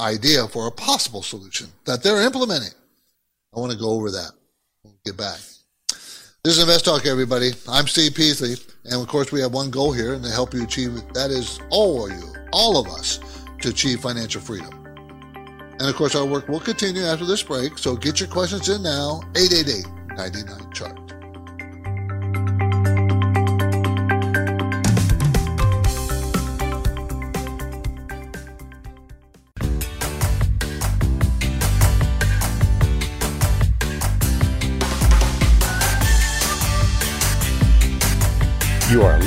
idea 0.00 0.48
for 0.48 0.66
a 0.66 0.72
possible 0.72 1.22
solution 1.22 1.68
that 1.84 2.02
they're 2.02 2.22
implementing. 2.22 2.72
I 3.54 3.60
want 3.60 3.70
to 3.70 3.78
go 3.78 3.90
over 3.90 4.10
that. 4.10 4.32
We'll 4.82 4.94
get 5.04 5.16
back. 5.16 5.38
This 6.42 6.56
is 6.56 6.60
Invest 6.60 6.84
Talk, 6.84 7.06
everybody. 7.06 7.52
I'm 7.68 7.86
Steve 7.86 8.14
Peasley, 8.14 8.56
and 8.90 9.00
of 9.00 9.06
course, 9.08 9.32
we 9.32 9.40
have 9.40 9.52
one 9.52 9.70
goal 9.70 9.92
here, 9.92 10.14
and 10.14 10.24
to 10.24 10.30
help 10.30 10.54
you 10.54 10.62
achieve 10.62 10.96
it, 10.96 11.14
that 11.14 11.30
is 11.30 11.60
all 11.70 12.06
of 12.06 12.12
you, 12.12 12.34
all 12.52 12.78
of 12.78 12.86
us, 12.88 13.20
to 13.60 13.68
achieve 13.68 14.00
financial 14.00 14.40
freedom. 14.40 14.74
And 15.78 15.88
of 15.88 15.94
course, 15.94 16.14
our 16.14 16.24
work 16.24 16.48
will 16.48 16.60
continue 16.60 17.02
after 17.02 17.24
this 17.24 17.42
break, 17.42 17.78
so 17.78 17.96
get 17.96 18.20
your 18.20 18.28
questions 18.28 18.68
in 18.68 18.82
now, 18.82 19.20
888 19.36 19.86
99 20.16 20.72
chart. 20.72 21.07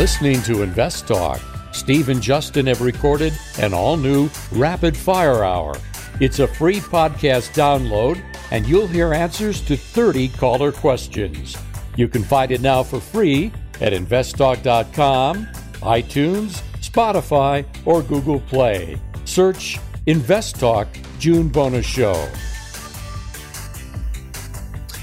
Listening 0.01 0.41
to 0.41 0.63
Invest 0.63 1.07
Talk. 1.07 1.39
Steve 1.73 2.09
and 2.09 2.19
Justin 2.23 2.65
have 2.65 2.81
recorded 2.81 3.33
an 3.59 3.71
all 3.71 3.97
new 3.97 4.31
Rapid 4.51 4.97
Fire 4.97 5.43
Hour. 5.43 5.75
It's 6.19 6.39
a 6.39 6.47
free 6.47 6.79
podcast 6.79 7.53
download, 7.53 8.19
and 8.49 8.65
you'll 8.65 8.87
hear 8.87 9.13
answers 9.13 9.61
to 9.61 9.77
30 9.77 10.29
caller 10.29 10.71
questions. 10.71 11.55
You 11.97 12.07
can 12.07 12.23
find 12.23 12.49
it 12.49 12.61
now 12.61 12.81
for 12.81 12.99
free 12.99 13.51
at 13.79 13.93
investtalk.com, 13.93 15.45
iTunes, 15.83 16.63
Spotify, 16.81 17.63
or 17.85 18.01
Google 18.01 18.39
Play. 18.39 18.99
Search 19.25 19.77
Invest 20.07 20.59
Talk 20.59 20.87
June 21.19 21.47
Bonus 21.47 21.85
Show. 21.85 22.27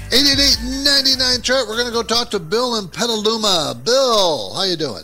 888-99 0.09 1.43
chart. 1.43 1.67
We're 1.67 1.75
going 1.75 1.85
to 1.85 1.93
go 1.93 2.01
talk 2.01 2.31
to 2.31 2.39
Bill 2.39 2.79
in 2.79 2.87
Petaluma. 2.87 3.79
Bill, 3.85 4.55
how 4.55 4.63
you 4.63 4.75
doing? 4.75 5.03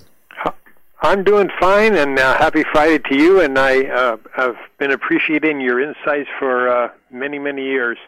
I'm 1.00 1.24
doing 1.24 1.50
fine, 1.60 1.96
and 1.96 2.18
uh, 2.18 2.36
happy 2.40 2.64
Friday 2.72 2.98
to 3.10 3.16
you. 3.16 3.40
And 3.40 3.60
I 3.60 3.84
uh, 3.84 4.18
have 4.36 4.56
been 4.80 4.90
appreciating 4.90 5.62
your 5.62 5.80
insights 5.80 6.28
for 6.40 6.68
uh, 6.68 6.90
many, 7.12 7.38
many 7.38 7.66
years. 7.66 8.00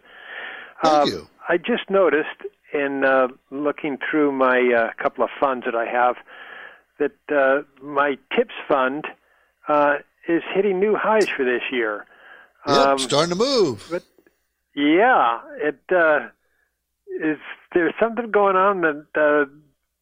Thank 0.83 0.95
um, 0.95 1.09
you. 1.09 1.27
I 1.47 1.57
just 1.57 1.87
noticed 1.91 2.41
in 2.73 3.03
uh, 3.05 3.27
looking 3.51 3.99
through 4.09 4.31
my 4.31 4.59
uh, 4.75 5.01
couple 5.01 5.23
of 5.23 5.29
funds 5.39 5.65
that 5.65 5.75
I 5.75 5.85
have 5.85 6.15
that 6.97 7.11
uh, 7.31 7.61
my 7.79 8.17
tips 8.35 8.55
fund 8.67 9.05
is 10.27 10.41
hitting 10.55 10.79
new 10.79 10.95
highs 10.95 11.29
for 11.29 11.45
this 11.45 11.61
year. 11.71 12.07
Yep, 12.67 12.75
um, 12.75 12.97
starting 12.97 13.29
to 13.29 13.35
move. 13.35 13.87
But 13.91 14.03
yeah, 14.73 15.41
it 15.57 15.79
is 17.21 17.37
there 17.73 17.93
something 17.99 18.31
going 18.31 18.55
on 18.55 18.81
that 18.81 19.05
uh, 19.15 19.51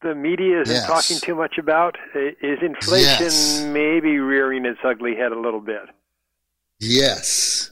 the 0.01 0.15
media 0.15 0.61
isn't 0.61 0.75
yes. 0.75 0.87
talking 0.87 1.17
too 1.17 1.35
much 1.35 1.57
about? 1.57 1.97
Is 2.13 2.59
inflation 2.61 3.25
yes. 3.25 3.63
maybe 3.63 4.19
rearing 4.19 4.65
its 4.65 4.79
ugly 4.83 5.15
head 5.15 5.31
a 5.31 5.39
little 5.39 5.61
bit? 5.61 5.83
Yes. 6.79 7.71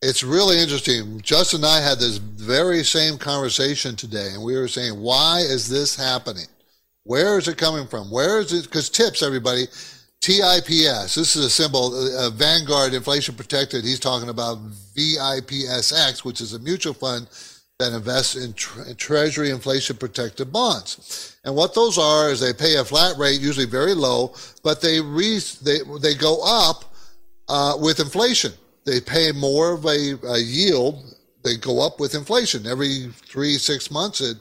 It's 0.00 0.22
really 0.22 0.60
interesting. 0.60 1.20
Justin 1.20 1.58
and 1.58 1.66
I 1.66 1.80
had 1.80 1.98
this 1.98 2.18
very 2.18 2.84
same 2.84 3.18
conversation 3.18 3.96
today, 3.96 4.30
and 4.32 4.42
we 4.44 4.56
were 4.56 4.68
saying, 4.68 5.00
why 5.00 5.40
is 5.40 5.68
this 5.68 5.96
happening? 5.96 6.46
Where 7.02 7.38
is 7.38 7.48
it 7.48 7.58
coming 7.58 7.86
from? 7.86 8.10
Where 8.10 8.38
is 8.38 8.52
it? 8.52 8.64
Because 8.64 8.88
TIPS, 8.90 9.22
everybody, 9.22 9.66
TIPS, 10.20 11.14
this 11.14 11.34
is 11.36 11.44
a 11.44 11.50
symbol, 11.50 11.94
uh, 11.94 12.30
Vanguard 12.30 12.94
Inflation 12.94 13.34
Protected. 13.34 13.84
He's 13.84 13.98
talking 13.98 14.28
about 14.28 14.58
VIPSX, 14.94 16.24
which 16.24 16.40
is 16.40 16.52
a 16.52 16.58
mutual 16.60 16.94
fund 16.94 17.28
that 17.78 17.92
invest 17.92 18.34
in 18.34 18.52
tre- 18.54 18.92
Treasury 18.94 19.50
inflation 19.50 19.96
protected 19.96 20.52
bonds. 20.52 21.36
And 21.44 21.54
what 21.54 21.74
those 21.74 21.96
are 21.96 22.28
is 22.28 22.40
they 22.40 22.52
pay 22.52 22.74
a 22.74 22.84
flat 22.84 23.16
rate, 23.16 23.40
usually 23.40 23.66
very 23.66 23.94
low, 23.94 24.34
but 24.64 24.80
they 24.80 25.00
re- 25.00 25.40
they 25.62 25.78
they 26.02 26.14
go 26.14 26.40
up 26.42 26.92
uh, 27.48 27.76
with 27.80 28.00
inflation. 28.00 28.52
They 28.84 29.00
pay 29.00 29.30
more 29.30 29.74
of 29.74 29.84
a, 29.84 30.18
a, 30.26 30.38
yield. 30.38 31.04
They 31.44 31.56
go 31.56 31.80
up 31.80 32.00
with 32.00 32.16
inflation 32.16 32.66
every 32.66 33.10
three 33.26 33.58
six 33.58 33.92
months. 33.92 34.20
It 34.20 34.38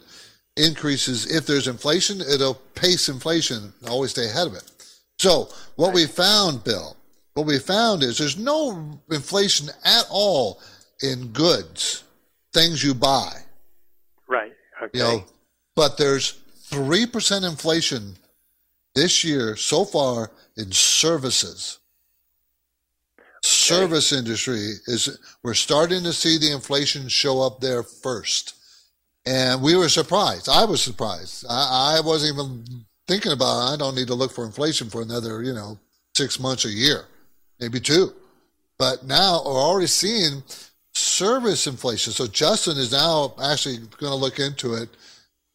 increases. 0.56 1.32
If 1.32 1.46
there's 1.46 1.68
inflation, 1.68 2.22
it'll 2.22 2.56
pace 2.74 3.08
inflation. 3.08 3.72
Always 3.88 4.12
stay 4.12 4.26
ahead 4.26 4.48
of 4.48 4.56
it. 4.56 4.72
So 5.20 5.50
what 5.76 5.94
we 5.94 6.08
found, 6.08 6.64
Bill, 6.64 6.98
what 7.36 7.46
we 7.46 7.60
found 7.60 8.02
is 8.02 8.18
there's 8.18 8.38
no 8.38 9.00
inflation 9.12 9.70
at 9.86 10.08
all 10.10 10.60
in 11.04 11.28
goods 11.34 12.04
things 12.58 12.84
you 12.84 12.94
buy. 12.94 13.32
Right. 14.28 14.54
Okay. 14.82 14.98
You 14.98 15.04
know, 15.04 15.26
but 15.76 15.98
there's 15.98 16.32
three 16.64 17.06
percent 17.06 17.46
inflation 17.46 18.18
this 18.96 19.24
year 19.24 19.56
so 19.56 19.86
far 19.86 20.32
in 20.58 20.72
services. 20.72 21.80
Okay. 23.20 23.28
Service 23.44 24.12
industry 24.12 24.74
is 24.88 25.20
we're 25.44 25.54
starting 25.54 26.04
to 26.04 26.14
see 26.14 26.38
the 26.38 26.52
inflation 26.52 27.08
show 27.08 27.42
up 27.42 27.60
there 27.60 27.84
first. 27.84 28.56
And 29.26 29.62
we 29.62 29.76
were 29.76 29.90
surprised. 29.90 30.48
I 30.48 30.64
was 30.64 30.82
surprised. 30.82 31.46
I, 31.50 31.98
I 31.98 32.02
wasn't 32.02 32.34
even 32.34 32.86
thinking 33.08 33.34
about 33.34 33.60
it. 33.60 33.74
I 33.74 33.78
don't 33.78 33.96
need 33.96 34.08
to 34.08 34.14
look 34.14 34.32
for 34.32 34.46
inflation 34.46 34.90
for 34.90 35.02
another, 35.02 35.44
you 35.44 35.54
know, 35.54 35.78
six 36.16 36.40
months 36.40 36.64
a 36.66 36.70
year, 36.70 37.04
maybe 37.60 37.82
two. 37.82 38.14
But 38.80 39.06
now 39.06 39.42
we're 39.46 39.52
already 39.52 39.88
seeing 39.88 40.44
service 40.98 41.68
inflation. 41.68 42.14
So 42.14 42.28
Justin 42.28 42.78
is 42.78 42.92
now 42.92 43.34
actually 43.42 43.78
going 43.78 44.12
to 44.12 44.16
look 44.16 44.40
into 44.40 44.74
it, 44.74 44.90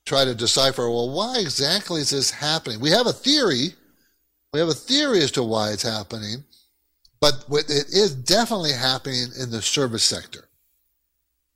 try 0.07 0.25
to 0.25 0.35
decipher, 0.35 0.89
well, 0.89 1.11
why 1.11 1.39
exactly 1.39 2.01
is 2.01 2.11
this 2.11 2.31
happening? 2.31 2.81
We 2.81 2.91
have 2.91 3.07
a 3.07 3.13
theory. 3.13 3.75
We 4.53 4.61
have 4.61 4.69
a 4.69 4.75
theory 4.75 5.23
as 5.23 5.31
to 5.33 5.43
why 5.43 5.71
it's 5.71 5.83
happening, 5.83 6.45
but 7.21 7.45
it 7.51 7.89
is 7.89 8.15
definitely 8.15 8.73
happening 8.73 9.29
in 9.41 9.51
the 9.51 9.63
service 9.63 10.05
sector. 10.05 10.49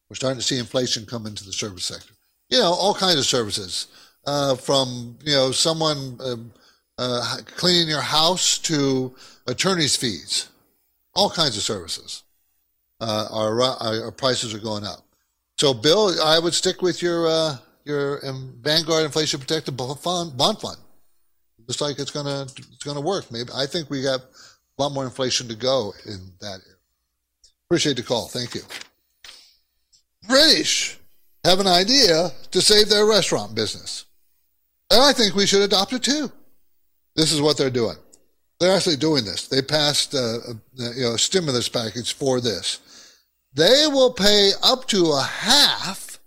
We're 0.08 0.16
starting 0.16 0.40
to 0.40 0.46
see 0.46 0.58
inflation 0.58 1.04
come 1.04 1.26
into 1.26 1.44
the 1.44 1.52
service 1.52 1.84
sector. 1.84 2.14
You 2.48 2.58
know, 2.58 2.72
all 2.72 2.94
kinds 2.94 3.18
of 3.18 3.26
services, 3.26 3.88
uh, 4.24 4.54
from 4.54 5.18
you 5.24 5.34
know 5.34 5.50
someone 5.50 6.16
uh, 6.20 6.36
uh, 6.96 7.36
cleaning 7.44 7.88
your 7.88 8.00
house 8.00 8.58
to 8.58 9.14
attorney's 9.46 9.96
fees, 9.96 10.48
all 11.14 11.28
kinds 11.28 11.56
of 11.56 11.62
services 11.64 12.22
uh, 13.00 13.28
our, 13.30 13.62
our 13.62 14.10
prices 14.12 14.54
are 14.54 14.58
going 14.58 14.84
up. 14.84 15.00
So, 15.58 15.72
Bill, 15.72 16.20
I 16.22 16.38
would 16.38 16.54
stick 16.54 16.82
with 16.82 17.02
your 17.02 17.26
uh, 17.28 17.56
your 17.84 18.20
Vanguard 18.60 19.04
Inflation 19.04 19.40
Protected 19.40 19.76
Bond 19.76 19.98
Fund. 20.00 20.36
Looks 21.66 21.80
like 21.80 21.98
it's 21.98 22.10
gonna 22.10 22.42
it's 22.42 22.84
gonna 22.84 23.00
work. 23.00 23.30
Maybe 23.32 23.50
I 23.54 23.66
think 23.66 23.88
we 23.88 24.02
got 24.02 24.20
a 24.20 24.82
lot 24.82 24.92
more 24.92 25.04
inflation 25.04 25.48
to 25.48 25.54
go 25.54 25.94
in 26.04 26.30
that. 26.40 26.60
Area. 26.60 26.76
Appreciate 27.68 27.96
the 27.96 28.02
call. 28.02 28.28
Thank 28.28 28.54
you. 28.54 28.60
British 30.28 30.98
have 31.44 31.58
an 31.58 31.66
idea 31.66 32.30
to 32.50 32.60
save 32.60 32.88
their 32.88 33.06
restaurant 33.06 33.54
business, 33.54 34.04
and 34.90 35.02
I 35.02 35.12
think 35.12 35.34
we 35.34 35.46
should 35.46 35.62
adopt 35.62 35.92
it 35.92 36.02
too. 36.02 36.30
This 37.16 37.32
is 37.32 37.40
what 37.40 37.56
they're 37.56 37.70
doing. 37.70 37.96
They're 38.60 38.76
actually 38.76 38.96
doing 38.96 39.24
this. 39.24 39.48
They 39.48 39.62
passed 39.62 40.14
uh, 40.14 40.38
a, 40.48 40.54
you 40.94 41.02
know, 41.02 41.14
a 41.14 41.18
stimulus 41.18 41.68
package 41.68 42.14
for 42.14 42.40
this 42.40 42.80
they 43.56 43.86
will 43.86 44.12
pay 44.12 44.50
up 44.62 44.86
to 44.86 45.12
a 45.12 45.22
half 45.22 46.18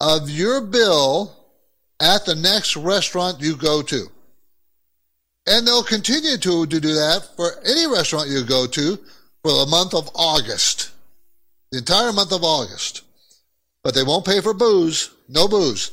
of 0.00 0.30
your 0.30 0.60
bill 0.60 1.36
at 2.00 2.24
the 2.24 2.36
next 2.36 2.76
restaurant 2.76 3.40
you 3.40 3.56
go 3.56 3.82
to. 3.82 4.06
And 5.46 5.66
they'll 5.66 5.82
continue 5.82 6.38
to, 6.38 6.66
to 6.66 6.80
do 6.80 6.94
that 6.94 7.28
for 7.36 7.50
any 7.66 7.86
restaurant 7.86 8.30
you 8.30 8.44
go 8.44 8.66
to 8.68 8.98
for 9.42 9.52
the 9.52 9.66
month 9.68 9.94
of 9.94 10.08
August. 10.14 10.92
The 11.72 11.78
entire 11.78 12.12
month 12.12 12.32
of 12.32 12.44
August. 12.44 13.02
But 13.82 13.94
they 13.94 14.04
won't 14.04 14.24
pay 14.24 14.40
for 14.40 14.54
booze. 14.54 15.10
No 15.28 15.48
booze. 15.48 15.90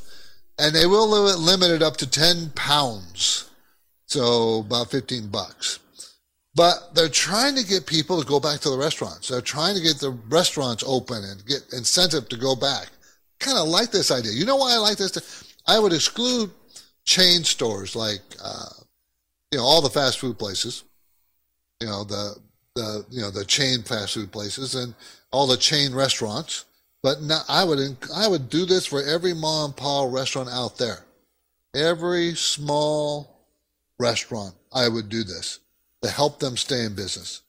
And 0.58 0.74
they 0.74 0.86
will 0.86 1.08
limit 1.08 1.70
it 1.70 1.82
up 1.82 1.96
to 1.98 2.08
10 2.08 2.50
pounds. 2.54 3.50
So 4.06 4.60
about 4.60 4.90
15 4.90 5.28
bucks. 5.28 5.80
But 6.54 6.94
they're 6.94 7.08
trying 7.08 7.56
to 7.56 7.64
get 7.64 7.86
people 7.86 8.20
to 8.20 8.26
go 8.26 8.38
back 8.38 8.60
to 8.60 8.70
the 8.70 8.76
restaurants. 8.76 9.28
They're 9.28 9.40
trying 9.40 9.74
to 9.74 9.80
get 9.80 9.98
the 9.98 10.10
restaurants 10.28 10.84
open 10.86 11.24
and 11.24 11.44
get 11.46 11.62
incentive 11.72 12.28
to 12.28 12.36
go 12.36 12.54
back. 12.54 12.88
Kind 13.40 13.58
of 13.58 13.68
like 13.68 13.90
this 13.90 14.10
idea. 14.10 14.32
You 14.32 14.44
know 14.44 14.56
why 14.56 14.74
I 14.74 14.76
like 14.76 14.98
this? 14.98 15.56
I 15.66 15.78
would 15.78 15.92
exclude 15.92 16.50
chain 17.04 17.42
stores 17.44 17.96
like, 17.96 18.20
uh, 18.44 18.68
you 19.50 19.58
know, 19.58 19.64
all 19.64 19.80
the 19.80 19.88
fast 19.88 20.18
food 20.18 20.38
places, 20.38 20.84
you 21.80 21.86
know, 21.86 22.04
the, 22.04 22.36
the, 22.74 23.04
you 23.10 23.22
know, 23.22 23.30
the 23.30 23.44
chain 23.44 23.82
fast 23.82 24.14
food 24.14 24.30
places 24.30 24.74
and 24.74 24.94
all 25.30 25.46
the 25.46 25.56
chain 25.56 25.94
restaurants. 25.94 26.66
But 27.02 27.18
I 27.48 27.64
would, 27.64 27.96
I 28.14 28.28
would 28.28 28.50
do 28.50 28.66
this 28.66 28.86
for 28.86 29.02
every 29.02 29.34
mom 29.34 29.70
and 29.70 29.76
pop 29.76 30.12
restaurant 30.12 30.50
out 30.50 30.78
there. 30.78 31.04
Every 31.74 32.34
small 32.34 33.48
restaurant, 33.98 34.54
I 34.72 34.88
would 34.88 35.08
do 35.08 35.24
this 35.24 35.58
to 36.02 36.10
help 36.10 36.38
them 36.38 36.56
stay 36.56 36.84
in 36.84 36.94
business. 36.94 37.42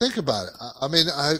Think 0.00 0.16
about 0.16 0.46
it. 0.46 0.52
I, 0.80 0.88
mean, 0.88 1.06
I, 1.14 1.34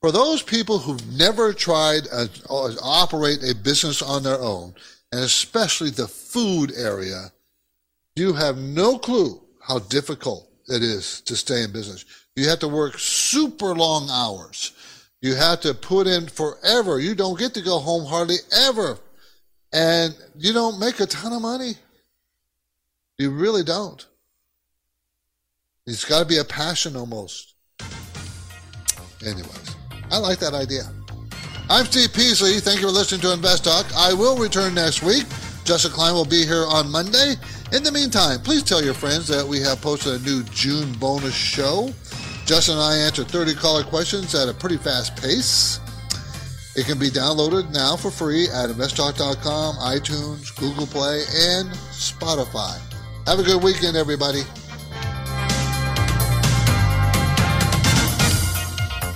for 0.00 0.10
those 0.10 0.42
people 0.42 0.78
who've 0.78 1.06
never 1.16 1.52
tried 1.52 2.04
to 2.04 2.78
operate 2.82 3.42
a 3.42 3.54
business 3.54 4.00
on 4.00 4.22
their 4.22 4.40
own, 4.40 4.74
and 5.12 5.22
especially 5.22 5.90
the 5.90 6.08
food 6.08 6.72
area, 6.76 7.32
you 8.16 8.32
have 8.32 8.56
no 8.56 8.98
clue 8.98 9.40
how 9.60 9.80
difficult 9.80 10.48
it 10.68 10.82
is 10.82 11.20
to 11.22 11.36
stay 11.36 11.62
in 11.62 11.72
business. 11.72 12.04
You 12.36 12.48
have 12.48 12.60
to 12.60 12.68
work 12.68 12.98
super 12.98 13.74
long 13.74 14.08
hours. 14.10 14.72
You 15.20 15.34
have 15.34 15.60
to 15.60 15.74
put 15.74 16.06
in 16.06 16.26
forever. 16.26 16.98
You 16.98 17.14
don't 17.14 17.38
get 17.38 17.54
to 17.54 17.62
go 17.62 17.78
home 17.78 18.04
hardly 18.04 18.36
ever. 18.52 18.98
And 19.72 20.14
you 20.36 20.52
don't 20.52 20.78
make 20.78 21.00
a 21.00 21.06
ton 21.06 21.32
of 21.32 21.42
money. 21.42 21.74
You 23.18 23.30
really 23.30 23.64
don't. 23.64 24.04
It's 25.86 26.06
got 26.06 26.20
to 26.20 26.24
be 26.24 26.38
a 26.38 26.44
passion 26.44 26.96
almost. 26.96 27.56
Anyways, 29.20 29.76
I 30.10 30.16
like 30.16 30.38
that 30.38 30.54
idea. 30.54 30.84
I'm 31.68 31.84
Steve 31.84 32.14
Peasley. 32.14 32.58
Thank 32.60 32.80
you 32.80 32.86
for 32.86 32.92
listening 32.92 33.20
to 33.20 33.34
Invest 33.34 33.64
Talk. 33.64 33.84
I 33.94 34.14
will 34.14 34.38
return 34.38 34.72
next 34.74 35.02
week. 35.02 35.26
Justin 35.64 35.92
Klein 35.92 36.14
will 36.14 36.24
be 36.24 36.46
here 36.46 36.64
on 36.66 36.90
Monday. 36.90 37.34
In 37.72 37.82
the 37.82 37.92
meantime, 37.92 38.40
please 38.40 38.62
tell 38.62 38.82
your 38.82 38.94
friends 38.94 39.28
that 39.28 39.46
we 39.46 39.60
have 39.60 39.82
posted 39.82 40.22
a 40.22 40.24
new 40.24 40.42
June 40.44 40.90
bonus 40.94 41.34
show. 41.34 41.92
Justin 42.46 42.76
and 42.76 42.82
I 42.82 42.96
answer 42.96 43.22
30 43.22 43.54
caller 43.54 43.84
questions 43.84 44.34
at 44.34 44.48
a 44.48 44.54
pretty 44.54 44.78
fast 44.78 45.20
pace. 45.20 45.80
It 46.76 46.86
can 46.86 46.98
be 46.98 47.10
downloaded 47.10 47.70
now 47.72 47.96
for 47.96 48.10
free 48.10 48.44
at 48.48 48.70
investtalk.com, 48.70 49.76
iTunes, 49.76 50.56
Google 50.58 50.86
Play, 50.86 51.24
and 51.34 51.68
Spotify. 51.92 52.80
Have 53.26 53.38
a 53.38 53.42
good 53.42 53.62
weekend, 53.62 53.98
everybody. 53.98 54.40